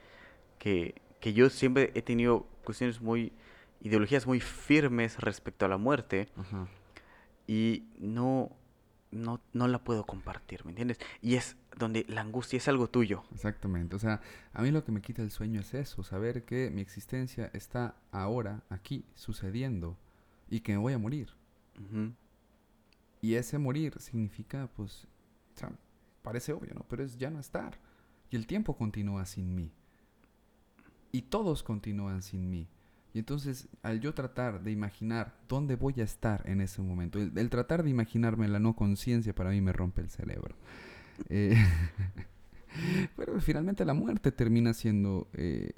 que, 0.59 0.95
que 1.19 1.33
yo 1.33 1.49
siempre 1.49 1.91
he 1.95 2.01
tenido 2.01 2.45
cuestiones 2.63 3.01
muy 3.01 3.31
ideologías 3.81 4.27
muy 4.27 4.39
firmes 4.39 5.19
respecto 5.19 5.65
a 5.65 5.69
la 5.69 5.77
muerte 5.77 6.29
y 7.47 7.83
no, 7.97 8.51
no, 9.11 9.41
no 9.53 9.67
la 9.67 9.83
puedo 9.83 10.05
compartir, 10.05 10.65
¿me 10.65 10.71
entiendes? 10.71 10.99
Y 11.21 11.35
es 11.35 11.57
donde 11.77 12.05
la 12.07 12.21
angustia 12.21 12.57
es 12.57 12.67
algo 12.67 12.89
tuyo. 12.89 13.23
Exactamente, 13.33 13.95
o 13.95 13.99
sea, 13.99 14.21
a 14.53 14.61
mí 14.61 14.71
lo 14.71 14.83
que 14.83 14.91
me 14.91 15.01
quita 15.01 15.21
el 15.21 15.31
sueño 15.31 15.61
es 15.61 15.73
eso, 15.73 16.03
saber 16.03 16.43
que 16.45 16.69
mi 16.71 16.81
existencia 16.81 17.49
está 17.53 17.95
ahora, 18.11 18.63
aquí, 18.69 19.05
sucediendo 19.15 19.97
y 20.49 20.61
que 20.61 20.73
me 20.73 20.79
voy 20.79 20.93
a 20.93 20.97
morir. 20.97 21.29
Y 23.21 23.35
ese 23.35 23.57
morir 23.57 23.99
significa, 23.99 24.69
pues, 24.75 25.07
o 25.55 25.59
sea, 25.59 25.71
parece 26.21 26.53
obvio, 26.53 26.73
¿no? 26.73 26.85
Pero 26.87 27.03
es 27.03 27.17
ya 27.17 27.29
no 27.29 27.39
estar. 27.39 27.77
Y 28.29 28.35
el 28.35 28.47
tiempo 28.47 28.75
continúa 28.75 29.25
sin 29.25 29.55
mí. 29.55 29.71
Y 31.11 31.23
todos 31.23 31.63
continúan 31.63 32.21
sin 32.21 32.49
mí. 32.49 32.67
Y 33.13 33.19
entonces, 33.19 33.67
al 33.83 33.99
yo 33.99 34.13
tratar 34.13 34.61
de 34.63 34.71
imaginar 34.71 35.35
dónde 35.47 35.75
voy 35.75 35.95
a 35.99 36.03
estar 36.03 36.47
en 36.47 36.61
ese 36.61 36.81
momento, 36.81 37.19
el, 37.19 37.49
tratar 37.49 37.83
de 37.83 37.89
imaginarme 37.89 38.47
la 38.47 38.59
no 38.59 38.75
conciencia 38.75 39.35
para 39.35 39.49
mí 39.49 39.59
me 39.59 39.73
rompe 39.73 40.01
el 40.01 40.09
cerebro. 40.09 40.55
Eh, 41.29 41.55
pero 43.17 43.39
finalmente 43.41 43.83
la 43.83 43.93
muerte 43.93 44.31
termina 44.31 44.73
siendo 44.73 45.27
eh, 45.33 45.71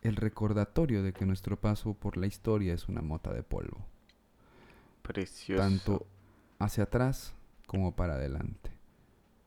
el 0.00 0.16
recordatorio 0.16 1.02
de 1.02 1.12
que 1.12 1.26
nuestro 1.26 1.60
paso 1.60 1.92
por 1.92 2.16
la 2.16 2.26
historia 2.26 2.72
es 2.72 2.88
una 2.88 3.02
mota 3.02 3.32
de 3.34 3.42
polvo. 3.42 3.84
Precioso. 5.02 5.62
Tanto 5.62 6.06
hacia 6.58 6.84
atrás 6.84 7.34
como 7.66 7.94
para 7.94 8.14
adelante. 8.14 8.70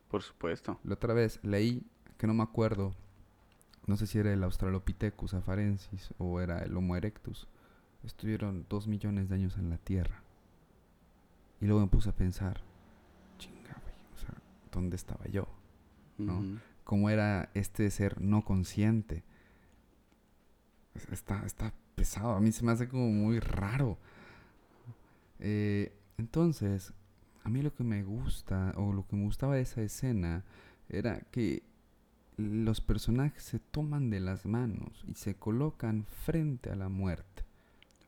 Por 0.10 0.22
supuesto. 0.22 0.80
La 0.84 0.94
otra 0.94 1.14
vez 1.14 1.40
leí, 1.44 1.86
que 2.18 2.28
no 2.28 2.34
me 2.34 2.44
acuerdo 2.44 2.96
no 3.90 3.98
sé 3.98 4.06
si 4.06 4.20
era 4.20 4.32
el 4.32 4.44
Australopithecus 4.44 5.34
afarensis 5.34 6.14
o 6.20 6.40
era 6.40 6.60
el 6.60 6.78
Homo 6.78 6.96
erectus, 6.96 7.48
estuvieron 8.04 8.68
dos 8.70 8.88
millones 8.88 9.30
de 9.30 9.36
años 9.36 9.58
en 9.58 9.72
la 9.72 9.80
Tierra. 9.80 10.22
Y 11.60 11.66
luego 11.66 11.82
me 11.82 11.88
puse 11.88 12.10
a 12.10 12.16
pensar, 12.16 12.62
chinga, 13.40 13.82
o 14.14 14.18
sea, 14.20 14.36
¿dónde 14.72 14.96
estaba 14.96 15.26
yo? 15.26 15.48
¿No? 16.20 16.60
¿Cómo 16.84 17.10
era 17.10 17.50
este 17.56 17.90
ser 17.90 18.22
no 18.22 18.46
consciente? 18.46 19.24
Está, 21.12 21.44
está 21.48 21.74
pesado, 21.96 22.34
a 22.34 22.40
mí 22.40 22.52
se 22.52 22.64
me 22.64 22.72
hace 22.72 22.88
como 22.88 23.10
muy 23.10 23.40
raro. 23.40 23.98
Eh, 25.40 25.92
entonces, 26.20 26.94
a 27.44 27.50
mí 27.50 27.64
lo 27.64 27.74
que 27.74 27.84
me 27.84 28.04
gusta, 28.04 28.72
o 28.78 28.94
lo 28.94 29.08
que 29.08 29.16
me 29.16 29.24
gustaba 29.24 29.56
de 29.56 29.62
esa 29.62 29.82
escena, 29.82 30.44
era 30.90 31.22
que 31.32 31.64
los 32.40 32.82
personajes 32.82 33.44
se 33.44 33.60
toman 33.60 34.10
de 34.10 34.20
las 34.20 34.46
manos 34.46 35.04
y 35.08 35.16
se 35.16 35.36
colocan 35.36 36.06
frente 36.06 36.70
a 36.72 36.76
la 36.76 36.90
muerte. 36.90 37.44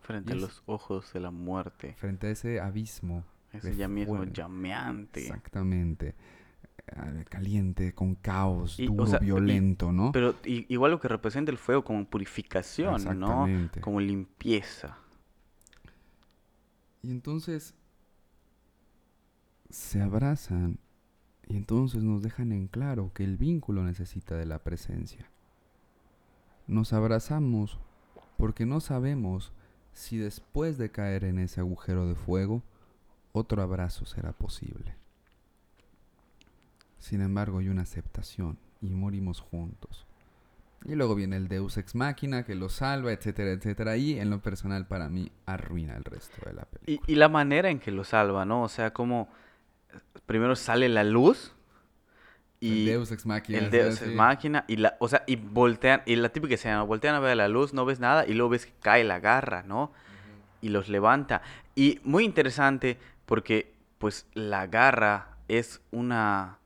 Frente 0.02 0.34
a 0.34 0.36
los 0.36 0.64
ojos 0.66 1.12
de 1.14 1.20
la 1.20 1.32
muerte. 1.32 1.96
Frente 1.98 2.28
a 2.28 2.32
ese 2.32 2.60
abismo. 2.60 3.24
Ese 3.52 3.76
ya 3.76 3.88
mismo 3.88 4.24
llameante. 4.24 5.22
Exactamente. 5.22 6.16
Eh, 6.88 7.26
caliente, 7.30 7.94
con 7.94 8.16
caos, 8.16 8.78
duro, 8.78 9.20
violento, 9.20 9.92
¿no? 9.92 10.12
Pero 10.12 10.36
igual 10.46 10.92
lo 10.92 11.00
que 11.00 11.08
representa 11.08 11.52
el 11.52 11.58
fuego 11.58 11.84
como 11.84 12.06
purificación, 12.06 13.20
¿no? 13.20 13.48
Como 13.82 14.00
limpieza. 14.00 14.98
Y 17.04 17.12
entonces 17.12 17.76
se 19.70 20.02
abrazan 20.02 20.80
y 21.52 21.58
entonces 21.58 22.02
nos 22.02 22.22
dejan 22.22 22.54
en 22.54 22.68
claro 22.68 23.12
que 23.14 23.26
el 23.26 23.36
vínculo 23.36 23.84
necesita 23.84 24.38
de 24.38 24.46
la 24.46 24.60
presencia. 24.60 25.30
Nos 26.66 26.94
abrazamos 26.94 27.78
porque 28.38 28.66
no 28.66 28.80
sabemos 28.80 29.52
si 29.92 30.18
después 30.18 30.78
de 30.78 30.92
caer 30.92 31.26
en 31.26 31.40
ese 31.40 31.60
agujero 31.60 32.08
de 32.08 32.16
fuego, 32.16 32.64
otro 33.34 33.62
abrazo 33.62 34.06
será 34.06 34.32
posible. 34.32 34.96
Sin 37.00 37.20
embargo, 37.20 37.60
hay 37.60 37.68
una 37.68 37.82
aceptación 37.82 38.58
y 38.82 38.92
morimos 38.92 39.42
juntos. 39.42 40.06
Y 40.86 40.96
luego 40.96 41.16
viene 41.16 41.36
el 41.36 41.50
Deus 41.50 41.76
Ex 41.76 41.96
Máquina 41.96 42.44
que 42.44 42.56
lo 42.56 42.70
salva, 42.70 43.12
etcétera, 43.12 43.52
etcétera. 43.52 43.98
Y 43.98 44.18
en 44.18 44.30
lo 44.30 44.42
personal 44.42 44.88
para 44.88 45.10
mí 45.10 45.34
arruina 45.46 45.98
el 45.98 46.06
resto 46.06 46.46
de 46.46 46.54
la 46.54 46.64
película. 46.64 47.06
Y, 47.08 47.12
y 47.12 47.16
la 47.18 47.28
manera 47.28 47.70
en 47.70 47.80
que 47.80 47.92
lo 47.92 48.06
salva, 48.06 48.46
¿no? 48.46 48.64
O 48.64 48.70
sea, 48.70 48.94
como 48.94 49.28
primero 50.26 50.56
sale 50.56 50.90
la 50.90 51.04
luz 51.04 51.54
y 52.60 52.82
el 52.82 52.86
Deus 52.86 53.12
Ex 53.12 53.26
Máquina. 53.26 53.58
el 53.58 53.72
Deus. 53.72 54.02
Ex 54.02 54.14
Máquina 54.14 54.66
y 54.68 54.78
la, 54.78 54.96
o 55.00 55.08
sea, 55.08 55.24
y 55.26 55.36
voltean, 55.36 56.04
y 56.06 56.16
la 56.16 56.30
típica 56.30 56.54
escena, 56.56 56.84
voltean 56.84 57.16
a 57.16 57.20
ver 57.20 57.36
la 57.36 57.48
luz, 57.48 57.74
no 57.74 57.86
ves 57.86 58.00
nada 58.00 58.26
y 58.28 58.34
luego 58.34 58.52
ves 58.52 58.68
que 58.68 58.74
cae 58.82 59.04
la 59.04 59.20
garra, 59.20 59.64
¿no? 59.64 59.92
Y 60.62 60.70
los 60.70 60.88
levanta. 60.88 61.42
Y 61.76 62.00
muy 62.04 62.24
interesante 62.24 62.98
porque 63.26 63.74
pues 63.98 64.28
la 64.34 64.68
garra 64.68 65.38
es 65.48 65.82
una 65.92 66.60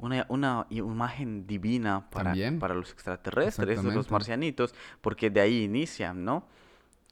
una, 0.00 0.26
una 0.28 0.66
imagen 0.70 1.46
divina 1.46 2.08
para, 2.10 2.30
También. 2.30 2.58
para 2.58 2.74
los 2.74 2.92
extraterrestres, 2.92 3.82
los 3.82 4.10
marcianitos, 4.10 4.74
porque 5.00 5.30
de 5.30 5.40
ahí 5.40 5.64
inician, 5.64 6.24
¿no? 6.24 6.44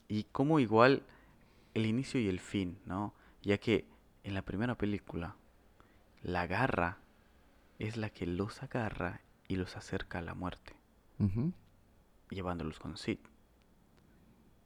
Y 0.09 0.25
como 0.25 0.61
igual 0.61 1.03
el 1.75 1.87
inicio 1.87 2.21
y 2.21 2.29
el 2.29 2.41
fin, 2.41 2.79
¿no? 2.87 3.13
Ya 3.43 3.59
que 3.59 3.87
en 4.25 4.35
la 4.35 4.43
primera 4.43 4.77
película, 4.77 5.37
la 6.27 6.49
garra 6.49 6.99
es 7.79 7.97
la 7.97 8.11
que 8.11 8.27
los 8.27 8.61
agarra 8.65 9.21
y 9.47 9.55
los 9.55 9.77
acerca 9.77 10.19
a 10.19 10.23
la 10.23 10.35
muerte, 10.35 10.75
llevándolos 12.31 12.81
con 12.81 12.97
Sid. 12.97 13.19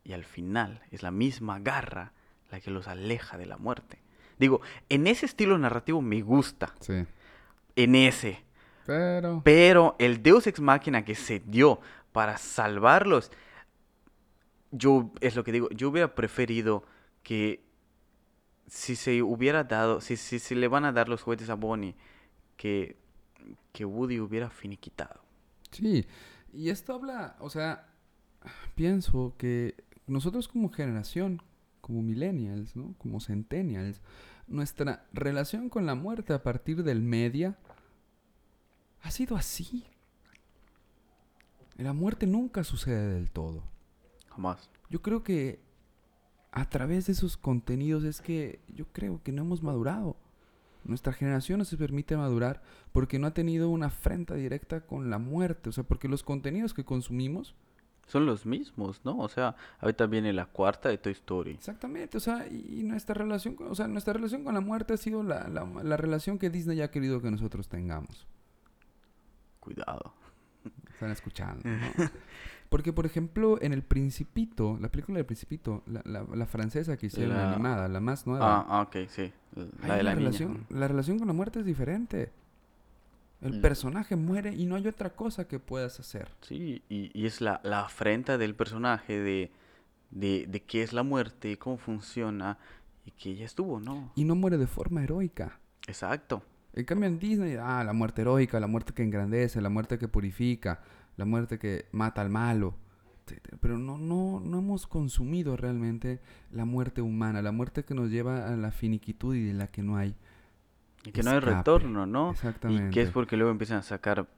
Y 0.02 0.14
al 0.14 0.24
final 0.24 0.82
es 0.90 1.02
la 1.02 1.10
misma 1.10 1.58
garra 1.58 2.12
la 2.50 2.60
que 2.60 2.70
los 2.70 2.88
aleja 2.88 3.36
de 3.36 3.44
la 3.44 3.58
muerte. 3.58 4.00
Digo, 4.38 4.62
en 4.88 5.06
ese 5.06 5.26
estilo 5.26 5.58
narrativo 5.58 6.00
me 6.00 6.22
gusta, 6.22 6.74
Sí. 6.80 7.04
en 7.76 7.94
ese. 7.94 8.42
Pero. 8.86 9.42
Pero 9.44 9.96
el 9.98 10.22
Deus 10.22 10.46
Ex 10.46 10.60
Máquina 10.60 11.04
que 11.04 11.14
se 11.14 11.40
dio 11.40 11.78
para 12.12 12.38
salvarlos, 12.38 13.30
yo, 14.70 15.12
es 15.20 15.36
lo 15.36 15.44
que 15.44 15.52
digo, 15.52 15.68
yo 15.70 15.90
hubiera 15.90 16.14
preferido 16.14 16.84
que 17.22 17.62
si 18.70 18.94
se 18.94 19.20
hubiera 19.20 19.64
dado, 19.64 20.00
si, 20.00 20.16
si, 20.16 20.38
si 20.38 20.54
le 20.54 20.68
van 20.68 20.84
a 20.84 20.92
dar 20.92 21.08
los 21.08 21.22
juguetes 21.22 21.50
a 21.50 21.54
Bonnie, 21.54 21.96
que, 22.56 22.96
que 23.72 23.84
Woody 23.84 24.20
hubiera 24.20 24.48
finiquitado. 24.48 25.20
Sí, 25.72 26.06
y 26.52 26.70
esto 26.70 26.94
habla, 26.94 27.36
o 27.40 27.50
sea, 27.50 27.88
pienso 28.76 29.34
que 29.36 29.74
nosotros 30.06 30.46
como 30.46 30.70
generación, 30.70 31.42
como 31.80 32.00
millennials, 32.02 32.76
¿no? 32.76 32.94
Como 32.98 33.20
centennials, 33.20 34.00
nuestra 34.46 35.04
relación 35.12 35.68
con 35.68 35.84
la 35.84 35.96
muerte 35.96 36.32
a 36.32 36.42
partir 36.44 36.84
del 36.84 37.02
media 37.02 37.58
ha 39.02 39.10
sido 39.10 39.36
así. 39.36 39.84
La 41.76 41.92
muerte 41.92 42.28
nunca 42.28 42.62
sucede 42.62 43.14
del 43.14 43.30
todo. 43.30 43.64
Jamás. 44.28 44.70
Yo 44.90 45.02
creo 45.02 45.24
que 45.24 45.60
a 46.52 46.68
través 46.68 47.06
de 47.06 47.12
esos 47.12 47.36
contenidos 47.36 48.04
es 48.04 48.20
que 48.20 48.60
yo 48.74 48.86
creo 48.92 49.20
que 49.22 49.32
no 49.32 49.42
hemos 49.42 49.62
madurado. 49.62 50.16
Nuestra 50.84 51.12
generación 51.12 51.58
no 51.58 51.64
se 51.64 51.76
permite 51.76 52.16
madurar 52.16 52.62
porque 52.92 53.18
no 53.18 53.26
ha 53.26 53.34
tenido 53.34 53.68
una 53.68 53.86
afrenta 53.86 54.34
directa 54.34 54.80
con 54.80 55.10
la 55.10 55.18
muerte. 55.18 55.68
O 55.68 55.72
sea, 55.72 55.84
porque 55.84 56.08
los 56.08 56.22
contenidos 56.22 56.72
que 56.74 56.84
consumimos, 56.84 57.54
Son 58.06 58.26
los 58.26 58.44
mismos, 58.46 59.00
¿no? 59.04 59.18
O 59.18 59.28
sea, 59.28 59.54
ahorita 59.78 60.06
viene 60.06 60.32
la 60.32 60.46
cuarta 60.46 60.88
de 60.88 60.98
Toy 60.98 61.12
Story. 61.12 61.52
exactamente, 61.52 62.16
o 62.16 62.20
sea, 62.20 62.48
y, 62.48 62.80
y 62.80 62.82
nuestra 62.82 63.14
relación, 63.14 63.54
con- 63.54 63.68
o 63.70 63.74
sea, 63.76 63.86
nuestra 63.86 64.14
relación 64.14 64.42
con 64.42 64.54
la 64.54 64.60
muerte 64.60 64.94
ha 64.94 64.96
sido 64.96 65.22
la, 65.22 65.46
la, 65.48 65.64
la 65.84 65.96
relación 65.96 66.36
que 66.38 66.50
Disney 66.50 66.80
ha 66.80 66.90
querido 66.90 67.20
que 67.22 67.30
nosotros 67.30 67.68
tengamos. 67.68 68.26
Cuidado. 69.60 70.12
Están 70.92 71.10
escuchando, 71.12 71.62
¿no? 71.68 71.78
Porque, 72.70 72.92
por 72.92 73.04
ejemplo, 73.04 73.58
en 73.60 73.72
El 73.74 73.82
Principito, 73.82 74.78
la 74.80 74.88
película 74.90 75.16
del 75.18 75.26
Principito, 75.26 75.82
la, 75.86 76.00
la, 76.04 76.22
la 76.34 76.46
francesa 76.46 76.96
que 76.96 77.06
hicieron 77.06 77.36
La- 77.36 77.52
animada, 77.52 77.88
la 77.88 78.00
más 78.00 78.26
nueva. 78.26 78.60
Ah, 78.60 78.66
ah, 78.68 78.82
ok, 78.82 78.96
sí. 79.08 79.32
La 79.86 79.96
de 79.96 80.02
la, 80.04 80.14
niña. 80.14 80.26
relación, 80.26 80.66
la 80.70 80.86
relación 80.88 81.18
con 81.18 81.26
la 81.26 81.34
muerte 81.34 81.58
es 81.60 81.66
diferente. 81.66 82.30
El 83.42 83.58
Mm. 83.58 83.60
personaje 83.60 84.16
muere 84.16 84.54
y 84.54 84.66
no 84.66 84.76
hay 84.76 84.86
otra 84.86 85.10
cosa 85.10 85.48
que 85.48 85.58
puedas 85.58 85.98
hacer. 85.98 86.28
Sí, 86.42 86.82
y, 86.88 87.10
y 87.12 87.26
es 87.26 87.40
la, 87.40 87.60
la 87.64 87.80
afrenta 87.80 88.38
del 88.38 88.54
personaje 88.54 89.18
de, 89.18 89.50
de, 90.10 90.46
de 90.48 90.62
qué 90.62 90.82
es 90.82 90.92
la 90.92 91.02
muerte, 91.02 91.58
cómo 91.58 91.76
funciona 91.78 92.58
y 93.04 93.10
que 93.12 93.34
ya 93.34 93.46
estuvo, 93.46 93.80
¿no? 93.80 94.12
Y 94.14 94.24
no 94.24 94.34
muere 94.36 94.58
de 94.58 94.66
forma 94.66 95.02
heroica. 95.02 95.58
Exacto. 95.88 96.42
En 96.74 96.84
cambio 96.84 97.08
en 97.08 97.18
Disney, 97.18 97.56
ah, 97.58 97.82
la 97.82 97.92
muerte 97.94 98.20
heroica, 98.22 98.60
la 98.60 98.68
muerte 98.68 98.92
que 98.92 99.02
engrandece, 99.02 99.60
la 99.60 99.70
muerte 99.70 99.98
que 99.98 100.06
purifica, 100.06 100.82
la 101.20 101.26
muerte 101.26 101.58
que 101.58 101.84
mata 101.92 102.22
al 102.22 102.30
malo. 102.30 102.74
Pero 103.60 103.78
no, 103.78 103.98
no, 103.98 104.40
no 104.40 104.58
hemos 104.58 104.86
consumido 104.86 105.54
realmente 105.54 106.18
la 106.50 106.64
muerte 106.64 107.02
humana, 107.02 107.42
la 107.42 107.52
muerte 107.52 107.84
que 107.84 107.94
nos 107.94 108.10
lleva 108.10 108.48
a 108.48 108.56
la 108.56 108.72
finiquitud 108.72 109.36
y 109.36 109.44
de 109.44 109.52
la 109.52 109.66
que 109.68 109.82
no 109.82 109.98
hay. 109.98 110.16
Y 111.04 111.12
que 111.12 111.22
no 111.22 111.30
hay 111.30 111.40
retorno, 111.40 112.06
¿no? 112.06 112.30
Exactamente. 112.30 112.88
Y 112.88 112.90
que 112.90 113.02
es 113.02 113.10
porque 113.10 113.36
luego 113.36 113.52
empiezan 113.52 113.78
a 113.78 113.82
sacar, 113.82 114.28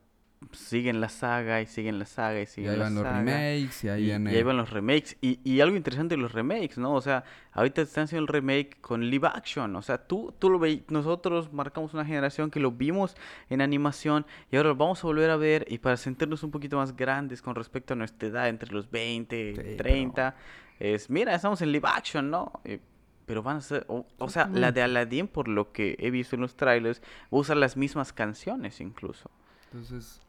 siguen 0.52 1.00
la 1.00 1.08
saga 1.08 1.60
y 1.60 1.66
siguen 1.66 1.98
la 1.98 2.04
saga 2.06 2.40
y 2.40 2.42
y 2.42 2.46
siguen 2.46 2.70
ahí 2.72 2.76
la 2.78 2.84
van 2.84 2.94
los 2.94 3.02
saga. 3.04 3.18
remakes 3.20 3.84
y 3.84 3.88
ahí 3.88 4.02
y, 4.02 4.04
viene... 4.06 4.32
y 4.32 4.36
ahí 4.36 4.42
van 4.42 4.56
los 4.56 4.70
remakes. 4.70 5.16
Y, 5.20 5.38
y 5.44 5.60
algo 5.60 5.76
interesante 5.76 6.16
de 6.16 6.20
los 6.22 6.32
remakes, 6.32 6.78
¿no? 6.78 6.92
O 6.94 7.00
sea, 7.00 7.24
ahorita 7.52 7.82
están 7.82 8.04
haciendo 8.04 8.22
el 8.22 8.28
remake 8.28 8.80
con 8.80 9.08
live 9.08 9.26
action. 9.28 9.74
O 9.76 9.82
sea, 9.82 9.98
tú, 9.98 10.34
tú 10.38 10.50
lo 10.50 10.58
veis, 10.58 10.82
nosotros 10.88 11.52
marcamos 11.52 11.94
una 11.94 12.04
generación 12.04 12.50
que 12.50 12.60
lo 12.60 12.72
vimos 12.72 13.16
en 13.50 13.60
animación 13.60 14.26
y 14.50 14.56
ahora 14.56 14.70
lo 14.70 14.76
vamos 14.76 15.02
a 15.04 15.06
volver 15.06 15.30
a 15.30 15.36
ver. 15.36 15.64
Y 15.68 15.78
para 15.78 15.96
sentirnos 15.96 16.42
un 16.42 16.50
poquito 16.50 16.76
más 16.76 16.96
grandes 16.96 17.42
con 17.42 17.54
respecto 17.54 17.94
a 17.94 17.96
nuestra 17.96 18.28
edad, 18.28 18.48
entre 18.48 18.72
los 18.72 18.90
20 18.90 19.50
y 19.50 19.54
Sí, 19.54 19.60
pero- 19.62 19.76
30, 19.76 20.34
es, 20.80 21.10
mira, 21.10 21.34
estamos 21.34 21.60
en 21.62 21.70
live 21.72 21.86
action, 21.88 22.30
¿no? 22.30 22.60
Eh, 22.64 22.80
pero 23.24 23.42
van 23.42 23.58
a 23.58 23.60
ser, 23.60 23.84
o, 23.88 24.04
o 24.18 24.28
sea, 24.28 24.48
la 24.48 24.72
de 24.72 24.82
Aladdin, 24.82 25.28
por 25.28 25.46
lo 25.46 25.70
que 25.72 25.96
he 26.00 26.10
visto 26.10 26.34
en 26.34 26.42
los 26.42 26.56
trailers, 26.56 27.00
va 27.32 27.38
a 27.38 27.40
usar 27.40 27.56
las 27.56 27.76
mismas 27.76 28.12
canciones 28.12 28.80
incluso. 28.80 29.30
Entonces, 29.66 30.20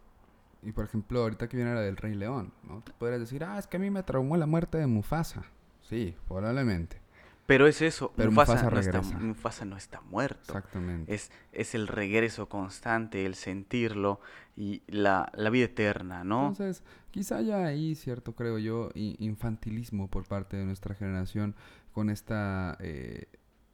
y 0.65 0.71
por 0.71 0.85
ejemplo, 0.85 1.21
ahorita 1.21 1.47
que 1.47 1.57
viene 1.57 1.73
la 1.73 1.81
del 1.81 1.97
Rey 1.97 2.15
León, 2.15 2.53
¿no? 2.63 2.81
Tú 2.81 2.91
podrías 2.97 3.19
decir, 3.19 3.43
ah, 3.43 3.57
es 3.59 3.67
que 3.67 3.77
a 3.77 3.79
mí 3.79 3.89
me 3.89 4.03
traumó 4.03 4.37
la 4.37 4.45
muerte 4.45 4.77
de 4.77 4.87
Mufasa. 4.87 5.43
Sí, 5.81 6.15
probablemente. 6.27 7.01
Pero 7.45 7.67
es 7.67 7.81
eso, 7.81 8.13
Pero 8.15 8.31
Mufasa, 8.31 8.53
Mufasa 8.53 8.71
no 8.71 8.79
está. 8.79 9.01
Mufasa 9.19 9.65
no 9.65 9.77
está 9.77 10.01
muerto. 10.01 10.41
Exactamente. 10.41 11.13
Es, 11.13 11.31
es 11.51 11.75
el 11.75 11.87
regreso 11.87 12.47
constante, 12.47 13.25
el 13.25 13.35
sentirlo 13.35 14.21
y 14.55 14.81
la, 14.87 15.29
la 15.35 15.49
vida 15.49 15.65
eterna, 15.65 16.23
¿no? 16.23 16.47
Entonces, 16.47 16.83
quizá 17.11 17.37
haya 17.37 17.65
ahí, 17.65 17.95
cierto, 17.95 18.33
creo 18.33 18.59
yo, 18.59 18.89
infantilismo 18.95 20.09
por 20.09 20.25
parte 20.25 20.55
de 20.55 20.65
nuestra 20.65 20.95
generación 20.95 21.55
con 21.91 22.09
esta 22.09 22.77
eh, 22.79 23.27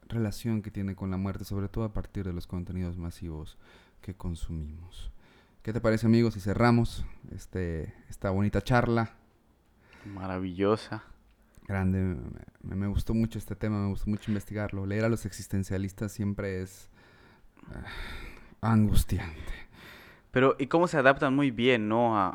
relación 0.07 0.63
que 0.63 0.71
tiene 0.71 0.95
con 0.95 1.11
la 1.11 1.17
muerte, 1.17 1.45
sobre 1.45 1.69
todo 1.69 1.83
a 1.83 1.93
partir 1.93 2.25
de 2.25 2.33
los 2.33 2.47
contenidos 2.47 2.97
masivos 2.97 3.57
que 4.01 4.15
consumimos. 4.15 5.11
¿Qué 5.69 5.73
te 5.73 5.81
parece, 5.81 6.07
amigos, 6.07 6.33
si 6.33 6.39
cerramos 6.39 7.05
este, 7.31 7.93
esta 8.09 8.31
bonita 8.31 8.59
charla? 8.59 9.11
Maravillosa. 10.03 11.03
Grande, 11.67 12.17
me, 12.63 12.75
me 12.75 12.87
gustó 12.87 13.13
mucho 13.13 13.37
este 13.37 13.55
tema, 13.55 13.79
me 13.79 13.89
gustó 13.89 14.09
mucho 14.09 14.31
investigarlo. 14.31 14.87
Leer 14.87 15.05
a 15.05 15.09
los 15.09 15.27
existencialistas 15.27 16.11
siempre 16.11 16.63
es 16.63 16.89
ah, 17.71 17.85
angustiante. 18.61 19.53
Pero, 20.31 20.55
¿y 20.57 20.65
cómo 20.65 20.87
se 20.87 20.97
adaptan 20.97 21.35
muy 21.35 21.51
bien, 21.51 21.87
¿no? 21.87 22.17
A, 22.17 22.33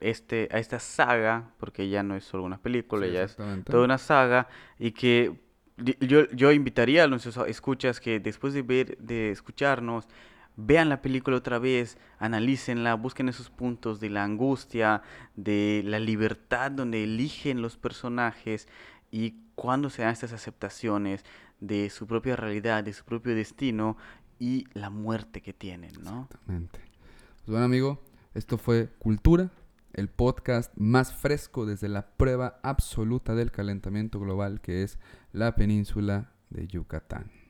este, 0.00 0.50
a 0.52 0.58
esta 0.58 0.80
saga, 0.80 1.54
porque 1.56 1.88
ya 1.88 2.02
no 2.02 2.14
es 2.14 2.24
solo 2.24 2.44
una 2.44 2.58
película, 2.58 3.06
Sí, 3.06 3.12
ya 3.12 3.22
es 3.22 3.38
toda 3.64 3.84
una 3.84 3.96
saga, 3.96 4.48
y 4.78 4.90
que 4.90 5.40
yo, 5.78 6.28
yo 6.28 6.52
invitaría 6.52 7.04
a 7.04 7.06
nuestros 7.06 7.38
escuchas 7.48 8.00
que 8.00 8.20
después 8.20 8.52
de 8.52 8.60
ver, 8.60 8.98
de 8.98 9.30
escucharnos, 9.30 10.06
vean 10.56 10.88
la 10.88 11.02
película 11.02 11.36
otra 11.36 11.58
vez, 11.58 11.98
analícenla, 12.18 12.94
busquen 12.94 13.28
esos 13.28 13.50
puntos 13.50 14.00
de 14.00 14.10
la 14.10 14.24
angustia, 14.24 15.02
de 15.36 15.82
la 15.84 15.98
libertad 15.98 16.70
donde 16.70 17.04
eligen 17.04 17.62
los 17.62 17.76
personajes 17.76 18.68
y 19.10 19.36
cuando 19.54 19.90
se 19.90 20.02
dan 20.02 20.12
estas 20.12 20.32
aceptaciones 20.32 21.24
de 21.60 21.90
su 21.90 22.06
propia 22.06 22.36
realidad, 22.36 22.84
de 22.84 22.92
su 22.92 23.04
propio 23.04 23.34
destino 23.34 23.96
y 24.38 24.66
la 24.72 24.90
muerte 24.90 25.40
que 25.40 25.52
tienen, 25.52 25.92
¿no? 26.02 26.22
Exactamente. 26.24 26.80
Pues 26.80 27.48
bueno, 27.48 27.64
amigo, 27.64 28.02
esto 28.34 28.58
fue 28.58 28.88
Cultura, 28.98 29.50
el 29.92 30.08
podcast 30.08 30.72
más 30.76 31.12
fresco 31.12 31.66
desde 31.66 31.88
la 31.88 32.08
prueba 32.16 32.58
absoluta 32.62 33.34
del 33.34 33.50
calentamiento 33.50 34.18
global 34.18 34.60
que 34.60 34.82
es 34.82 34.98
la 35.32 35.54
península 35.54 36.32
de 36.50 36.66
Yucatán. 36.66 37.41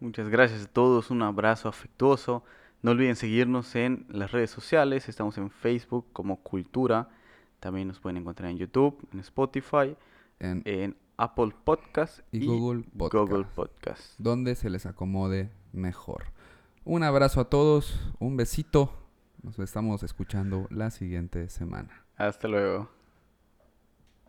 Muchas 0.00 0.28
gracias 0.28 0.64
a 0.64 0.68
todos, 0.68 1.10
un 1.10 1.22
abrazo 1.22 1.68
afectuoso. 1.68 2.44
No 2.82 2.90
olviden 2.90 3.16
seguirnos 3.16 3.74
en 3.76 4.04
las 4.08 4.32
redes 4.32 4.50
sociales, 4.50 5.08
estamos 5.08 5.38
en 5.38 5.50
Facebook 5.50 6.06
como 6.12 6.36
Cultura, 6.42 7.08
también 7.60 7.88
nos 7.88 7.98
pueden 7.98 8.18
encontrar 8.18 8.50
en 8.50 8.58
YouTube, 8.58 8.98
en 9.12 9.20
Spotify, 9.20 9.96
En 10.38 10.62
en 10.66 10.96
Apple 11.16 11.54
Podcast 11.64 12.20
Y 12.32 12.44
Google 12.46 12.84
Podcast. 12.98 13.30
Google 13.30 13.46
Podcast. 13.54 14.14
donde 14.18 14.54
se 14.56 14.68
les 14.68 14.84
acomode 14.84 15.50
mejor. 15.72 16.24
Un 16.84 17.02
abrazo 17.02 17.40
a 17.40 17.48
todos, 17.48 17.98
un 18.18 18.36
besito, 18.36 18.92
Nos 19.42 19.58
estamos 19.58 20.02
escuchando 20.02 20.66
la 20.70 20.90
siguiente 20.90 21.48
semana. 21.50 22.04
Hasta 22.16 22.48
luego. 22.48 23.03